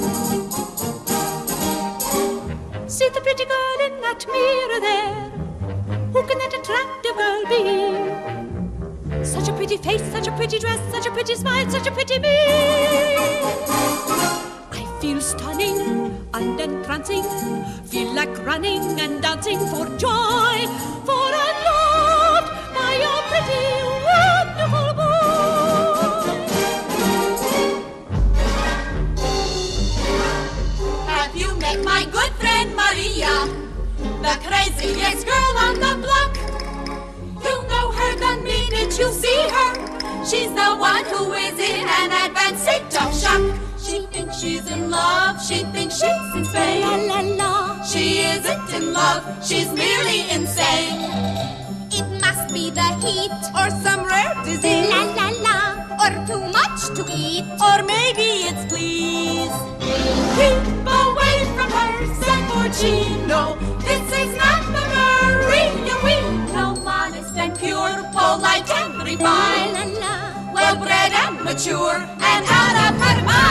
See 2.88 3.08
the 3.08 3.20
pretty 3.22 3.46
girl 3.46 3.80
in 3.86 4.00
that 4.02 4.26
mirror 4.30 4.80
there. 4.80 5.30
Who 6.12 6.22
can 6.28 6.38
that 6.40 6.52
attractive 6.60 7.16
girl 7.16 7.42
be? 7.48 9.24
Such 9.24 9.48
a 9.48 9.52
pretty 9.54 9.78
face, 9.78 10.02
such 10.12 10.26
a 10.26 10.32
pretty 10.32 10.58
dress, 10.58 10.80
such 10.92 11.06
a 11.06 11.10
pretty 11.10 11.36
smile, 11.36 11.70
such 11.70 11.86
a 11.86 11.90
pretty 11.90 12.18
me. 12.18 12.36
Feel 15.00 15.20
stunning 15.22 15.78
and 16.34 16.60
entrancing, 16.60 17.24
feel 17.84 18.12
like 18.12 18.28
running 18.44 19.00
and 19.00 19.22
dancing 19.22 19.58
for 19.58 19.86
joy, 19.96 20.66
for 21.06 21.30
I'm 21.40 21.56
loved 21.64 22.48
by 22.76 22.92
your 23.00 23.22
pretty, 23.30 23.64
wonderful 24.04 24.92
boy. 25.00 26.36
Have 31.08 31.34
you 31.34 31.56
met 31.56 31.82
my 31.82 32.04
good 32.12 32.32
friend 32.34 32.76
Maria? 32.76 33.48
The 34.20 34.36
craziest 34.44 35.26
girl 35.26 35.56
on 35.64 35.74
the 35.80 35.94
block. 36.04 36.36
You 37.42 37.56
know 37.68 37.90
her 37.90 38.12
the 38.16 38.36
minute 38.42 38.98
you 38.98 39.10
see 39.12 39.48
her. 39.48 39.72
She's 40.26 40.52
the 40.52 40.76
one 40.76 41.04
who 41.06 41.32
is 41.32 41.58
in 41.58 41.88
an 41.88 42.12
advanced 42.26 42.64
state 42.64 42.94
of 43.00 43.18
shock. 43.18 43.69
She's 44.32 44.70
in 44.70 44.90
love. 44.90 45.42
She 45.44 45.64
thinks 45.74 45.96
she's 45.96 46.34
insane. 46.34 46.82
La 46.82 46.96
la 46.96 47.20
la. 47.20 47.82
She 47.82 48.20
isn't 48.20 48.72
in 48.72 48.92
love. 48.92 49.22
She's 49.44 49.70
merely 49.72 50.30
insane. 50.30 51.00
It 51.90 52.06
must 52.20 52.54
be 52.54 52.70
the 52.70 52.88
heat 53.02 53.32
or 53.58 53.68
some 53.82 54.06
rare 54.06 54.34
disease. 54.44 54.88
La 54.88 55.02
la 55.18 55.28
la. 55.46 55.58
Or 56.02 56.10
too 56.26 56.40
much 56.58 56.80
to 56.96 57.02
eat. 57.12 57.44
Or 57.60 57.82
maybe 57.82 58.46
it's 58.48 58.64
please. 58.72 59.52
Keep 60.38 60.86
away 61.02 61.36
from 61.56 61.70
her, 61.76 61.92
Samborgino. 62.22 63.58
This 63.82 64.06
is 64.22 64.36
not 64.38 64.62
the 64.74 64.84
Maria 64.94 65.96
we 66.06 66.16
know. 66.54 66.76
Modest 66.76 67.36
and 67.36 67.58
pure, 67.58 67.96
polite 68.12 68.70
and 68.70 69.02
refined. 69.02 69.98
Well 70.54 70.76
bred 70.76 71.12
and 71.12 71.44
mature, 71.44 71.96
and 71.96 72.44
out 72.48 72.94
of 72.94 73.00
her 73.00 73.24
mind. 73.24 73.49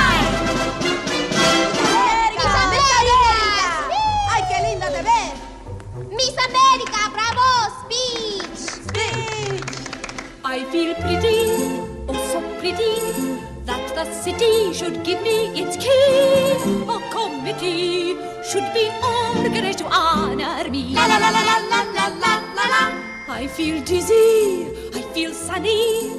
The 14.00 14.06
city 14.24 14.72
should 14.72 15.04
give 15.04 15.22
me 15.22 15.38
its 15.62 15.76
key. 15.76 16.56
A 16.95 16.97
committee 17.12 18.16
should 18.50 18.68
be 18.74 18.86
organized 19.04 19.80
to 19.80 19.88
honor 19.88 20.70
me. 20.70 20.84
La 20.95 21.06
la 21.12 21.18
la 21.24 21.30
la 21.36 21.41
la 21.72 21.80
la 21.97 22.06
la 22.24 22.34
la 22.58 22.66
la. 22.74 22.84
I 23.28 23.47
feel 23.47 23.84
dizzy, 23.84 24.72
I 25.00 25.02
feel 25.14 25.34
sunny, 25.34 26.12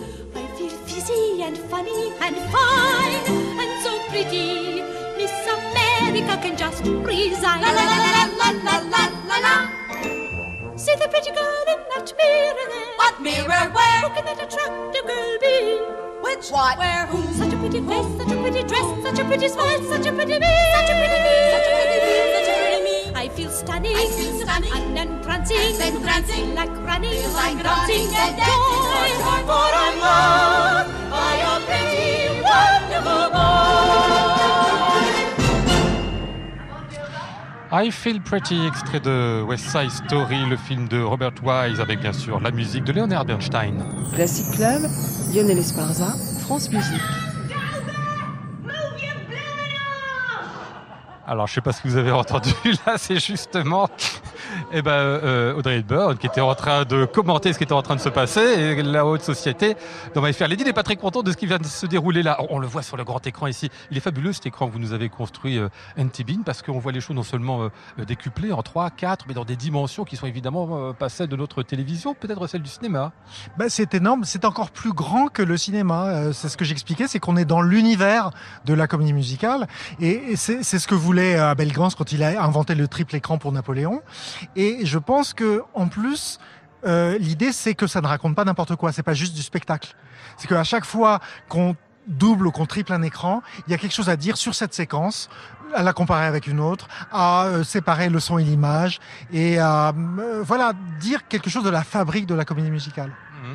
I 0.42 0.44
feel 0.58 0.74
fizzy 0.88 1.42
and 1.42 1.56
funny 1.72 2.12
and 2.20 2.36
fine 2.56 3.24
and 3.62 3.72
so 3.84 3.92
pretty. 4.10 4.82
Miss 5.16 5.32
America 5.56 6.36
can 6.44 6.58
just 6.58 6.84
resign. 6.84 7.62
La 7.64 7.72
la 7.78 7.84
la 7.92 7.98
la 8.04 8.24
la 8.40 8.50
la 8.66 8.76
la 8.92 9.02
la 9.30 9.38
la. 9.46 9.56
See 10.76 10.96
the 11.00 11.08
pretty 11.08 11.32
girl 11.40 11.66
in 11.72 11.80
that 11.94 12.12
mirror 12.20 12.68
there. 12.74 12.92
What 13.00 13.22
mirror? 13.22 13.64
Where? 13.78 14.00
Who 14.04 14.14
can 14.14 14.24
that 14.26 14.44
attractive 14.46 15.06
girl 15.06 15.36
be? 15.40 16.09
Which? 16.22 16.50
What? 16.50 16.78
Where? 16.78 17.06
Who? 17.06 17.32
Such 17.34 17.52
a 17.52 17.56
pretty 17.56 17.80
face, 17.80 18.06
such 18.18 18.30
a 18.32 18.36
pretty 18.40 18.62
dress, 18.64 19.02
such 19.02 19.18
a 19.18 19.24
pretty 19.24 19.48
smile, 19.48 19.82
such 19.84 20.06
a 20.06 20.12
pretty 20.12 20.38
me. 20.38 20.52
Such 20.76 20.90
a 20.90 20.94
pretty 21.00 21.18
me, 21.24 21.34
such 21.52 21.66
a 21.66 21.72
pretty 21.76 21.98
me, 22.04 22.12
such 22.34 22.48
a 22.48 22.54
pretty 22.60 22.80
me. 22.84 22.96
I 23.14 23.28
feel 23.28 23.50
stunning, 23.50 23.96
I 23.96 24.06
feel 24.06 24.32
stunning, 24.40 24.72
and 24.72 24.98
entrancing, 24.98 25.56
and 25.56 25.96
entrancing, 25.96 26.44
feel 26.46 26.54
like 26.54 26.74
running, 26.84 27.10
feel 27.20 27.32
like 27.32 27.62
dancing, 27.62 28.08
running 28.08 28.16
and 28.16 28.36
dancing 28.36 28.84
joy, 28.90 29.10
for 29.48 29.70
I'm 29.84 29.96
loved 30.00 30.92
by 31.10 31.34
a 31.40 31.60
pretty, 31.68 32.08
wonderful 32.42 33.30
boy. 33.32 33.40
I 37.72 37.90
Feel 37.90 38.20
Pretty, 38.20 38.66
extrait 38.66 38.98
de 39.00 39.44
West 39.46 39.70
Side 39.70 39.90
Story, 39.90 40.44
le 40.48 40.56
film 40.56 40.88
de 40.88 41.00
Robert 41.00 41.34
Wise, 41.42 41.80
avec 41.80 42.00
bien 42.00 42.12
sûr 42.12 42.40
la 42.40 42.50
musique 42.50 42.82
de 42.84 42.92
Leonard 42.92 43.24
Bernstein. 43.24 43.84
Classic 44.12 44.44
Club, 44.56 44.82
Lionel 45.32 45.58
Esparza, 45.58 46.12
France 46.40 46.70
Musique. 46.70 47.00
Alors, 51.24 51.46
je 51.46 51.54
sais 51.54 51.60
pas 51.60 51.72
ce 51.72 51.82
que 51.82 51.88
vous 51.88 51.96
avez 51.96 52.10
entendu 52.10 52.50
là, 52.86 52.98
c'est 52.98 53.20
justement 53.20 53.88
eh 54.72 54.82
ben, 54.82 54.92
euh, 54.92 55.54
Audrey 55.54 55.78
Hepburn 55.78 56.16
qui 56.16 56.26
était 56.26 56.40
en 56.40 56.54
train 56.54 56.84
de 56.84 57.04
commenter 57.04 57.52
ce 57.52 57.58
qui 57.58 57.64
était 57.64 57.72
en 57.72 57.82
train 57.82 57.96
de 57.96 58.00
se 58.00 58.08
passer 58.08 58.40
et 58.40 58.82
la 58.82 59.04
haute 59.06 59.22
société 59.22 59.76
dans 60.14 60.22
My 60.22 60.32
Fair 60.32 60.48
Lady 60.48 60.64
n'est 60.64 60.72
pas 60.72 60.82
très 60.82 60.96
content 60.96 61.22
de 61.22 61.32
ce 61.32 61.36
qui 61.36 61.46
vient 61.46 61.58
de 61.58 61.64
se 61.64 61.86
dérouler 61.86 62.22
là. 62.22 62.38
On 62.50 62.58
le 62.58 62.66
voit 62.66 62.82
sur 62.82 62.96
le 62.96 63.04
grand 63.04 63.24
écran 63.26 63.46
ici. 63.46 63.70
Il 63.90 63.96
est 63.96 64.00
fabuleux 64.00 64.32
cet 64.32 64.46
écran 64.46 64.68
que 64.68 64.72
vous 64.72 64.78
nous 64.78 64.92
avez 64.92 65.08
construit, 65.08 65.58
euh, 65.58 65.68
NTBIN, 65.96 66.42
parce 66.44 66.62
qu'on 66.62 66.78
voit 66.78 66.92
les 66.92 67.00
choses 67.00 67.16
non 67.16 67.22
seulement 67.22 67.62
euh, 67.62 68.04
décuplées 68.04 68.52
en 68.52 68.62
3, 68.62 68.90
4, 68.90 69.26
mais 69.28 69.34
dans 69.34 69.44
des 69.44 69.56
dimensions 69.56 70.04
qui 70.04 70.16
sont 70.16 70.26
évidemment 70.26 70.68
euh, 70.70 70.92
pas 70.92 71.08
celles 71.08 71.28
de 71.28 71.36
notre 71.36 71.62
télévision, 71.62 72.14
peut-être 72.14 72.46
celles 72.46 72.62
du 72.62 72.70
cinéma. 72.70 73.12
Bah, 73.56 73.66
c'est 73.68 73.94
énorme, 73.94 74.24
c'est 74.24 74.44
encore 74.44 74.70
plus 74.70 74.92
grand 74.92 75.28
que 75.28 75.42
le 75.42 75.56
cinéma. 75.56 76.06
Euh, 76.06 76.32
c'est 76.32 76.48
ce 76.48 76.56
que 76.56 76.64
j'expliquais, 76.64 77.06
c'est 77.06 77.18
qu'on 77.18 77.36
est 77.36 77.44
dans 77.44 77.62
l'univers 77.62 78.30
de 78.64 78.74
la 78.74 78.86
comédie 78.86 79.12
musicale. 79.12 79.68
Et, 80.00 80.36
c'est 80.36 80.62
ce 80.62 80.86
que 80.86 80.94
voulait 80.94 81.36
Abel 81.36 81.72
Gance 81.72 81.94
quand 81.94 82.12
il 82.12 82.22
a 82.22 82.42
inventé 82.42 82.74
le 82.74 82.88
triple 82.88 83.16
écran 83.16 83.38
pour 83.38 83.52
Napoléon. 83.52 84.02
Je 84.82 84.98
pense 84.98 85.34
que 85.34 85.62
en 85.74 85.88
plus, 85.88 86.38
euh, 86.84 87.18
l'idée 87.18 87.52
c'est 87.52 87.74
que 87.74 87.86
ça 87.86 88.00
ne 88.00 88.06
raconte 88.06 88.34
pas 88.34 88.44
n'importe 88.44 88.76
quoi. 88.76 88.92
C'est 88.92 89.02
pas 89.02 89.14
juste 89.14 89.34
du 89.34 89.42
spectacle. 89.42 89.94
C'est 90.36 90.48
qu'à 90.48 90.64
chaque 90.64 90.84
fois 90.84 91.20
qu'on 91.48 91.76
double 92.06 92.46
ou 92.46 92.50
qu'on 92.50 92.66
triple 92.66 92.92
un 92.92 93.02
écran, 93.02 93.42
il 93.66 93.70
y 93.70 93.74
a 93.74 93.78
quelque 93.78 93.94
chose 93.94 94.08
à 94.08 94.16
dire 94.16 94.36
sur 94.36 94.54
cette 94.54 94.74
séquence, 94.74 95.28
à 95.74 95.82
la 95.82 95.92
comparer 95.92 96.26
avec 96.26 96.46
une 96.46 96.60
autre, 96.60 96.88
à 97.12 97.44
euh, 97.44 97.62
séparer 97.62 98.08
le 98.08 98.20
son 98.20 98.38
et 98.38 98.44
l'image, 98.44 99.00
et 99.32 99.58
à 99.58 99.92
euh, 100.18 100.42
voilà 100.44 100.72
dire 100.98 101.28
quelque 101.28 101.50
chose 101.50 101.64
de 101.64 101.70
la 101.70 101.84
fabrique 101.84 102.26
de 102.26 102.34
la 102.34 102.44
comédie 102.44 102.70
musicale. 102.70 103.12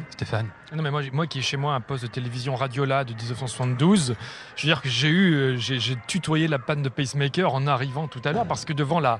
Stéphane 0.09 0.47
Non 0.73 0.83
mais 0.83 0.91
moi, 0.91 1.01
moi 1.11 1.27
qui 1.27 1.39
ai 1.39 1.41
chez 1.41 1.57
moi 1.57 1.73
un 1.73 1.81
poste 1.81 2.03
de 2.03 2.09
télévision 2.09 2.55
Radiola 2.55 3.03
de 3.03 3.13
1972, 3.13 4.15
je 4.55 4.61
veux 4.61 4.67
dire 4.67 4.81
que 4.81 4.89
j'ai 4.89 5.09
eu, 5.09 5.33
euh, 5.33 5.57
j'ai 5.57 5.97
tutoyé 6.07 6.47
la 6.47 6.59
panne 6.59 6.81
de 6.81 6.89
pacemaker 6.89 7.53
en 7.53 7.67
arrivant 7.67 8.07
tout 8.07 8.21
à 8.23 8.31
l'heure 8.31 8.45
parce 8.45 8.65
que 8.65 8.73
devant 8.73 8.99
la, 8.99 9.19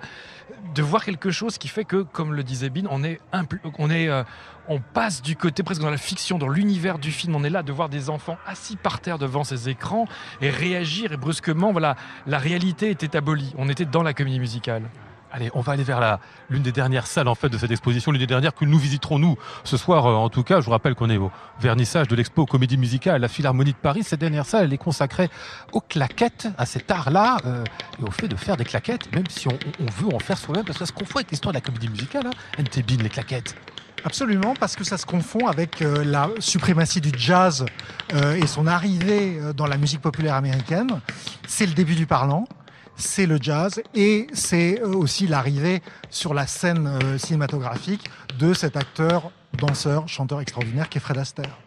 de 0.73 0.81
voir 0.81 1.03
quelque 1.03 1.31
chose 1.31 1.57
qui 1.57 1.67
fait 1.67 1.85
que, 1.85 2.03
comme 2.03 2.33
le 2.33 2.43
disait 2.43 2.69
Bin, 2.69 2.83
on 2.89 3.03
est, 3.03 3.19
on 3.77 3.89
est, 3.89 4.09
euh, 4.09 4.23
on 4.67 4.79
passe 4.79 5.21
du 5.21 5.35
côté 5.35 5.63
presque 5.63 5.81
dans 5.81 5.89
la 5.89 5.97
fiction, 5.97 6.37
dans 6.37 6.49
l'univers 6.49 6.99
du 6.99 7.11
film. 7.11 7.35
On 7.35 7.43
est 7.43 7.49
là 7.49 7.63
de 7.63 7.71
voir 7.71 7.89
des 7.89 8.09
enfants 8.09 8.37
assis 8.45 8.75
par 8.75 8.99
terre 8.99 9.19
devant 9.19 9.43
ces 9.43 9.69
écrans 9.69 10.05
et 10.41 10.49
réagir 10.49 11.11
et 11.11 11.17
brusquement, 11.17 11.71
voilà, 11.71 11.95
la 12.27 12.39
réalité 12.39 12.89
était 12.89 13.15
abolie. 13.15 13.53
On 13.57 13.69
était 13.69 13.85
dans 13.85 14.03
la 14.03 14.13
comédie 14.13 14.39
musicale. 14.39 14.83
Allez, 15.35 15.51
on 15.53 15.59
va 15.59 15.73
aller 15.73 15.83
vers 15.83 15.99
la 15.99 16.21
l'une 16.49 16.63
des 16.63 16.71
dernières 16.71 17.07
salles 17.07 17.27
en 17.27 17.35
fait 17.35 17.49
de 17.49 17.57
cette 17.57 17.69
exposition, 17.69 18.13
l'une 18.13 18.21
des 18.21 18.25
dernières 18.25 18.55
que 18.55 18.63
nous 18.63 18.77
visiterons 18.77 19.19
nous 19.19 19.37
ce 19.65 19.75
soir. 19.75 20.05
euh, 20.05 20.13
en 20.13 20.29
tout 20.29 20.43
cas, 20.43 20.61
je 20.61 20.65
vous 20.65 20.71
rappelle 20.71 20.95
qu'on 20.95 21.09
est 21.09 21.17
au 21.17 21.29
vernissage 21.59 22.07
de 22.07 22.15
l'expo 22.15 22.45
Comédie 22.45 22.77
Musicale 22.77 23.15
à 23.15 23.19
la 23.19 23.27
Philharmonie 23.27 23.73
de 23.73 23.77
Paris. 23.77 24.03
Cette 24.03 24.21
dernière 24.21 24.45
salle, 24.45 24.63
elle 24.63 24.73
est 24.73 24.77
consacrée 24.77 25.29
aux 25.73 25.81
claquettes, 25.81 26.47
à 26.57 26.65
cet 26.65 26.89
art-là 26.89 27.35
euh, 27.45 27.65
et 27.99 28.03
au 28.03 28.11
fait 28.11 28.29
de 28.29 28.37
faire 28.37 28.55
des 28.55 28.63
claquettes, 28.63 29.13
même 29.13 29.27
si 29.27 29.49
on, 29.49 29.51
veut 29.51 30.15
en 30.15 30.19
faire 30.19 30.37
soi-même, 30.37 30.63
parce 30.63 30.79
que 30.79 30.85
ça 30.85 30.93
se 30.93 30.97
confond 30.97 31.17
avec 31.17 31.31
l'histoire 31.31 31.51
de 31.51 31.57
la 31.57 31.61
comédie 31.61 31.89
musicale. 31.89 32.27
Hein. 32.27 32.63
Les 33.03 33.09
claquettes. 33.09 33.57
Absolument, 34.05 34.53
parce 34.57 34.77
que 34.77 34.85
ça 34.85 34.97
se 34.97 35.05
confond 35.05 35.47
avec 35.47 35.81
euh, 35.81 36.05
la 36.05 36.29
suprématie 36.39 37.01
du 37.01 37.11
jazz 37.17 37.65
euh, 38.13 38.35
et 38.35 38.47
son 38.47 38.67
arrivée 38.67 39.41
dans 39.53 39.67
la 39.67 39.75
musique 39.75 39.99
populaire 39.99 40.35
américaine. 40.35 41.01
C'est 41.45 41.65
le 41.65 41.73
début 41.73 41.95
du 41.95 42.05
parlant. 42.05 42.47
C'est 42.97 43.25
le 43.25 43.37
jazz 43.41 43.81
et 43.93 44.27
c'est 44.33 44.81
euh, 44.81 44.93
aussi 44.93 45.27
l'arrivée 45.27 45.81
sur 46.09 46.33
la 46.33 46.47
scène 46.47 46.87
euh, 46.87 47.17
cinématographique 47.17 48.09
de 48.39 48.53
cet 48.53 48.77
acteur, 48.77 49.31
danseur, 49.57 50.07
chanteur 50.07 50.41
extraordinaire 50.41 50.89
qui 50.89 50.97
est 50.97 51.01
Fred 51.01 51.17
Astaire. 51.17 51.57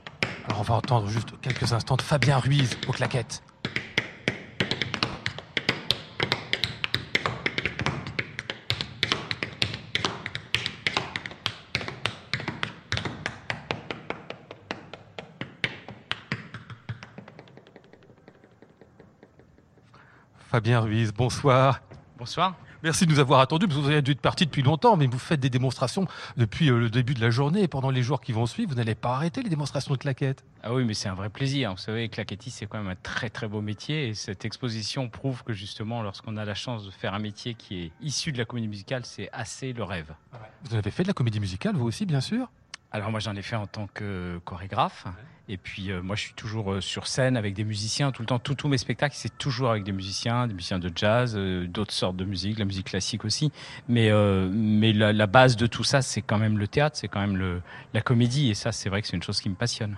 Alors 0.47 0.61
on 0.61 0.63
va 0.63 0.75
entendre 0.75 1.09
juste 1.09 1.29
quelques 1.43 1.73
instants 1.73 1.97
de 1.97 2.03
Fabien 2.03 2.39
Ruiz 2.39 2.77
aux 2.89 2.93
claquettes. 2.93 3.43
Fabien 20.59 20.81
Ruiz, 20.81 21.13
bonsoir. 21.13 21.81
Bonsoir. 22.19 22.57
Merci 22.83 23.07
de 23.07 23.13
nous 23.13 23.21
avoir 23.21 23.39
attendus, 23.39 23.69
parce 23.69 23.79
que 23.79 23.85
vous 23.85 23.93
avez 23.93 24.03
dû 24.03 24.11
être 24.11 24.21
parti 24.21 24.45
depuis 24.45 24.63
longtemps, 24.63 24.97
mais 24.97 25.07
vous 25.07 25.17
faites 25.17 25.39
des 25.39 25.51
démonstrations 25.51 26.09
depuis 26.37 26.69
euh, 26.69 26.81
le 26.81 26.91
début 26.91 27.15
de 27.15 27.21
la 27.21 27.31
journée 27.31 27.63
et 27.63 27.69
pendant 27.69 27.91
les 27.91 28.03
jours 28.03 28.21
qui 28.21 28.33
vont 28.33 28.45
suivre, 28.45 28.71
vous 28.71 28.77
n'allez 28.77 28.97
pas 28.97 29.15
arrêter 29.15 29.41
les 29.41 29.51
démonstrations 29.51 29.95
de 29.95 29.99
claquettes. 29.99 30.45
Ah 30.65 30.75
oui, 30.75 30.85
mais 30.85 30.95
c'est 30.95 31.09
un 31.09 31.15
vrai 31.15 31.29
plaisir. 31.29 31.71
Vous 31.71 31.79
savez, 31.79 32.09
claquettiste, 32.09 32.59
c'est 32.59 32.67
quand 32.67 32.79
même 32.79 32.89
un 32.89 32.97
très 33.01 33.31
très 33.31 33.47
beau 33.47 33.61
métier 33.61 34.09
et 34.09 34.15
cette 34.15 34.45
exposition 34.45 35.09
prouve 35.09 35.45
que 35.45 35.53
justement, 35.53 36.03
lorsqu'on 36.03 36.37
a 36.37 36.45
la 36.45 36.57
chance 36.57 36.85
de 36.85 36.91
faire 36.91 37.15
un 37.15 37.21
métier 37.21 37.55
qui 37.55 37.85
est 37.85 37.93
issu 38.01 38.33
de 38.33 38.39
la 38.39 38.45
comédie 38.45 38.67
musicale, 38.67 39.03
c'est 39.05 39.31
assez 39.33 39.73
le 39.73 39.85
rêve. 39.85 40.13
Vous 40.65 40.75
avez 40.75 40.91
fait 40.91 41.05
de 41.05 41.09
la 41.09 41.15
comédie 41.15 41.39
musicale, 41.39 41.77
vous 41.77 41.87
aussi, 41.87 42.05
bien 42.05 42.21
sûr? 42.21 42.49
Alors 42.91 43.11
moi, 43.11 43.21
j'en 43.21 43.35
ai 43.35 43.43
fait 43.43 43.57
en 43.57 43.67
tant 43.67 43.87
que 43.93 44.41
chorégraphe. 44.45 45.07
Et 45.51 45.57
puis 45.57 45.91
euh, 45.91 46.03
moi, 46.03 46.15
je 46.15 46.23
suis 46.23 46.35
toujours 46.35 46.73
euh, 46.73 46.81
sur 46.83 47.07
scène 47.07 47.37
avec 47.37 47.55
des 47.55 47.65
musiciens 47.65 48.13
tout 48.13 48.21
le 48.21 48.27
temps. 48.27 48.39
Tous 48.39 48.69
mes 48.69 48.77
spectacles, 48.77 49.15
c'est 49.17 49.37
toujours 49.39 49.71
avec 49.71 49.83
des 49.83 49.93
musiciens, 49.93 50.47
des 50.47 50.53
musiciens 50.53 50.79
de 50.79 50.91
jazz, 50.95 51.35
euh, 51.37 51.67
d'autres 51.67 51.95
sortes 51.95 52.17
de 52.17 52.25
musique, 52.27 52.59
la 52.59 52.67
musique 52.67 52.89
classique 52.89 53.25
aussi. 53.25 53.51
Mais 53.89 54.11
euh, 54.11 54.51
mais 54.53 54.93
la, 54.93 55.15
la 55.15 55.27
base 55.27 55.57
de 55.57 55.67
tout 55.67 55.85
ça, 55.85 56.03
c'est 56.03 56.21
quand 56.21 56.37
même 56.39 56.59
le 56.59 56.69
théâtre, 56.69 56.97
c'est 56.99 57.09
quand 57.09 57.21
même 57.21 57.37
le, 57.37 57.63
la 57.95 58.03
comédie. 58.03 58.51
Et 58.51 58.55
ça, 58.55 58.73
c'est 58.73 58.91
vrai 58.91 59.01
que 59.01 59.09
c'est 59.09 59.17
une 59.17 59.23
chose 59.23 59.41
qui 59.41 59.49
me 59.49 59.55
passionne. 59.55 59.97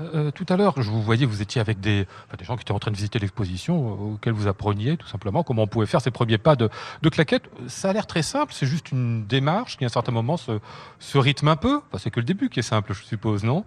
Euh, 0.00 0.30
tout 0.30 0.46
à 0.48 0.56
l'heure, 0.56 0.74
je 0.80 0.90
vous 0.90 1.02
voyais, 1.02 1.26
vous 1.26 1.42
étiez 1.42 1.60
avec 1.60 1.80
des, 1.80 2.06
enfin, 2.26 2.36
des 2.38 2.44
gens 2.44 2.56
qui 2.56 2.62
étaient 2.62 2.72
en 2.72 2.78
train 2.78 2.90
de 2.90 2.96
visiter 2.96 3.18
l'exposition, 3.18 3.74
euh, 3.92 4.14
auxquels 4.14 4.32
vous 4.32 4.46
appreniez 4.46 4.96
tout 4.96 5.06
simplement 5.06 5.42
comment 5.42 5.62
on 5.62 5.66
pouvait 5.66 5.86
faire 5.86 6.00
ses 6.00 6.10
premiers 6.10 6.38
pas 6.38 6.56
de, 6.56 6.68
de 7.02 7.08
claquettes. 7.08 7.50
Ça 7.66 7.90
a 7.90 7.92
l'air 7.92 8.06
très 8.06 8.22
simple, 8.22 8.52
c'est 8.52 8.66
juste 8.66 8.92
une 8.92 9.26
démarche 9.26 9.76
qui 9.76 9.84
à 9.84 9.86
un 9.86 9.90
certain 9.90 10.12
moment 10.12 10.36
se, 10.36 10.58
se 10.98 11.18
rythme 11.18 11.48
un 11.48 11.56
peu. 11.56 11.80
Enfin, 11.88 11.98
c'est 11.98 12.10
que 12.10 12.20
le 12.20 12.26
début 12.26 12.48
qui 12.48 12.60
est 12.60 12.62
simple, 12.62 12.94
je 12.94 13.02
suppose, 13.04 13.44
non? 13.44 13.64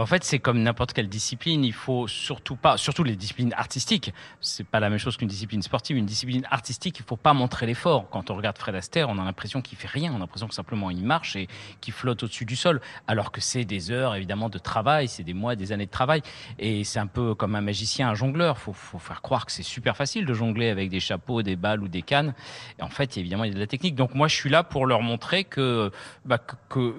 En 0.00 0.06
fait, 0.06 0.24
c'est 0.24 0.38
comme 0.38 0.62
n'importe 0.62 0.94
quelle 0.94 1.08
discipline. 1.08 1.64
Il 1.64 1.72
faut 1.74 2.08
surtout 2.08 2.56
pas, 2.56 2.78
surtout 2.78 3.04
les 3.04 3.14
disciplines 3.14 3.52
artistiques. 3.56 4.12
C'est 4.40 4.66
pas 4.66 4.80
la 4.80 4.88
même 4.88 4.98
chose 4.98 5.16
qu'une 5.18 5.28
discipline 5.28 5.60
sportive. 5.62 5.96
Une 5.98 6.06
discipline 6.06 6.46
artistique, 6.50 6.98
il 6.98 7.04
faut 7.04 7.16
pas 7.16 7.34
montrer 7.34 7.66
l'effort. 7.66 8.08
Quand 8.10 8.30
on 8.30 8.36
regarde 8.36 8.56
Fred 8.56 8.74
Astaire, 8.74 9.10
on 9.10 9.18
a 9.18 9.24
l'impression 9.24 9.60
qu'il 9.60 9.76
fait 9.76 9.88
rien. 9.88 10.12
On 10.12 10.16
a 10.16 10.18
l'impression 10.20 10.48
que 10.48 10.54
simplement 10.54 10.90
il 10.90 11.04
marche 11.04 11.36
et 11.36 11.46
qu'il 11.80 11.92
flotte 11.92 12.22
au-dessus 12.22 12.46
du 12.46 12.56
sol. 12.56 12.80
Alors 13.06 13.32
que 13.32 13.42
c'est 13.42 13.64
des 13.64 13.90
heures, 13.90 14.14
évidemment, 14.14 14.48
de 14.48 14.58
travail. 14.58 15.08
C'est 15.08 15.24
des 15.24 15.34
mois, 15.34 15.56
des 15.56 15.72
années 15.72 15.86
de 15.86 15.90
travail. 15.90 16.22
Et 16.58 16.84
c'est 16.84 16.98
un 16.98 17.06
peu 17.06 17.34
comme 17.34 17.54
un 17.54 17.60
magicien, 17.60 18.08
un 18.08 18.14
jongleur. 18.14 18.56
Faut, 18.56 18.72
faut 18.72 18.98
faire 18.98 19.20
croire 19.20 19.44
que 19.44 19.52
c'est 19.52 19.62
super 19.62 19.96
facile 19.96 20.24
de 20.24 20.32
jongler 20.32 20.70
avec 20.70 20.88
des 20.88 21.00
chapeaux, 21.00 21.42
des 21.42 21.56
balles 21.56 21.82
ou 21.82 21.88
des 21.88 22.02
cannes. 22.02 22.34
Et 22.78 22.82
en 22.82 22.88
fait, 22.88 23.18
évidemment, 23.18 23.44
il 23.44 23.48
y 23.48 23.50
a 23.50 23.54
de 23.54 23.60
la 23.60 23.66
technique. 23.66 23.94
Donc 23.94 24.14
moi, 24.14 24.26
je 24.26 24.36
suis 24.36 24.48
là 24.48 24.62
pour 24.62 24.86
leur 24.86 25.02
montrer 25.02 25.44
que, 25.44 25.90
bah, 26.24 26.38
que, 26.38 26.94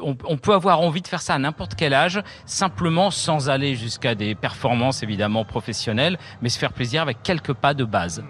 on, 0.00 0.16
on 0.24 0.36
peut 0.36 0.54
avoir 0.54 0.80
envie 0.80 1.02
de 1.02 1.08
faire 1.08 1.20
ça 1.20 1.34
à 1.34 1.38
n'importe 1.38 1.74
quel 1.74 1.94
âge, 1.94 2.22
simplement 2.46 3.10
sans 3.10 3.50
aller 3.50 3.74
jusqu'à 3.74 4.14
des 4.14 4.34
performances 4.34 5.02
évidemment 5.02 5.44
professionnelles, 5.44 6.18
mais 6.42 6.48
se 6.48 6.58
faire 6.58 6.72
plaisir 6.72 7.02
avec 7.02 7.22
quelques 7.22 7.52
pas 7.52 7.74
de 7.74 7.84
base. 7.84 8.22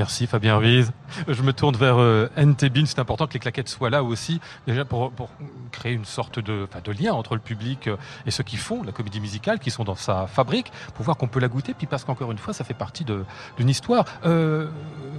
Merci 0.00 0.26
Fabien 0.26 0.56
Ruiz. 0.56 0.92
Je 1.28 1.42
me 1.42 1.52
tourne 1.52 1.76
vers 1.76 2.00
euh, 2.00 2.30
NTBIN. 2.34 2.86
C'est 2.86 3.00
important 3.00 3.26
que 3.26 3.34
les 3.34 3.38
claquettes 3.38 3.68
soient 3.68 3.90
là 3.90 4.02
aussi, 4.02 4.40
déjà 4.66 4.86
pour, 4.86 5.12
pour 5.12 5.28
créer 5.72 5.92
une 5.92 6.06
sorte 6.06 6.38
de, 6.38 6.66
de 6.84 6.92
lien 6.92 7.12
entre 7.12 7.34
le 7.34 7.40
public 7.42 7.86
euh, 7.86 7.98
et 8.24 8.30
ceux 8.30 8.42
qui 8.42 8.56
font 8.56 8.82
la 8.82 8.92
comédie 8.92 9.20
musicale, 9.20 9.58
qui 9.58 9.70
sont 9.70 9.84
dans 9.84 9.96
sa 9.96 10.26
fabrique, 10.26 10.72
pour 10.94 11.04
voir 11.04 11.18
qu'on 11.18 11.28
peut 11.28 11.38
la 11.38 11.48
goûter, 11.48 11.74
puis 11.74 11.86
parce 11.86 12.04
qu'encore 12.04 12.32
une 12.32 12.38
fois, 12.38 12.54
ça 12.54 12.64
fait 12.64 12.72
partie 12.72 13.04
d'une 13.04 13.68
histoire. 13.68 14.06
Euh, 14.24 14.70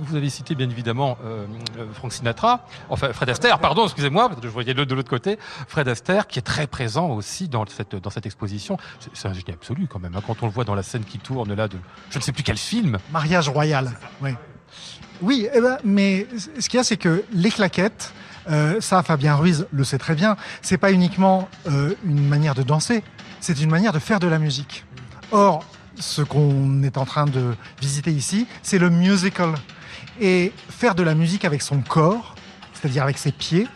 vous 0.02 0.16
avez 0.16 0.32
cité 0.32 0.56
bien 0.56 0.68
évidemment 0.68 1.18
euh, 1.24 1.46
euh, 1.78 1.86
Frank 1.94 2.12
Sinatra, 2.12 2.66
enfin 2.90 3.14
Fred 3.14 3.30
Astaire, 3.30 3.60
pardon, 3.60 3.84
excusez-moi, 3.84 4.32
je 4.42 4.48
voyais 4.48 4.74
de 4.74 4.96
l'autre 4.96 5.10
côté. 5.10 5.38
Fred 5.68 5.88
Astaire, 5.88 6.26
qui 6.26 6.40
est 6.40 6.42
très 6.42 6.66
présent 6.66 7.10
aussi 7.10 7.48
dans 7.48 7.66
cette, 7.68 7.96
dans 7.96 8.10
cette 8.10 8.26
exposition. 8.26 8.78
C'est 9.14 9.28
un 9.28 9.34
génie 9.34 9.54
absolu 9.54 9.88
quand 9.88 10.00
même, 10.00 10.16
hein, 10.16 10.24
quand 10.26 10.42
on 10.42 10.48
le 10.48 10.52
voit 10.52 10.64
dans 10.64 10.76
la 10.76 10.84
scène 10.84 11.04
qui 11.04 11.20
tourne 11.20 11.54
là 11.54 11.68
de 11.68 11.78
je 12.10 12.18
ne 12.18 12.24
sais 12.24 12.32
plus 12.32 12.44
quel 12.44 12.58
film. 12.58 12.98
Mariage 13.12 13.48
royal, 13.48 13.92
oui. 14.22 14.32
Oui, 15.22 15.48
eh 15.54 15.62
ben, 15.62 15.78
mais 15.84 16.26
ce 16.60 16.68
qu'il 16.68 16.78
y 16.78 16.82
a, 16.82 16.84
c'est 16.84 16.98
que 16.98 17.24
les 17.32 17.52
claquettes, 17.52 18.12
euh, 18.50 18.82
ça, 18.82 19.04
Fabien 19.04 19.36
Ruiz 19.36 19.68
le 19.72 19.84
sait 19.84 20.00
très 20.00 20.16
bien, 20.16 20.36
c'est 20.64 20.78
pas 20.78 20.92
uniquement 20.92 21.48
euh, 21.70 21.94
une 22.04 22.28
manière 22.28 22.56
de 22.56 22.64
danser, 22.64 23.04
c'est 23.40 23.62
une 23.62 23.70
manière 23.70 23.94
de 23.94 24.00
faire 24.00 24.20
de 24.20 24.28
la 24.28 24.40
musique. 24.40 24.84
Or, 25.32 25.64
ce 26.00 26.24
qu'on 26.24 26.82
est 26.82 26.98
en 26.98 27.06
train 27.06 27.26
de 27.26 27.56
visiter 27.80 28.12
ici, 28.12 28.48
c'est 28.64 28.80
le 28.80 28.90
musical. 28.90 29.54
Et 30.20 30.52
faire 30.70 30.96
de 30.96 31.04
la 31.04 31.14
musique 31.14 31.46
avec 31.46 31.62
son 31.62 31.82
corps, 31.82 32.36
c'est-à-dire 32.74 33.04
avec 33.04 33.20
ses 33.20 33.32
pieds, 33.32 33.68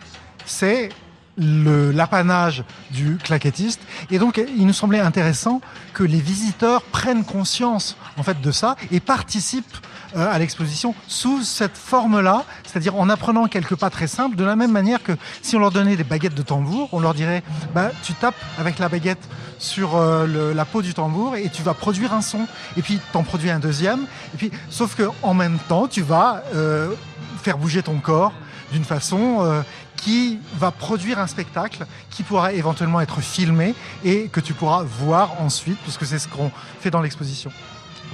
c'est 0.46 0.90
l'apanage 1.38 2.64
du 2.92 3.18
claquettiste. 3.18 3.82
Et 4.10 4.20
donc, 4.20 4.42
il 4.58 4.66
nous 4.66 4.74
semblait 4.74 5.00
intéressant 5.00 5.62
que 5.94 6.04
les 6.04 6.20
visiteurs 6.20 6.82
prennent 6.82 7.26
conscience 7.26 7.98
en 8.18 8.24
fait 8.24 8.40
de 8.42 8.52
ça 8.52 8.76
et 8.92 9.00
participent 9.00 9.78
euh, 10.16 10.32
à 10.32 10.40
l'exposition 10.40 10.96
sous 11.08 11.44
cette 11.44 11.78
forme-là, 11.78 12.46
c'est-à-dire 12.66 12.96
en 12.96 13.10
apprenant 13.10 13.48
quelques 13.48 13.76
pas 13.76 13.90
très 13.90 14.08
simples, 14.08 14.36
de 14.36 14.44
la 14.44 14.56
même 14.56 14.72
manière 14.72 15.04
que 15.04 15.12
si 15.42 15.56
on 15.56 15.60
leur 15.60 15.72
donnait 15.72 15.96
des 15.96 16.04
baguettes 16.04 16.36
de 16.36 16.42
tambour, 16.42 16.90
on 16.92 17.00
leur 17.00 17.14
dirait 17.14 17.44
bah, 17.74 17.92
tu 18.04 18.14
tapes 18.14 18.36
avec 18.58 18.80
la 18.80 18.90
baguette 18.90 19.28
sur 19.58 19.96
euh, 19.96 20.54
la 20.54 20.66
peau 20.66 20.82
du 20.82 20.94
tambour 20.94 21.36
et 21.36 21.50
tu 21.50 21.64
vas 21.64 21.74
produire 21.74 22.14
un 22.14 22.22
son, 22.22 22.48
et 22.78 22.82
puis 22.82 23.00
t'en 23.12 23.24
produis 23.24 23.50
un 23.50 23.60
deuxième, 23.60 24.06
et 24.34 24.38
puis 24.38 24.52
sauf 24.70 24.96
que 24.96 25.10
en 25.22 25.34
même 25.34 25.58
temps 25.68 25.88
tu 25.88 26.02
vas 26.02 26.44
euh, 26.54 26.94
faire 27.42 27.58
bouger 27.58 27.84
ton 27.84 28.00
corps 28.00 28.34
d'une 28.72 28.84
façon 28.84 29.64
qui 29.96 30.40
va 30.58 30.72
produire 30.72 31.20
un 31.20 31.28
spectacle 31.28 31.86
qui 32.10 32.24
pourra 32.24 32.54
éventuellement 32.54 33.02
être 33.02 33.22
filmé 33.22 33.76
et 34.04 34.28
que 34.28 34.40
tu 34.40 34.54
pourras 34.54 34.84
voir 34.84 35.42
ensuite, 35.42 35.78
puisque 35.80 36.06
c'est 36.06 36.20
ce 36.20 36.28
qu'on 36.28 36.52
fait 36.80 36.92
dans 36.92 37.02
l'exposition. 37.02 37.52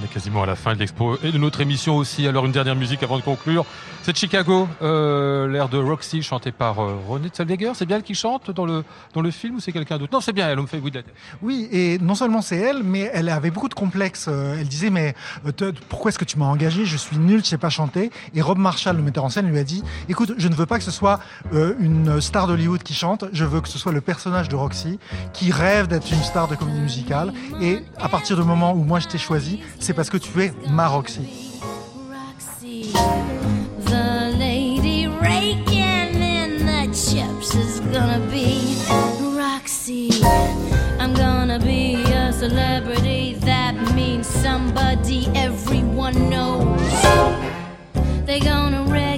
On 0.02 0.06
est 0.06 0.08
quasiment 0.08 0.42
à 0.42 0.46
la 0.48 0.56
fin 0.56 0.74
de 0.74 0.80
l'expo 0.80 1.18
et 1.24 1.32
de 1.32 1.38
notre 1.38 1.62
émission 1.62 1.96
aussi. 1.98 2.26
Alors 2.26 2.46
une 2.46 2.52
dernière 2.52 2.76
musique 2.76 3.04
avant 3.04 3.18
de 3.18 3.24
conclure. 3.24 3.66
C'est 4.04 4.18
Chicago, 4.18 4.68
euh, 4.82 5.48
l'air 5.48 5.70
de 5.70 5.78
Roxy 5.78 6.24
chanté 6.24 6.52
par 6.52 6.80
euh, 6.80 6.96
René 7.08 7.30
Zellweger. 7.32 7.74
C'est 7.76 7.86
bien 7.86 7.98
elle 7.98 8.04
qui 8.04 8.16
chante 8.16 8.50
dans 8.50 8.66
le, 8.66 8.84
dans 9.14 9.22
le 9.22 9.30
film 9.30 9.58
ou 9.58 9.60
c'est 9.60 9.72
quelqu'un 9.72 10.00
d'autre? 10.00 10.12
Non, 10.12 10.22
c'est 10.22 10.34
bien 10.34 10.50
elle, 10.50 10.58
on 10.58 10.64
me 10.64 10.68
fait 10.68 10.80
oui 10.84 10.90
de 10.90 10.98
la 10.98 11.04
tête. 11.04 11.14
Oui, 11.44 11.70
et 11.72 12.00
non 12.00 12.16
seulement 12.16 12.42
c'est 12.42 12.58
elle, 12.58 12.82
mais 12.82 13.12
elle 13.14 13.30
avait 13.30 13.52
beaucoup 13.52 13.70
de 13.70 13.76
complexes. 13.76 14.26
Euh, 14.28 14.58
Elle 14.60 14.68
disait, 14.68 14.90
mais 14.90 15.14
euh, 15.46 15.72
pourquoi 15.88 16.10
est-ce 16.10 16.18
que 16.18 16.26
tu 16.26 16.40
m'as 16.40 16.48
engagé? 16.48 16.84
Je 16.84 16.98
suis 16.98 17.18
nul, 17.18 17.44
je 17.44 17.50
sais 17.50 17.60
pas 17.60 17.70
chanter. 17.70 18.10
Et 18.34 18.42
Rob 18.42 18.58
Marshall, 18.58 18.98
le 18.98 19.04
metteur 19.04 19.24
en 19.24 19.30
scène, 19.30 19.48
lui 19.48 19.60
a 19.60 19.64
dit, 19.64 19.84
écoute, 20.10 20.34
je 20.36 20.48
ne 20.48 20.56
veux 20.56 20.66
pas 20.66 20.80
que 20.80 20.84
ce 20.84 20.92
soit 20.92 21.20
euh, 21.54 21.76
une 21.80 22.20
star 22.22 22.48
d'Hollywood 22.48 22.82
qui 22.82 22.96
chante, 22.96 23.26
je 23.34 23.46
veux 23.46 23.62
que 23.62 23.70
ce 23.70 23.78
soit 23.78 23.92
le 23.92 24.02
personnage 24.02 24.50
de 24.50 24.56
Roxy 24.56 24.98
qui 25.32 25.52
rêve 25.52 25.88
d'être 25.88 26.12
une 26.12 26.24
star 26.24 26.48
de 26.48 26.56
comédie 26.56 26.80
musicale. 26.80 27.34
Et 27.62 27.84
à 28.00 28.10
partir 28.10 28.36
du 28.36 28.44
moment 28.44 28.74
où 28.74 28.84
moi 28.84 29.00
je 29.00 29.08
t'ai 29.08 29.20
choisi, 29.20 29.62
c'est 29.80 29.94
parce 29.94 30.10
que 30.10 30.18
tu 30.18 30.42
es 30.42 30.54
ma 30.72 30.88
Roxy. 30.88 31.30
they 48.32 48.40
gonna 48.40 48.82
rest? 48.84 49.11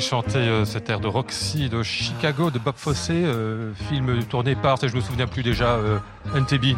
Qui 0.00 0.06
chantait 0.06 0.38
euh, 0.38 0.64
cet 0.64 0.88
air 0.88 0.98
de 0.98 1.08
Roxy 1.08 1.68
de 1.68 1.82
Chicago 1.82 2.50
de 2.50 2.58
Bob 2.58 2.74
Fosse, 2.76 3.08
euh, 3.10 3.74
film 3.88 4.24
tourné 4.24 4.54
par, 4.54 4.78
je 4.80 4.94
me 4.96 5.00
souviens 5.00 5.26
plus 5.26 5.42
déjà, 5.42 5.74
euh, 5.74 5.98
NTB. 6.34 6.74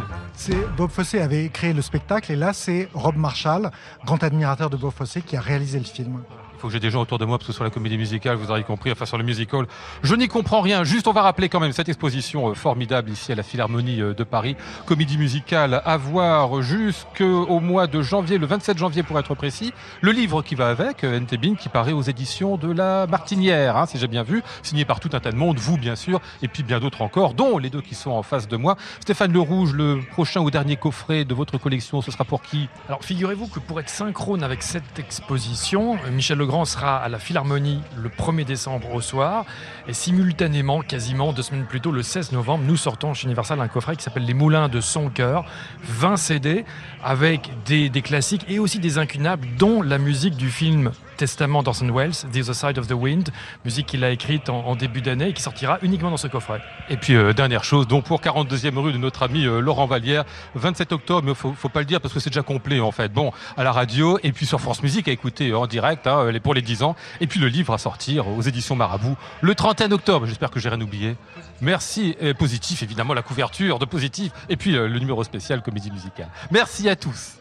Bob 0.76 0.90
Fosse 0.90 1.14
avait 1.14 1.48
créé 1.48 1.72
le 1.72 1.82
spectacle 1.82 2.32
et 2.32 2.36
là 2.36 2.52
c'est 2.52 2.88
Rob 2.94 3.16
Marshall, 3.16 3.70
grand 4.04 4.22
admirateur 4.24 4.70
de 4.70 4.76
Bob 4.76 4.92
Fosse, 4.92 5.18
qui 5.24 5.36
a 5.36 5.40
réalisé 5.40 5.78
le 5.78 5.84
film. 5.84 6.22
Faut 6.62 6.68
que 6.68 6.74
j'ai 6.74 6.78
des 6.78 6.90
gens 6.90 7.02
autour 7.02 7.18
de 7.18 7.24
moi 7.24 7.38
parce 7.38 7.48
que 7.48 7.52
sur 7.52 7.64
la 7.64 7.70
comédie 7.70 7.98
musicale, 7.98 8.36
vous 8.36 8.52
aurez 8.52 8.62
compris, 8.62 8.92
enfin 8.92 9.04
sur 9.04 9.18
le 9.18 9.24
musical, 9.24 9.66
je 10.04 10.14
n'y 10.14 10.28
comprends 10.28 10.60
rien. 10.60 10.84
Juste, 10.84 11.08
on 11.08 11.12
va 11.12 11.22
rappeler 11.22 11.48
quand 11.48 11.58
même 11.58 11.72
cette 11.72 11.88
exposition 11.88 12.50
euh, 12.50 12.54
formidable 12.54 13.10
ici 13.10 13.32
à 13.32 13.34
la 13.34 13.42
Philharmonie 13.42 14.00
euh, 14.00 14.14
de 14.14 14.22
Paris, 14.22 14.54
comédie 14.86 15.18
musicale 15.18 15.82
à 15.84 15.96
voir 15.96 16.62
jusqu'au 16.62 17.58
mois 17.58 17.88
de 17.88 18.00
janvier, 18.00 18.38
le 18.38 18.46
27 18.46 18.78
janvier 18.78 19.02
pour 19.02 19.18
être 19.18 19.34
précis. 19.34 19.72
Le 20.02 20.12
livre 20.12 20.40
qui 20.42 20.54
va 20.54 20.68
avec, 20.68 21.02
euh, 21.02 21.18
NT 21.18 21.36
Bin, 21.36 21.56
qui 21.56 21.68
paraît 21.68 21.90
aux 21.90 22.02
éditions 22.02 22.56
de 22.56 22.70
la 22.70 23.08
Martinière, 23.08 23.76
hein, 23.76 23.86
si 23.86 23.98
j'ai 23.98 24.06
bien 24.06 24.22
vu, 24.22 24.40
signé 24.62 24.84
par 24.84 25.00
tout 25.00 25.10
un 25.14 25.18
tas 25.18 25.32
de 25.32 25.36
monde, 25.36 25.58
vous 25.58 25.78
bien 25.78 25.96
sûr, 25.96 26.20
et 26.42 26.46
puis 26.46 26.62
bien 26.62 26.78
d'autres 26.78 27.02
encore, 27.02 27.34
dont 27.34 27.58
les 27.58 27.70
deux 27.70 27.80
qui 27.80 27.96
sont 27.96 28.12
en 28.12 28.22
face 28.22 28.46
de 28.46 28.56
moi. 28.56 28.76
Stéphane 29.00 29.32
Le 29.32 29.40
Rouge, 29.40 29.72
le 29.72 29.98
prochain 30.12 30.40
ou 30.42 30.52
dernier 30.52 30.76
coffret 30.76 31.24
de 31.24 31.34
votre 31.34 31.58
collection, 31.58 32.02
ce 32.02 32.12
sera 32.12 32.24
pour 32.24 32.40
qui? 32.40 32.68
Alors 32.86 33.02
figurez-vous 33.02 33.48
que 33.48 33.58
pour 33.58 33.80
être 33.80 33.88
synchrone 33.88 34.44
avec 34.44 34.62
cette 34.62 35.00
exposition, 35.00 35.94
euh, 36.06 36.10
Michel 36.12 36.38
Legrand 36.38 36.51
sera 36.64 36.98
à 36.98 37.08
la 37.08 37.18
Philharmonie 37.18 37.80
le 37.96 38.08
1er 38.08 38.44
décembre 38.44 38.94
au 38.94 39.00
soir. 39.00 39.44
Et 39.88 39.92
simultanément, 39.92 40.82
quasiment 40.82 41.32
deux 41.32 41.42
semaines 41.42 41.64
plus 41.64 41.80
tôt, 41.80 41.90
le 41.90 42.02
16 42.02 42.32
novembre, 42.32 42.64
nous 42.66 42.76
sortons 42.76 43.14
chez 43.14 43.24
Universal 43.24 43.60
un 43.60 43.68
coffret 43.68 43.96
qui 43.96 44.02
s'appelle 44.04 44.26
Les 44.26 44.34
Moulins 44.34 44.68
de 44.68 44.80
son 44.80 45.08
cœur, 45.08 45.44
20 45.84 46.16
CD 46.16 46.64
avec 47.02 47.50
des, 47.64 47.88
des 47.88 48.02
classiques 48.02 48.44
et 48.48 48.58
aussi 48.58 48.78
des 48.78 48.98
incunables 48.98 49.48
dont 49.58 49.82
la 49.82 49.98
musique 49.98 50.36
du 50.36 50.50
film 50.50 50.92
Testament 51.22 51.62
d'Orson 51.62 51.88
Welles, 51.88 52.16
The 52.32 52.38
Other 52.38 52.52
Side 52.52 52.78
of 52.78 52.88
the 52.88 52.94
Wind, 52.94 53.30
musique 53.64 53.86
qu'il 53.86 54.02
a 54.02 54.10
écrite 54.10 54.48
en, 54.48 54.74
début 54.74 55.02
d'année 55.02 55.28
et 55.28 55.32
qui 55.32 55.40
sortira 55.40 55.78
uniquement 55.82 56.10
dans 56.10 56.16
ce 56.16 56.26
coffret. 56.26 56.60
Et 56.90 56.96
puis, 56.96 57.14
euh, 57.14 57.32
dernière 57.32 57.62
chose, 57.62 57.86
donc 57.86 58.06
pour 58.06 58.20
42e 58.20 58.76
rue 58.76 58.92
de 58.92 58.98
notre 58.98 59.22
ami 59.22 59.46
euh, 59.46 59.60
Laurent 59.60 59.86
Vallière, 59.86 60.24
27 60.56 60.90
octobre, 60.90 61.22
mais 61.24 61.36
faut, 61.36 61.52
faut 61.52 61.68
pas 61.68 61.78
le 61.78 61.86
dire 61.86 62.00
parce 62.00 62.12
que 62.12 62.18
c'est 62.18 62.30
déjà 62.30 62.42
complet 62.42 62.80
en 62.80 62.90
fait. 62.90 63.12
Bon, 63.12 63.30
à 63.56 63.62
la 63.62 63.70
radio 63.70 64.18
et 64.24 64.32
puis 64.32 64.46
sur 64.46 64.60
France 64.60 64.82
Musique 64.82 65.06
à 65.06 65.12
écouter 65.12 65.50
euh, 65.50 65.58
en 65.58 65.68
direct 65.68 66.08
hein, 66.08 66.26
pour 66.42 66.54
les 66.54 66.62
10 66.62 66.82
ans. 66.82 66.96
Et 67.20 67.28
puis 67.28 67.38
le 67.38 67.46
livre 67.46 67.72
à 67.72 67.78
sortir 67.78 68.26
aux 68.26 68.42
éditions 68.42 68.74
Marabout 68.74 69.16
le 69.42 69.54
31 69.54 69.92
octobre. 69.92 70.26
J'espère 70.26 70.50
que 70.50 70.58
j'ai 70.58 70.70
rien 70.70 70.80
oublié. 70.80 71.14
Merci. 71.60 72.16
Et 72.18 72.34
positif, 72.34 72.82
évidemment, 72.82 73.14
la 73.14 73.22
couverture 73.22 73.78
de 73.78 73.84
positif. 73.84 74.32
Et 74.48 74.56
puis 74.56 74.72
le 74.72 74.98
numéro 74.98 75.22
spécial 75.22 75.62
comédie 75.62 75.92
musicale. 75.92 76.30
Merci 76.50 76.88
à 76.88 76.96
tous. 76.96 77.36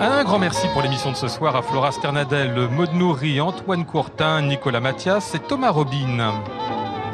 Un 0.00 0.24
grand 0.24 0.38
merci 0.38 0.66
pour 0.74 0.82
l'émission 0.82 1.10
de 1.10 1.16
ce 1.16 1.26
soir 1.26 1.56
à 1.56 1.62
Flora 1.62 1.90
Sternadel, 1.90 2.68
Maud 2.70 2.92
Nourri, 2.92 3.40
Antoine 3.40 3.86
Courtin, 3.86 4.42
Nicolas 4.42 4.80
Mathias 4.80 5.34
et 5.34 5.38
Thomas 5.38 5.70
Robin. 5.70 6.34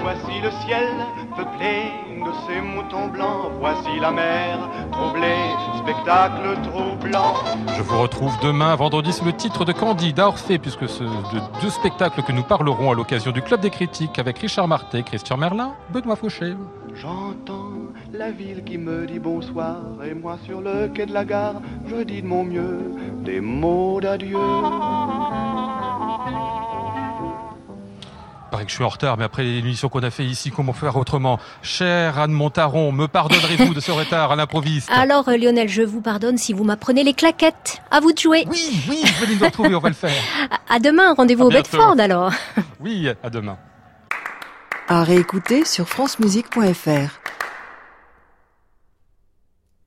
Voici 0.00 0.40
le 0.42 0.50
ciel 0.66 0.88
peuplé 1.36 1.92
de 2.24 2.32
ces 2.46 2.60
moutons 2.60 3.08
blancs. 3.08 3.52
Voici 3.58 3.98
la 4.00 4.10
mer 4.10 4.58
troublée, 4.90 5.50
spectacle 5.78 6.56
troublant. 6.62 7.34
Je 7.76 7.82
vous 7.82 8.00
retrouve 8.00 8.32
demain, 8.42 8.74
vendredi, 8.74 9.12
sous 9.12 9.24
le 9.24 9.32
titre 9.32 9.64
de 9.64 9.72
Candide 9.72 10.20
à 10.20 10.28
Orphée, 10.28 10.58
puisque 10.58 10.88
ce 10.88 11.04
de 11.04 11.60
deux 11.60 11.70
spectacles 11.70 12.22
que 12.22 12.32
nous 12.32 12.42
parlerons 12.42 12.90
à 12.92 12.94
l'occasion 12.94 13.32
du 13.32 13.42
Club 13.42 13.60
des 13.60 13.70
critiques 13.70 14.18
avec 14.18 14.38
Richard 14.38 14.68
Martet, 14.68 15.02
Christian 15.02 15.36
Merlin, 15.36 15.74
Benoît 15.90 16.16
Fauché. 16.16 16.54
J'entends 16.94 17.72
la 18.12 18.30
ville 18.30 18.62
qui 18.64 18.78
me 18.78 19.06
dit 19.06 19.18
bonsoir. 19.18 19.76
Et 20.04 20.14
moi 20.14 20.36
sur 20.44 20.60
le 20.60 20.88
quai 20.88 21.06
de 21.06 21.14
la 21.14 21.24
gare, 21.24 21.60
je 21.86 21.96
dis 22.02 22.22
de 22.22 22.26
mon 22.26 22.44
mieux 22.44 22.80
des 23.24 23.40
mots 23.40 24.00
d'adieu. 24.00 24.38
Paraît 28.52 28.64
que 28.66 28.70
je 28.70 28.74
suis 28.76 28.84
en 28.84 28.90
retard, 28.90 29.16
mais 29.16 29.24
après 29.24 29.44
l'émission 29.44 29.88
qu'on 29.88 30.02
a 30.02 30.10
fait 30.10 30.26
ici, 30.26 30.50
comment 30.50 30.74
faire 30.74 30.94
autrement? 30.96 31.40
Cher 31.62 32.18
Anne 32.18 32.32
Montaron, 32.32 32.92
me 32.92 33.08
pardonnerez-vous 33.08 33.72
de 33.72 33.80
ce 33.80 33.90
retard 33.90 34.30
à 34.30 34.36
l'improviste? 34.36 34.90
Alors, 34.92 35.26
euh, 35.30 35.38
Lionel, 35.38 35.70
je 35.70 35.80
vous 35.80 36.02
pardonne 36.02 36.36
si 36.36 36.52
vous 36.52 36.62
m'apprenez 36.62 37.02
les 37.02 37.14
claquettes. 37.14 37.80
À 37.90 38.00
vous 38.00 38.12
de 38.12 38.18
jouer. 38.18 38.44
Oui, 38.50 38.84
oui, 38.90 39.04
venez 39.22 39.36
nous 39.36 39.46
retrouver, 39.46 39.74
on 39.74 39.78
va 39.80 39.88
le 39.88 39.94
faire. 39.94 40.12
À, 40.68 40.74
à 40.74 40.78
demain, 40.80 41.14
rendez-vous 41.14 41.44
À 41.44 41.46
au 41.46 41.48
bientôt. 41.48 41.70
Bedford 41.78 41.98
alors. 41.98 42.30
Oui, 42.78 43.08
à 43.22 43.30
demain. 43.30 43.56
À 44.86 45.02
réécouter 45.02 45.64
sur 45.64 45.88
francemusique.fr. 45.88 47.20